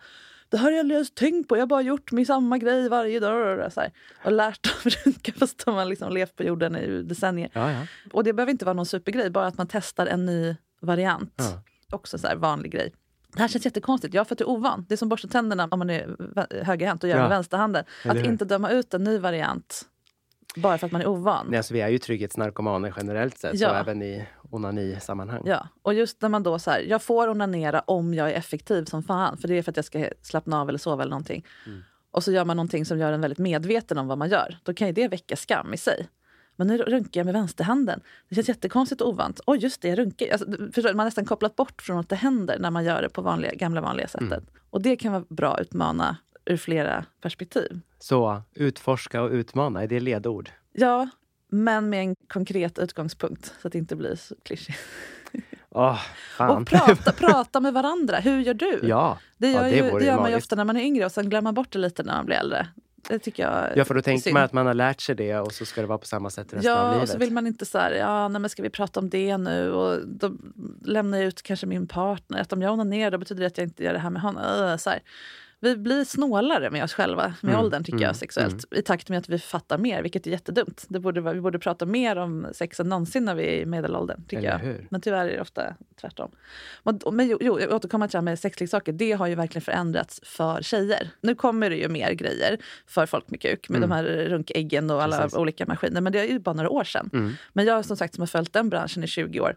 det 0.48 0.56
här 0.56 0.64
har 0.64 0.70
jag 0.78 0.90
ens 0.90 1.14
tänkt 1.14 1.48
på, 1.48 1.56
jag 1.56 1.62
har 1.62 1.66
bara 1.66 1.82
gjort 1.82 2.12
min 2.12 2.26
samma 2.26 2.58
grej 2.58 2.88
varje 2.88 3.20
dag. 3.20 3.72
Så 3.72 3.80
här. 3.80 3.92
Och 4.24 4.32
lärt 4.32 4.62
dem 4.62 4.90
runka 5.04 5.32
fast 5.32 5.64
de 5.64 5.74
har 5.74 5.84
liksom 5.84 6.12
levt 6.12 6.36
på 6.36 6.42
jorden 6.42 6.76
i 6.76 7.02
decennier. 7.02 7.50
Ja, 7.52 7.72
ja. 7.72 7.86
Och 8.12 8.24
det 8.24 8.32
behöver 8.32 8.50
inte 8.50 8.64
vara 8.64 8.72
någon 8.74 8.86
supergrej, 8.86 9.30
bara 9.30 9.46
att 9.46 9.58
man 9.58 9.66
testar 9.66 10.06
en 10.06 10.26
ny 10.26 10.56
variant. 10.80 11.34
Ja. 11.36 11.62
Också 11.90 12.18
så 12.18 12.26
här 12.26 12.36
vanlig 12.36 12.72
grej. 12.72 12.92
Det 13.36 13.42
här 13.42 13.48
känns 13.48 13.64
jättekonstigt, 13.64 14.14
ja 14.14 14.24
för 14.24 14.34
att 14.34 14.38
du 14.38 14.44
är 14.44 14.48
ovan. 14.48 14.86
Det 14.88 14.94
är 14.94 14.96
som 14.96 15.08
borsta 15.08 15.28
tänderna 15.28 15.68
om 15.70 15.78
man 15.78 15.90
är 15.90 16.16
högerhänt 16.64 17.02
och 17.04 17.10
gör 17.10 17.16
Ja. 17.16 17.22
med 17.22 17.30
vänsterhanden. 17.30 17.84
Att 18.04 18.16
inte 18.16 18.44
döma 18.44 18.70
ut 18.70 18.94
en 18.94 19.04
ny 19.04 19.18
variant 19.18 19.82
bara 20.56 20.78
för 20.78 20.86
att 20.86 20.92
man 20.92 21.00
är 21.00 21.06
ovan. 21.06 21.46
Nej, 21.50 21.56
alltså, 21.56 21.74
vi 21.74 21.80
är 21.80 21.88
ju 21.88 21.98
trygghetsnarkomaner 21.98 22.94
generellt 22.96 23.38
sett, 23.38 23.60
Ja. 23.60 23.68
så 23.68 23.74
även 23.74 24.02
i 24.02 24.26
onani-sammanhang. 24.50 25.42
Ja, 25.46 25.68
och 25.82 25.94
just 25.94 26.22
när 26.22 26.28
man 26.28 26.42
då 26.42 26.58
så 26.58 26.70
här, 26.70 26.80
jag 26.80 27.02
får 27.02 27.28
onanera 27.28 27.80
om 27.80 28.14
jag 28.14 28.30
är 28.30 28.34
effektiv 28.34 28.84
som 28.84 29.02
fan, 29.02 29.36
för 29.36 29.48
det 29.48 29.54
är 29.58 29.62
för 29.62 29.70
att 29.72 29.76
jag 29.76 29.84
ska 29.84 30.08
slappna 30.22 30.60
av 30.60 30.68
eller 30.68 30.78
sova 30.78 31.02
eller 31.02 31.10
någonting. 31.10 31.44
Mm. 31.66 31.82
Och 32.10 32.24
så 32.24 32.32
gör 32.32 32.44
man 32.44 32.56
någonting 32.56 32.84
som 32.84 32.98
gör 32.98 33.12
en 33.12 33.20
väldigt 33.20 33.38
medveten 33.38 33.98
om 33.98 34.06
vad 34.06 34.18
man 34.18 34.28
gör. 34.28 34.58
Då 34.62 34.74
kan 34.74 34.86
ju 34.86 34.92
det 34.92 35.08
väcka 35.08 35.36
skam 35.36 35.74
i 35.74 35.76
sig. 35.76 36.08
Men 36.56 36.66
nu 36.66 36.78
runkar 36.78 37.20
jag 37.20 37.24
med 37.24 37.34
vänsterhanden. 37.34 38.00
Det 38.28 38.34
känns 38.34 38.48
jättekonstigt 38.48 39.00
och 39.00 39.08
ovant. 39.08 39.40
Oj, 39.46 39.58
just 39.58 39.82
det, 39.82 39.88
jag 39.88 39.98
runkar. 39.98 40.32
Alltså, 40.32 40.46
förstår, 40.72 40.88
man 40.88 40.98
har 40.98 41.04
nästan 41.04 41.24
kopplat 41.24 41.56
bort 41.56 41.82
från 41.82 41.98
att 41.98 42.08
det 42.08 42.16
händer 42.16 42.58
när 42.58 42.70
man 42.70 42.84
gör 42.84 43.02
det 43.02 43.08
på 43.08 43.22
vanliga, 43.22 43.54
gamla 43.54 43.80
vanliga 43.80 44.08
sättet. 44.08 44.32
Mm. 44.32 44.44
Och 44.70 44.82
det 44.82 44.96
kan 44.96 45.12
vara 45.12 45.24
bra 45.28 45.54
att 45.54 45.60
utmana 45.60 46.16
ur 46.44 46.56
flera 46.56 47.04
perspektiv. 47.20 47.80
Så 47.98 48.42
utforska 48.54 49.22
och 49.22 49.30
utmana, 49.30 49.82
är 49.82 49.86
det 49.86 50.00
ledord? 50.00 50.50
Ja, 50.72 51.08
men 51.48 51.90
med 51.90 52.00
en 52.00 52.16
konkret 52.28 52.78
utgångspunkt 52.78 53.54
så 53.62 53.68
att 53.68 53.72
det 53.72 53.78
inte 53.78 53.96
blir 53.96 54.14
så 54.16 54.34
klyschigt. 54.42 54.78
Fan. 56.36 56.62
Och 56.62 56.66
prata, 56.66 57.12
prata 57.12 57.60
med 57.60 57.72
varandra. 57.72 58.16
Hur 58.18 58.40
gör 58.40 58.54
du? 58.54 58.80
ja, 58.82 59.18
Det 59.38 59.50
gör, 59.50 59.64
ja, 59.64 59.70
det 59.70 59.76
ju, 59.76 59.98
det 59.98 60.04
gör 60.04 60.16
man 60.16 60.30
ju 60.30 60.36
ofta 60.36 60.56
när 60.56 60.64
man 60.64 60.76
är 60.76 60.80
yngre 60.80 61.04
och 61.04 61.12
sen 61.12 61.30
glömmer 61.30 61.42
man 61.42 61.54
bort 61.54 61.72
det 61.72 61.78
lite 61.78 62.02
när 62.02 62.14
man 62.14 62.26
blir 62.26 62.36
äldre. 62.36 62.66
Det 63.08 63.18
tycker 63.18 63.42
jag 63.42 63.76
Ja, 63.76 63.84
för 63.84 63.94
då 63.94 64.02
tänker 64.02 64.32
man 64.32 64.42
att 64.42 64.52
man 64.52 64.66
har 64.66 64.74
lärt 64.74 65.00
sig 65.00 65.14
det 65.14 65.36
och 65.38 65.52
så 65.52 65.64
ska 65.66 65.80
det 65.80 65.86
vara 65.86 65.98
på 65.98 66.06
samma 66.06 66.30
sätt 66.30 66.46
resten 66.54 66.72
av 66.72 66.78
Ja, 66.78 66.88
livet. 66.92 67.02
och 67.02 67.08
så 67.08 67.18
vill 67.18 67.32
man 67.32 67.46
inte 67.46 67.66
så 67.66 67.78
här, 67.78 67.92
ja, 67.92 68.28
nej, 68.28 68.40
men 68.40 68.50
ska 68.50 68.62
vi 68.62 68.70
prata 68.70 69.00
om 69.00 69.10
det 69.10 69.36
nu? 69.36 69.72
Och 69.72 70.08
då 70.08 70.32
lämnar 70.84 71.18
jag 71.18 71.26
ut 71.26 71.42
kanske 71.42 71.66
min 71.66 71.86
partner. 71.86 72.40
Att 72.40 72.52
om 72.52 72.62
jag 72.62 72.72
onanerar 72.72 73.10
då 73.10 73.18
betyder 73.18 73.40
det 73.40 73.46
att 73.46 73.58
jag 73.58 73.66
inte 73.66 73.84
gör 73.84 73.92
det 73.92 73.98
här 73.98 74.10
med 74.10 74.22
honom. 74.22 74.42
Öh, 74.42 74.76
Så 74.76 74.90
här. 74.90 75.00
Vi 75.60 75.76
blir 75.76 76.04
snålare 76.04 76.70
med 76.70 76.84
oss 76.84 76.92
själva 76.94 77.34
med 77.40 77.52
Mm, 77.52 77.64
åldern 77.64 77.84
tycker 77.84 77.96
mm, 77.96 78.06
jag 78.06 78.16
sexuellt. 78.16 78.64
I 78.74 78.82
takt 78.82 79.08
med 79.08 79.18
att 79.18 79.28
vi 79.28 79.38
fattar 79.38 79.78
mer, 79.78 80.02
vilket 80.02 80.26
är 80.26 80.30
jättedumt. 80.30 80.84
Det 80.88 81.00
borde, 81.00 81.20
vi 81.32 81.40
borde 81.40 81.58
prata 81.58 81.86
mer 81.86 82.16
om 82.16 82.46
sex 82.52 82.80
än 82.80 82.88
någonsin 82.88 83.24
när 83.24 83.34
vi 83.34 83.42
är 83.44 83.62
i 83.62 83.66
medelåldern. 83.66 84.24
Tycker 84.28 84.42
jag. 84.42 84.86
Men 84.90 85.00
tyvärr 85.00 85.28
är 85.28 85.32
det 85.32 85.40
ofta 85.40 85.74
tvärtom. 86.00 86.30
Men, 86.82 87.00
men 87.12 87.28
jo, 87.28 87.38
jo, 87.40 87.60
jag 87.60 87.72
återkommer 87.72 88.06
till 88.08 88.12
det 88.12 88.18
här 88.18 88.22
med 88.22 88.38
sexleksaker. 88.38 88.92
Det 88.92 89.12
har 89.12 89.26
ju 89.26 89.34
verkligen 89.34 89.62
förändrats 89.62 90.20
för 90.24 90.62
tjejer. 90.62 91.10
Nu 91.20 91.34
kommer 91.34 91.70
det 91.70 91.76
ju 91.76 91.88
mer 91.88 92.12
grejer 92.12 92.58
för 92.86 93.06
folk 93.06 93.30
med 93.30 93.40
kuk 93.40 93.68
med 93.68 93.76
Mm. 93.76 93.88
de 93.90 93.94
här 93.94 94.04
runkäggen 94.04 94.90
och 94.90 95.02
alla 95.02 95.16
Precis. 95.18 95.38
olika 95.38 95.66
maskiner. 95.66 96.00
Men 96.00 96.12
det 96.12 96.20
är 96.20 96.24
ju 96.28 96.38
bara 96.38 96.54
några 96.54 96.70
år 96.70 96.84
sedan. 96.84 97.10
Mm. 97.12 97.32
Men 97.52 97.64
jag 97.66 97.84
som 97.84 97.96
sagt 97.96 98.14
som 98.14 98.22
har 98.22 98.26
följt 98.26 98.52
den 98.52 98.68
branschen 98.70 99.04
i 99.04 99.06
20 99.06 99.40
år 99.40 99.56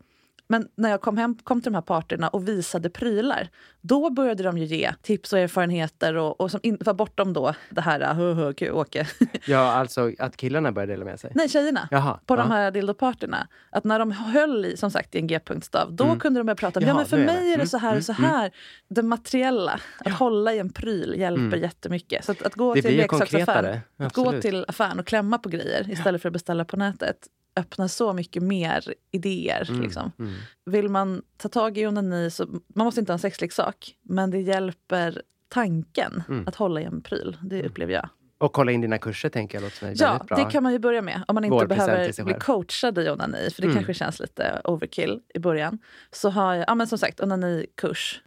Men 0.52 0.68
när 0.76 0.90
jag 0.90 1.02
kom 1.02 1.18
hem 1.18 1.36
kom 1.44 1.62
till 1.62 1.72
de 1.72 1.76
här 1.76 1.82
parterna 1.82 2.28
och 2.30 2.48
visade 2.48 2.90
prylar, 2.90 3.50
då 3.82 4.10
började 4.10 4.44
de 4.44 4.58
ju 4.58 4.66
ge 4.66 4.94
tips 5.02 5.34
och 5.34 5.40
erfarenheter 5.40 6.16
och, 6.16 6.42
och 6.42 6.52
som 6.52 6.60
in, 6.64 6.78
var 6.82 6.94
bortom 6.94 7.34
då 7.34 7.54
det 7.70 7.82
här 7.82 8.14
hu, 8.14 8.34
hu, 8.34 8.72
Åke. 8.72 9.08
Ja, 9.46 9.60
alltså 9.72 10.12
att 10.20 10.38
killarna 10.38 10.72
började 10.72 10.94
dela 10.94 11.06
med 11.06 11.20
sig? 11.20 11.32
Nej, 11.36 11.50
tjejerna. 11.50 11.88
Jaha, 11.92 12.20
på 12.26 12.36
de 12.36 12.52
ja. 12.52 12.56
här 12.56 12.72
dildoparterna. 12.72 13.48
Att 13.70 13.84
när 13.84 14.00
de 14.00 14.12
höll 14.12 14.66
i, 14.66 14.78
som 14.78 14.92
sagt, 14.92 15.16
i 15.16 15.20
en 15.20 15.28
g-punktstav, 15.28 15.94
då 15.94 16.04
Mm. 16.04 16.20
kunde 16.20 16.40
de 16.40 16.44
börja 16.46 16.56
prata 16.56 16.80
om, 16.80 16.86
ja 16.86 16.94
men 16.94 17.06
för 17.06 17.18
är 17.18 17.26
mig 17.26 17.36
med. 17.44 17.54
är 17.54 17.58
det 17.58 17.68
så 17.68 17.78
här 17.78 17.90
Mm, 17.90 17.98
och 17.98 18.04
så 18.04 18.14
mm, 18.18 18.30
här. 18.32 18.52
Det 18.90 19.04
materiella, 19.04 19.80
att 20.06 20.14
hålla 20.14 20.54
i 20.54 20.60
en 20.60 20.70
pryl 20.70 21.16
hjälper 21.18 21.42
Mm. 21.44 21.62
jättemycket. 21.62 22.26
Så 22.26 22.32
att, 22.32 22.42
att 22.44 22.56
gå 22.56 22.76
Det 22.76 22.82
till 22.82 22.90
en 22.92 22.96
blir 22.96 23.04
leksaksaffär, 23.04 23.46
konkretare. 23.46 23.82
att 23.98 24.14
gå 24.14 24.32
till 24.42 24.66
affären 24.68 25.00
och 25.00 25.08
klämma 25.08 25.38
på 25.38 25.50
grejer 25.50 25.92
istället 25.92 26.22
för 26.22 26.30
att 26.30 26.34
beställa 26.34 26.66
på 26.66 26.78
nätet 26.78 27.18
öppnar 27.56 27.88
så 27.88 28.14
mycket 28.14 28.44
mer 28.44 28.94
idéer. 29.12 29.70
Mm, 29.70 29.82
Liksom. 29.82 30.12
mm. 30.20 30.34
Vill 30.66 30.90
man 30.90 31.22
ta 31.38 31.50
tag 31.50 31.78
i 31.78 31.88
onani 31.88 32.30
så 32.32 32.46
man 32.76 32.86
måste 32.86 33.00
inte 33.00 33.12
ha 33.12 33.16
en 33.16 33.20
sexleksak, 33.20 33.96
men 34.04 34.32
det 34.32 34.40
hjälper 34.40 35.22
tanken 35.48 36.24
Mm. 36.30 36.48
att 36.48 36.56
hålla 36.56 36.82
i 36.82 36.84
en 36.84 37.02
pryl. 37.02 37.38
Det 37.42 37.64
upplever 37.64 37.94
jag. 37.94 38.10
Och 38.38 38.54
kolla 38.54 38.72
in 38.72 38.82
dina 38.82 38.98
kurser 38.98 39.30
tänker 39.30 39.56
jag 39.58 39.64
låter 39.64 39.94
Ja, 39.98 40.26
bra. 40.28 40.38
det 40.38 40.52
kan 40.52 40.64
man 40.64 40.72
ju 40.74 40.80
börja 40.80 41.02
med. 41.02 41.24
Om 41.28 41.34
man 41.36 41.44
inte 41.46 41.66
behöver 41.68 42.24
bli 42.24 42.34
coachad 42.34 42.98
i 42.98 43.10
onani, 43.10 43.50
för 43.52 43.62
det 43.62 43.68
Mm. 43.68 43.76
kanske 43.76 43.94
känns 43.94 44.20
lite 44.20 44.62
overkill 44.64 45.20
i 45.34 45.40
början. 45.40 45.80
Så 46.12 46.30
har 46.30 46.54
jag, 46.56 46.66
ja 46.68 46.76
men 46.76 46.88
som 46.88 46.98
sagt, 46.98 47.20
onanikurs. 47.20 48.22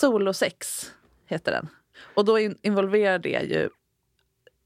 Solosex 0.00 0.90
heter 1.26 1.52
den. 1.52 1.68
Och 2.14 2.24
då 2.24 2.38
in- 2.38 2.58
involverar 2.62 3.18
det 3.18 3.28
ju 3.42 3.68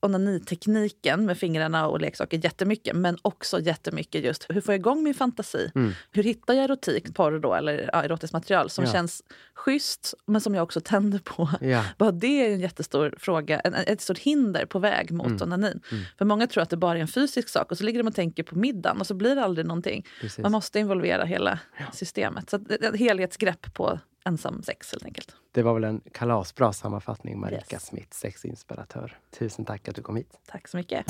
onanitekniken 0.00 1.26
med 1.26 1.38
fingrarna 1.38 1.86
och 1.88 2.00
leksaker 2.00 2.44
jättemycket. 2.44 2.96
Men 2.96 3.16
också 3.22 3.60
jättemycket 3.60 4.24
just 4.24 4.46
hur 4.48 4.60
får 4.60 4.74
jag 4.74 4.78
igång 4.78 5.02
min 5.02 5.14
fantasi? 5.14 5.70
Mm. 5.74 5.92
Hur 6.10 6.22
hittar 6.22 6.54
jag 6.54 6.64
erotik, 6.64 7.14
porr 7.14 7.38
då, 7.38 7.54
eller 7.54 7.90
ja, 7.92 8.02
erotiskt 8.04 8.32
material 8.32 8.70
som 8.70 8.84
Ja. 8.84 8.92
känns 8.92 9.22
schysst 9.54 10.14
men 10.26 10.40
som 10.40 10.54
jag 10.54 10.62
också 10.62 10.80
tänder 10.80 11.18
på? 11.18 11.48
Ja. 11.60 11.84
Bara 11.98 12.10
det 12.10 12.46
är 12.46 12.52
en 12.52 12.60
jättestor 12.60 13.14
fråga, 13.18 13.60
en, 13.60 13.74
ett 13.74 14.00
stort 14.00 14.18
hinder 14.18 14.66
på 14.66 14.78
väg 14.78 15.10
mot 15.10 15.26
Mm. 15.26 15.42
onanin. 15.42 15.80
Mm. 15.92 16.04
För 16.18 16.24
många 16.24 16.46
tror 16.46 16.62
att 16.62 16.70
det 16.70 16.76
bara 16.76 16.96
är 16.96 17.00
en 17.00 17.08
fysisk 17.08 17.48
sak 17.48 17.70
och 17.70 17.78
så 17.78 17.84
ligger 17.84 17.98
de 18.02 18.08
och 18.08 18.14
tänker 18.14 18.42
på 18.42 18.58
middagen 18.58 19.00
och 19.00 19.06
så 19.06 19.14
blir 19.14 19.34
det 19.34 19.44
aldrig 19.44 19.66
någonting. 19.66 20.06
Precis. 20.20 20.38
Man 20.38 20.52
måste 20.52 20.78
involvera 20.78 21.24
hela 21.24 21.58
systemet. 21.92 22.50
Så 22.50 22.56
ett 22.56 22.96
helhetsgrepp 22.98 23.74
på 23.74 23.98
ensam 24.26 24.62
sex 24.62 24.92
helt 24.92 25.04
enkelt. 25.04 25.34
Det 25.52 25.62
var 25.62 25.74
väl 25.74 25.84
en 25.84 26.00
kalasbra 26.12 26.72
sammanfattning, 26.72 27.40
Marika 27.40 27.76
Yes. 27.76 27.86
Smith, 27.86 28.08
sexinspiratör. 28.16 29.18
Tusen 29.38 29.64
tack 29.64 29.88
att 29.88 29.94
du 29.94 30.02
kom 30.02 30.16
hit. 30.16 30.40
Tack 30.46 30.68
så 30.68 30.76
mycket. 30.76 31.06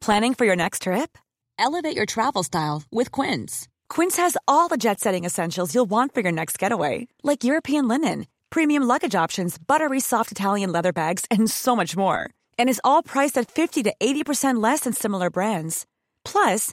Planning 0.00 0.34
for 0.34 0.46
your 0.46 0.56
next 0.56 0.82
trip? 0.82 1.18
Elevate 1.58 1.96
your 1.96 2.06
travel 2.06 2.42
style 2.44 2.82
with 2.90 3.10
Quince. 3.10 3.68
Quince 3.88 4.16
has 4.16 4.36
all 4.46 4.68
the 4.68 4.76
jet 4.76 5.00
setting 5.00 5.24
essentials 5.26 5.74
you'll 5.74 5.90
want 5.90 6.14
for 6.14 6.20
your 6.22 6.32
next 6.32 6.58
getaway, 6.58 7.08
like 7.22 7.44
European 7.44 7.88
linen, 7.88 8.26
premium 8.50 8.84
luggage 8.84 9.14
options, 9.14 9.58
buttery 9.58 10.00
soft 10.00 10.30
Italian 10.32 10.72
leather 10.72 10.92
bags, 10.92 11.24
and 11.30 11.50
so 11.50 11.74
much 11.76 11.96
more. 11.96 12.30
And 12.58 12.68
is 12.68 12.80
all 12.84 13.02
priced 13.02 13.36
at 13.38 13.50
50 13.50 13.82
to 13.84 13.94
80% 14.00 14.62
less 14.62 14.80
than 14.80 14.92
similar 14.92 15.30
brands. 15.30 15.84
Plus, 16.24 16.72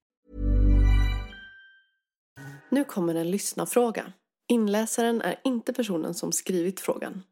Nu 2.73 2.83
kommer 2.83 3.15
en 3.15 3.31
lyssnarfråga. 3.31 4.03
Inläsaren 4.47 5.21
är 5.21 5.35
inte 5.43 5.73
personen 5.73 6.13
som 6.13 6.31
skrivit 6.31 6.79
frågan. 6.79 7.23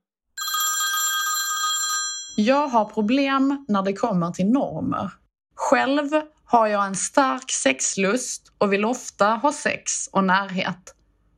Jag 2.37 2.67
har 2.67 2.85
problem 2.85 3.65
när 3.67 3.83
det 3.83 3.93
kommer 3.93 4.31
till 4.31 4.45
normer. 4.45 5.11
Själv 5.55 6.09
har 6.45 6.67
jag 6.67 6.85
en 6.85 6.95
stark 6.95 7.51
sexlust 7.51 8.51
och 8.57 8.73
vill 8.73 8.85
ofta 8.85 9.25
ha 9.25 9.51
sex 9.51 10.09
och 10.11 10.23
närhet. 10.23 10.95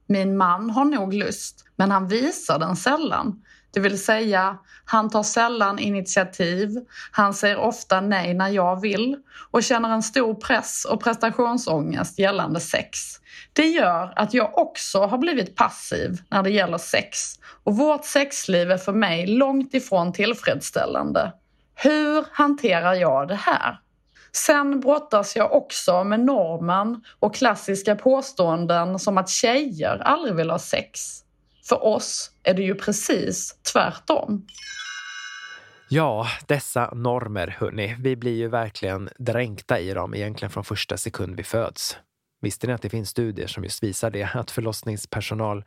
Min 0.07 0.37
man 0.37 0.69
har 0.69 0.85
nog 0.85 1.13
lust, 1.13 1.65
men 1.75 1.91
han 1.91 2.07
visar 2.07 2.59
den 2.59 2.75
sällan. 2.75 3.43
Det 3.73 3.79
vill 3.79 4.03
säga, 4.03 4.57
han 4.85 5.09
tar 5.09 5.23
sällan 5.23 5.79
initiativ, 5.79 6.69
han 7.11 7.33
säger 7.33 7.57
ofta 7.57 8.01
nej 8.01 8.33
när 8.33 8.49
jag 8.49 8.81
vill 8.81 9.17
och 9.51 9.63
känner 9.63 9.89
en 9.89 10.03
stor 10.03 10.33
press 10.33 10.85
och 10.85 11.03
prestationsångest 11.03 12.19
gällande 12.19 12.59
sex. 12.59 13.20
Det 13.53 13.67
gör 13.67 14.13
att 14.15 14.33
jag 14.33 14.57
också 14.57 14.99
har 14.99 15.17
blivit 15.17 15.55
passiv 15.55 16.21
när 16.29 16.43
det 16.43 16.49
gäller 16.49 16.77
sex 16.77 17.17
och 17.63 17.77
vårt 17.77 18.05
sexliv 18.05 18.71
är 18.71 18.77
för 18.77 18.93
mig 18.93 19.27
långt 19.27 19.73
ifrån 19.73 20.13
tillfredsställande. 20.13 21.33
Hur 21.75 22.25
hanterar 22.31 22.93
jag 22.93 23.27
det 23.27 23.35
här? 23.35 23.79
Sen 24.31 24.79
brottas 24.79 25.35
jag 25.35 25.53
också 25.53 26.03
med 26.03 26.19
normen 26.19 27.03
och 27.19 27.35
klassiska 27.35 27.95
påståenden 27.95 28.99
som 28.99 29.17
att 29.17 29.29
tjejer 29.29 29.97
aldrig 29.97 30.35
vill 30.35 30.49
ha 30.49 30.59
sex. 30.59 30.99
För 31.69 31.85
oss 31.85 32.31
är 32.43 32.53
det 32.53 32.61
ju 32.61 32.75
precis 32.75 33.55
tvärtom. 33.73 34.45
Ja, 35.89 36.27
dessa 36.47 36.93
normer, 36.93 37.55
hörni. 37.59 37.95
Vi 37.99 38.15
blir 38.15 38.35
ju 38.35 38.47
verkligen 38.47 39.09
dränkta 39.19 39.79
i 39.79 39.93
dem 39.93 40.15
egentligen 40.15 40.51
från 40.51 40.63
första 40.63 40.97
sekund 40.97 41.35
vi 41.35 41.43
föds. 41.43 41.97
Visste 42.41 42.67
ni 42.67 42.73
att 42.73 42.81
det 42.81 42.89
finns 42.89 43.09
studier 43.09 43.47
som 43.47 43.63
just 43.63 43.83
visar 43.83 44.11
det? 44.11 44.23
Att 44.33 44.51
förlossningspersonal 44.51 45.65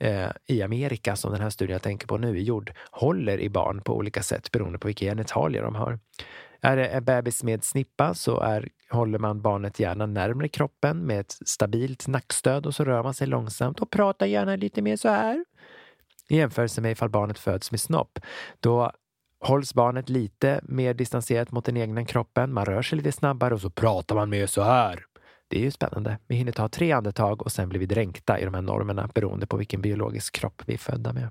eh, 0.00 0.28
i 0.46 0.62
Amerika, 0.62 1.16
som 1.16 1.32
den 1.32 1.40
här 1.40 1.50
studien 1.50 1.72
jag 1.72 1.82
tänker 1.82 2.06
på 2.06 2.18
nu 2.18 2.36
är 2.36 2.40
gjord, 2.40 2.72
håller 2.90 3.40
i 3.40 3.48
barn 3.48 3.82
på 3.82 3.96
olika 3.96 4.22
sätt 4.22 4.50
beroende 4.50 4.78
på 4.78 4.86
vilka 4.86 5.04
genitalier 5.04 5.62
de 5.62 5.74
har. 5.74 5.98
Är 6.60 6.76
det 6.76 6.86
en 6.86 7.04
bebis 7.04 7.42
med 7.42 7.64
snippa 7.64 8.14
så 8.14 8.40
är, 8.40 8.68
håller 8.90 9.18
man 9.18 9.42
barnet 9.42 9.80
gärna 9.80 10.06
närmre 10.06 10.48
kroppen 10.48 10.98
med 11.06 11.20
ett 11.20 11.38
stabilt 11.46 12.08
nackstöd 12.08 12.66
och 12.66 12.74
så 12.74 12.84
rör 12.84 13.02
man 13.02 13.14
sig 13.14 13.26
långsamt 13.26 13.80
och 13.80 13.90
pratar 13.90 14.26
gärna 14.26 14.56
lite 14.56 14.82
mer 14.82 14.96
så 14.96 15.08
här. 15.08 15.44
I 16.28 16.36
jämförelse 16.36 16.80
med 16.80 16.92
ifall 16.92 17.08
barnet 17.08 17.38
föds 17.38 17.70
med 17.70 17.80
snopp. 17.80 18.18
Då 18.60 18.92
hålls 19.40 19.74
barnet 19.74 20.08
lite 20.08 20.60
mer 20.62 20.94
distanserat 20.94 21.52
mot 21.52 21.64
den 21.64 21.76
egna 21.76 22.04
kroppen. 22.04 22.52
Man 22.52 22.64
rör 22.64 22.82
sig 22.82 22.96
lite 22.96 23.12
snabbare 23.12 23.54
och 23.54 23.60
så 23.60 23.70
pratar 23.70 24.14
man 24.14 24.30
mer 24.30 24.46
så 24.46 24.62
här. 24.62 25.04
Det 25.50 25.58
är 25.58 25.62
ju 25.62 25.70
spännande. 25.70 26.18
Vi 26.26 26.36
hinner 26.36 26.52
ta 26.52 26.68
tre 26.68 26.92
andetag 26.92 27.42
och 27.42 27.52
sen 27.52 27.68
blir 27.68 27.80
vi 27.80 27.86
dränkta 27.86 28.38
i 28.38 28.44
de 28.44 28.54
här 28.54 28.62
normerna 28.62 29.08
beroende 29.14 29.46
på 29.46 29.56
vilken 29.56 29.82
biologisk 29.82 30.34
kropp 30.34 30.62
vi 30.66 30.74
är 30.74 30.78
födda 30.78 31.12
med. 31.12 31.28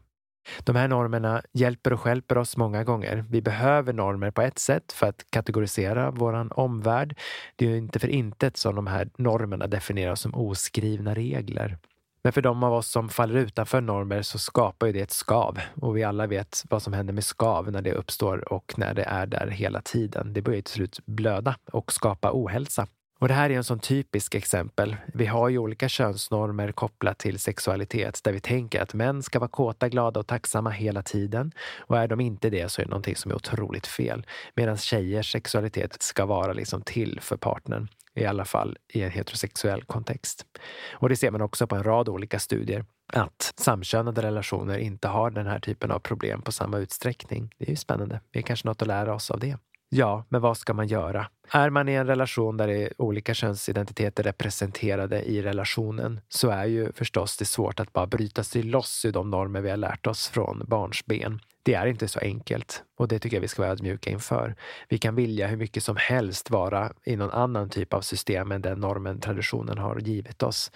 De 0.64 0.76
här 0.76 0.88
normerna 0.88 1.42
hjälper 1.54 1.94
och 1.94 2.00
stjälper 2.00 2.38
oss 2.38 2.58
många 2.58 2.84
gånger. 2.84 3.26
Vi 3.30 3.42
behöver 3.42 3.94
normer 3.94 4.32
på 4.32 4.42
ett 4.42 4.60
sätt 4.60 4.92
för 4.92 5.08
att 5.08 5.26
kategorisera 5.30 6.12
vår 6.12 6.60
omvärld. 6.60 7.18
Det 7.56 7.66
är 7.66 7.70
ju 7.70 7.78
inte 7.78 8.00
för 8.00 8.08
intet 8.08 8.58
som 8.58 8.76
de 8.76 8.88
här 8.88 9.10
normerna 9.18 9.68
definieras 9.68 10.22
som 10.22 10.36
oskrivna 10.36 11.14
regler. 11.14 11.78
Men 12.24 12.34
för 12.34 12.42
de 12.42 12.64
av 12.64 12.74
oss 12.74 12.88
som 12.88 13.10
faller 13.10 13.36
utanför 13.36 13.82
normer 13.82 14.22
så 14.22 14.40
skapar 14.40 14.88
ju 14.88 14.94
det 14.94 15.02
ett 15.02 15.12
skav. 15.12 15.60
Och 15.82 15.98
vi 15.98 16.04
alla 16.04 16.28
vet 16.28 16.64
vad 16.70 16.84
som 16.84 16.94
händer 16.94 17.14
med 17.14 17.24
skav 17.24 17.72
när 17.72 17.82
det 17.82 17.94
uppstår 17.94 18.54
och 18.54 18.74
när 18.78 18.94
det 18.94 19.04
är 19.04 19.26
där 19.26 19.48
hela 19.48 19.82
tiden. 19.82 20.34
Det 20.34 20.42
börjar 20.42 20.62
till 20.62 20.74
slut 20.74 21.00
blöda 21.06 21.56
och 21.72 21.92
skapa 21.92 22.32
ohälsa. 22.34 22.88
Och 23.20 23.28
det 23.28 23.34
här 23.34 23.50
är 23.50 23.58
en 23.58 23.64
sån 23.64 23.80
typisk 23.80 24.36
exempel. 24.36 24.96
Vi 25.14 25.26
har 25.26 25.50
ju 25.50 25.58
olika 25.58 25.90
könsnormer 25.90 26.72
kopplat 26.72 27.18
till 27.18 27.40
sexualitet 27.40 28.24
där 28.24 28.32
vi 28.32 28.40
tänker 28.40 28.82
att 28.82 28.94
män 28.94 29.24
ska 29.24 29.40
vara 29.40 29.50
kåta, 29.50 29.90
glada 29.90 30.20
och 30.20 30.28
tacksamma 30.28 30.70
hela 30.70 31.02
tiden. 31.02 31.52
Och 31.78 31.98
är 31.98 32.08
de 32.08 32.20
inte 32.20 32.50
det 32.50 32.70
så 32.70 32.82
är 32.82 32.86
det 32.86 32.90
någonting 32.90 33.16
som 33.16 33.32
är 33.32 33.36
otroligt 33.36 33.88
fel. 33.88 34.26
Medan 34.56 34.78
tjejers 34.78 35.32
sexualitet 35.32 36.02
ska 36.02 36.26
vara 36.26 36.54
liksom 36.54 36.82
till 36.82 37.20
för 37.22 37.38
partnern. 37.38 37.88
I 38.16 38.26
alla 38.26 38.46
fall 38.46 38.78
i 38.94 39.02
en 39.02 39.12
heterosexuell 39.12 39.84
kontext. 39.84 40.46
Och 40.92 41.10
det 41.10 41.16
ser 41.16 41.32
man 41.32 41.42
också 41.42 41.68
på 41.68 41.76
en 41.76 41.84
rad 41.84 42.10
olika 42.10 42.40
studier 42.40 42.86
att 43.14 43.54
samkönade 43.58 44.22
relationer 44.22 44.78
inte 44.78 45.08
har 45.08 45.32
den 45.32 45.48
här 45.48 45.60
typen 45.60 45.92
av 45.92 46.00
problem 46.00 46.42
på 46.42 46.52
samma 46.52 46.78
utsträckning. 46.78 47.54
Det 47.58 47.66
är 47.66 47.70
ju 47.70 47.76
spännande. 47.76 48.22
Det 48.32 48.40
är 48.40 48.44
kanske 48.44 48.68
något 48.68 48.82
att 48.82 48.88
lära 48.88 49.16
oss 49.16 49.32
av 49.32 49.40
det. 49.40 49.58
Ja, 49.92 50.26
men 50.30 50.42
vad 50.42 50.58
ska 50.58 50.74
man 50.74 50.88
göra? 50.88 51.28
Är 51.52 51.70
man 51.70 51.90
i 51.90 51.94
en 51.94 52.08
relation 52.08 52.58
där 52.58 52.68
det 52.68 52.84
är 52.84 53.02
olika 53.02 53.34
könsidentiteter 53.34 54.24
representerade 54.24 55.22
i 55.22 55.42
relationen 55.42 56.22
så 56.30 56.50
är 56.50 56.66
ju 56.66 56.92
förstås 56.92 57.38
det 57.38 57.46
svårt 57.46 57.80
att 57.80 57.94
bara 57.94 58.08
bryta 58.08 58.44
sig 58.44 58.64
loss 58.64 59.06
ur 59.06 59.12
de 59.12 59.30
normer 59.30 59.62
vi 59.62 59.70
har 59.70 59.78
lärt 59.78 60.08
oss 60.08 60.28
från 60.28 60.64
barnsben. 60.68 61.40
Det 61.64 61.74
är 61.74 61.86
inte 61.86 62.08
så 62.08 62.20
enkelt 62.20 62.84
och 62.98 63.08
det 63.08 63.20
tycker 63.20 63.38
jag 63.38 63.42
vi 63.42 63.48
ska 63.48 63.62
vara 63.62 63.72
ödmjuka 63.72 64.10
inför. 64.10 64.56
Vi 64.90 64.98
kan 64.98 65.16
vilja 65.16 65.48
hur 65.48 65.58
mycket 65.58 65.84
som 65.84 65.96
helst 65.96 66.50
vara 66.50 66.94
i 67.06 67.16
någon 67.16 67.32
annan 67.32 67.70
typ 67.70 67.94
av 67.94 68.02
system 68.02 68.52
än 68.52 68.62
den 68.62 68.80
normen 68.80 69.20
traditionen 69.20 69.78
har 69.78 70.00
givit 70.00 70.44
oss. 70.44 70.72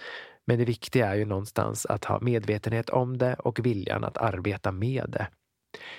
Men 0.46 0.58
det 0.58 0.64
viktiga 0.64 1.06
är 1.06 1.14
ju 1.14 1.24
någonstans 1.24 1.86
att 1.86 2.04
ha 2.04 2.20
medvetenhet 2.20 2.90
om 2.90 3.18
det 3.18 3.34
och 3.34 3.66
viljan 3.66 4.04
att 4.04 4.18
arbeta 4.18 4.72
med 4.72 5.04
det. 5.08 5.26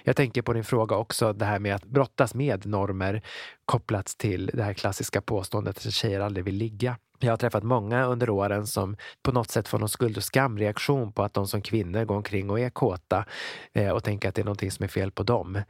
Jag 0.04 0.16
tänker 0.16 0.42
på 0.42 0.54
din 0.54 0.64
fråga 0.64 0.96
också, 0.96 1.34
det 1.34 1.46
här 1.46 1.60
med 1.60 1.76
att 1.76 1.86
brottas 1.86 2.34
med 2.34 2.66
normer 2.66 3.22
kopplat 3.66 4.06
till 4.06 4.52
det 4.54 4.64
här 4.64 4.74
klassiska 4.74 5.22
påståendet 5.22 5.78
att 5.78 5.94
tjejer 5.94 6.20
aldrig 6.20 6.46
vill 6.46 6.56
ligga. 6.56 6.98
Jag 7.20 7.32
har 7.32 7.38
träffat 7.38 7.64
många 7.64 8.06
under 8.06 8.30
åren 8.30 8.68
som 8.68 8.98
på 9.24 9.32
något 9.32 9.52
sätt 9.52 9.68
får 9.68 9.80
någon 9.80 9.90
skuld 9.90 10.18
och 10.18 10.24
skamreaktion 10.24 11.12
på 11.12 11.24
att 11.24 11.34
de 11.34 11.48
som 11.48 11.62
kvinnor 11.62 12.06
går 12.06 12.16
omkring 12.16 12.50
och 12.50 12.60
är 12.60 12.70
kåta 12.70 13.26
eh, 13.74 13.90
och 13.90 14.04
tänker 14.04 14.30
att 14.30 14.36
det 14.36 14.42
är 14.42 14.46
någonting 14.46 14.72
som 14.72 14.84
är 14.84 14.88
fel 14.88 15.12
på 15.12 15.24
dem. 15.24 15.62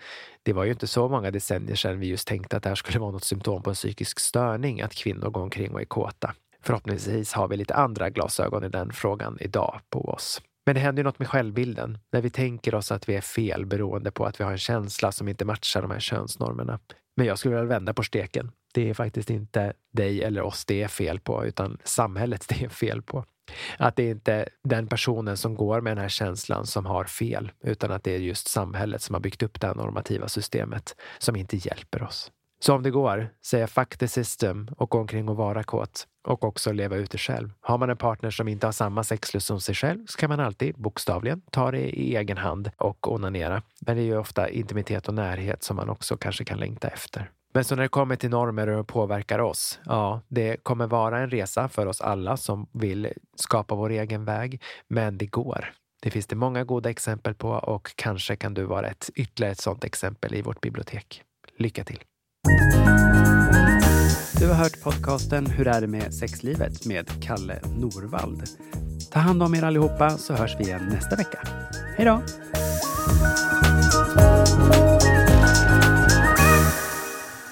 Det 0.43 0.53
var 0.53 0.63
ju 0.63 0.71
inte 0.71 0.87
så 0.87 1.09
många 1.09 1.31
decennier 1.31 1.75
sedan 1.75 1.99
vi 1.99 2.07
just 2.07 2.27
tänkte 2.27 2.57
att 2.57 2.63
det 2.63 2.69
här 2.69 2.75
skulle 2.75 2.99
vara 2.99 3.11
något 3.11 3.23
symptom 3.23 3.63
på 3.63 3.69
en 3.69 3.75
psykisk 3.75 4.19
störning, 4.19 4.81
att 4.81 4.95
kvinnor 4.95 5.29
går 5.29 5.41
omkring 5.41 5.73
och 5.73 5.81
är 5.81 5.85
kåta. 5.85 6.33
Förhoppningsvis 6.61 7.33
har 7.33 7.47
vi 7.47 7.57
lite 7.57 7.75
andra 7.75 8.09
glasögon 8.09 8.63
i 8.63 8.69
den 8.69 8.93
frågan 8.93 9.37
idag 9.41 9.79
på 9.89 10.09
oss. 10.09 10.41
Men 10.65 10.75
det 10.75 10.81
händer 10.81 11.03
ju 11.03 11.03
något 11.03 11.19
med 11.19 11.27
självbilden 11.27 11.97
när 12.11 12.21
vi 12.21 12.29
tänker 12.29 12.75
oss 12.75 12.91
att 12.91 13.09
vi 13.09 13.15
är 13.15 13.21
fel 13.21 13.65
beroende 13.65 14.11
på 14.11 14.25
att 14.25 14.39
vi 14.39 14.43
har 14.43 14.51
en 14.51 14.57
känsla 14.57 15.11
som 15.11 15.27
inte 15.27 15.45
matchar 15.45 15.81
de 15.81 15.91
här 15.91 15.99
könsnormerna. 15.99 16.79
Men 17.15 17.27
jag 17.27 17.39
skulle 17.39 17.55
vilja 17.55 17.69
vända 17.69 17.93
på 17.93 18.03
steken. 18.03 18.51
Det 18.73 18.89
är 18.89 18.93
faktiskt 18.93 19.29
inte 19.29 19.73
dig 19.93 20.23
eller 20.23 20.41
oss 20.41 20.65
det 20.65 20.83
är 20.83 20.87
fel 20.87 21.19
på, 21.19 21.45
utan 21.45 21.77
samhället 21.83 22.45
det 22.49 22.63
är 22.63 22.69
fel 22.69 23.01
på. 23.01 23.25
Att 23.77 23.95
det 23.95 24.03
är 24.03 24.11
inte 24.11 24.49
den 24.63 24.87
personen 24.87 25.37
som 25.37 25.55
går 25.55 25.81
med 25.81 25.91
den 25.91 26.01
här 26.01 26.09
känslan 26.09 26.65
som 26.65 26.85
har 26.85 27.03
fel, 27.03 27.51
utan 27.63 27.91
att 27.91 28.03
det 28.03 28.15
är 28.15 28.19
just 28.19 28.47
samhället 28.47 29.01
som 29.01 29.13
har 29.13 29.19
byggt 29.19 29.43
upp 29.43 29.61
det 29.61 29.67
här 29.67 29.75
normativa 29.75 30.27
systemet 30.27 30.95
som 31.17 31.35
inte 31.35 31.57
hjälper 31.57 32.03
oss. 32.03 32.31
Så 32.59 32.73
om 32.73 32.83
det 32.83 32.91
går, 32.91 33.29
säga 33.45 33.67
fuck 33.67 33.97
the 33.97 34.07
system 34.07 34.67
och 34.77 34.89
gå 34.89 34.99
omkring 34.99 35.29
och 35.29 35.35
vara 35.35 35.63
kåt 35.63 36.07
och 36.25 36.43
också 36.43 36.71
leva 36.71 36.95
ut 36.95 37.11
det 37.11 37.17
själv. 37.17 37.51
Har 37.61 37.77
man 37.77 37.89
en 37.89 37.97
partner 37.97 38.29
som 38.29 38.47
inte 38.47 38.67
har 38.67 38.71
samma 38.71 39.03
sexlust 39.03 39.47
som 39.47 39.61
sig 39.61 39.75
själv 39.75 40.05
så 40.07 40.17
kan 40.17 40.29
man 40.29 40.39
alltid 40.39 40.75
bokstavligen 40.75 41.41
ta 41.51 41.71
det 41.71 41.99
i 41.99 42.15
egen 42.15 42.37
hand 42.37 42.71
och 42.77 43.13
onanera. 43.13 43.61
Men 43.79 43.95
det 43.95 44.01
är 44.01 44.05
ju 44.05 44.17
ofta 44.17 44.49
intimitet 44.49 45.07
och 45.07 45.13
närhet 45.13 45.63
som 45.63 45.75
man 45.75 45.89
också 45.89 46.17
kanske 46.17 46.45
kan 46.45 46.59
längta 46.59 46.87
efter. 46.87 47.31
Men 47.53 47.63
så 47.63 47.75
när 47.75 47.83
det 47.83 47.89
kommer 47.89 48.15
till 48.15 48.29
normer 48.29 48.67
och 48.67 48.87
påverkar 48.87 49.39
oss, 49.39 49.79
ja, 49.85 50.21
det 50.27 50.63
kommer 50.63 50.87
vara 50.87 51.19
en 51.19 51.29
resa 51.29 51.69
för 51.69 51.85
oss 51.85 52.01
alla 52.01 52.37
som 52.37 52.67
vill 52.71 53.13
skapa 53.35 53.75
vår 53.75 53.89
egen 53.89 54.25
väg. 54.25 54.61
Men 54.87 55.17
det 55.17 55.25
går. 55.25 55.73
Det 56.01 56.11
finns 56.11 56.27
det 56.27 56.35
många 56.35 56.63
goda 56.63 56.89
exempel 56.89 57.33
på 57.33 57.49
och 57.49 57.91
kanske 57.95 58.35
kan 58.35 58.53
du 58.53 58.63
vara 58.63 58.87
ett 58.87 59.09
ytterligare 59.15 59.51
ett 59.51 59.61
sådant 59.61 59.83
exempel 59.83 60.35
i 60.35 60.41
vårt 60.41 60.61
bibliotek. 60.61 61.23
Lycka 61.57 61.83
till! 61.83 61.99
Du 64.39 64.47
har 64.47 64.55
hört 64.55 64.83
podcasten 64.83 65.45
Hur 65.45 65.67
är 65.67 65.81
det 65.81 65.87
med 65.87 66.13
sexlivet 66.13 66.85
med 66.85 67.23
Kalle 67.23 67.59
Norvald. 67.79 68.43
Ta 69.11 69.19
hand 69.19 69.43
om 69.43 69.55
er 69.55 69.63
allihopa 69.63 70.09
så 70.09 70.33
hörs 70.33 70.55
vi 70.59 70.63
igen 70.63 70.89
nästa 70.89 71.15
vecka. 71.15 71.39
Hej 71.97 72.05
då! 72.05 72.21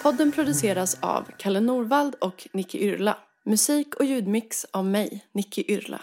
Podden 0.04 0.32
produceras 0.32 0.98
av 1.00 1.24
Kalle 1.38 1.60
Norvald 1.60 2.16
och 2.22 2.48
Nicky 2.54 2.78
Yrla. 2.78 3.18
Musik 3.46 3.96
och 3.96 4.06
ljudmix 4.06 4.66
av 4.72 4.86
mig, 4.86 5.26
Nicky 5.34 5.64
Yrla. 5.68 6.02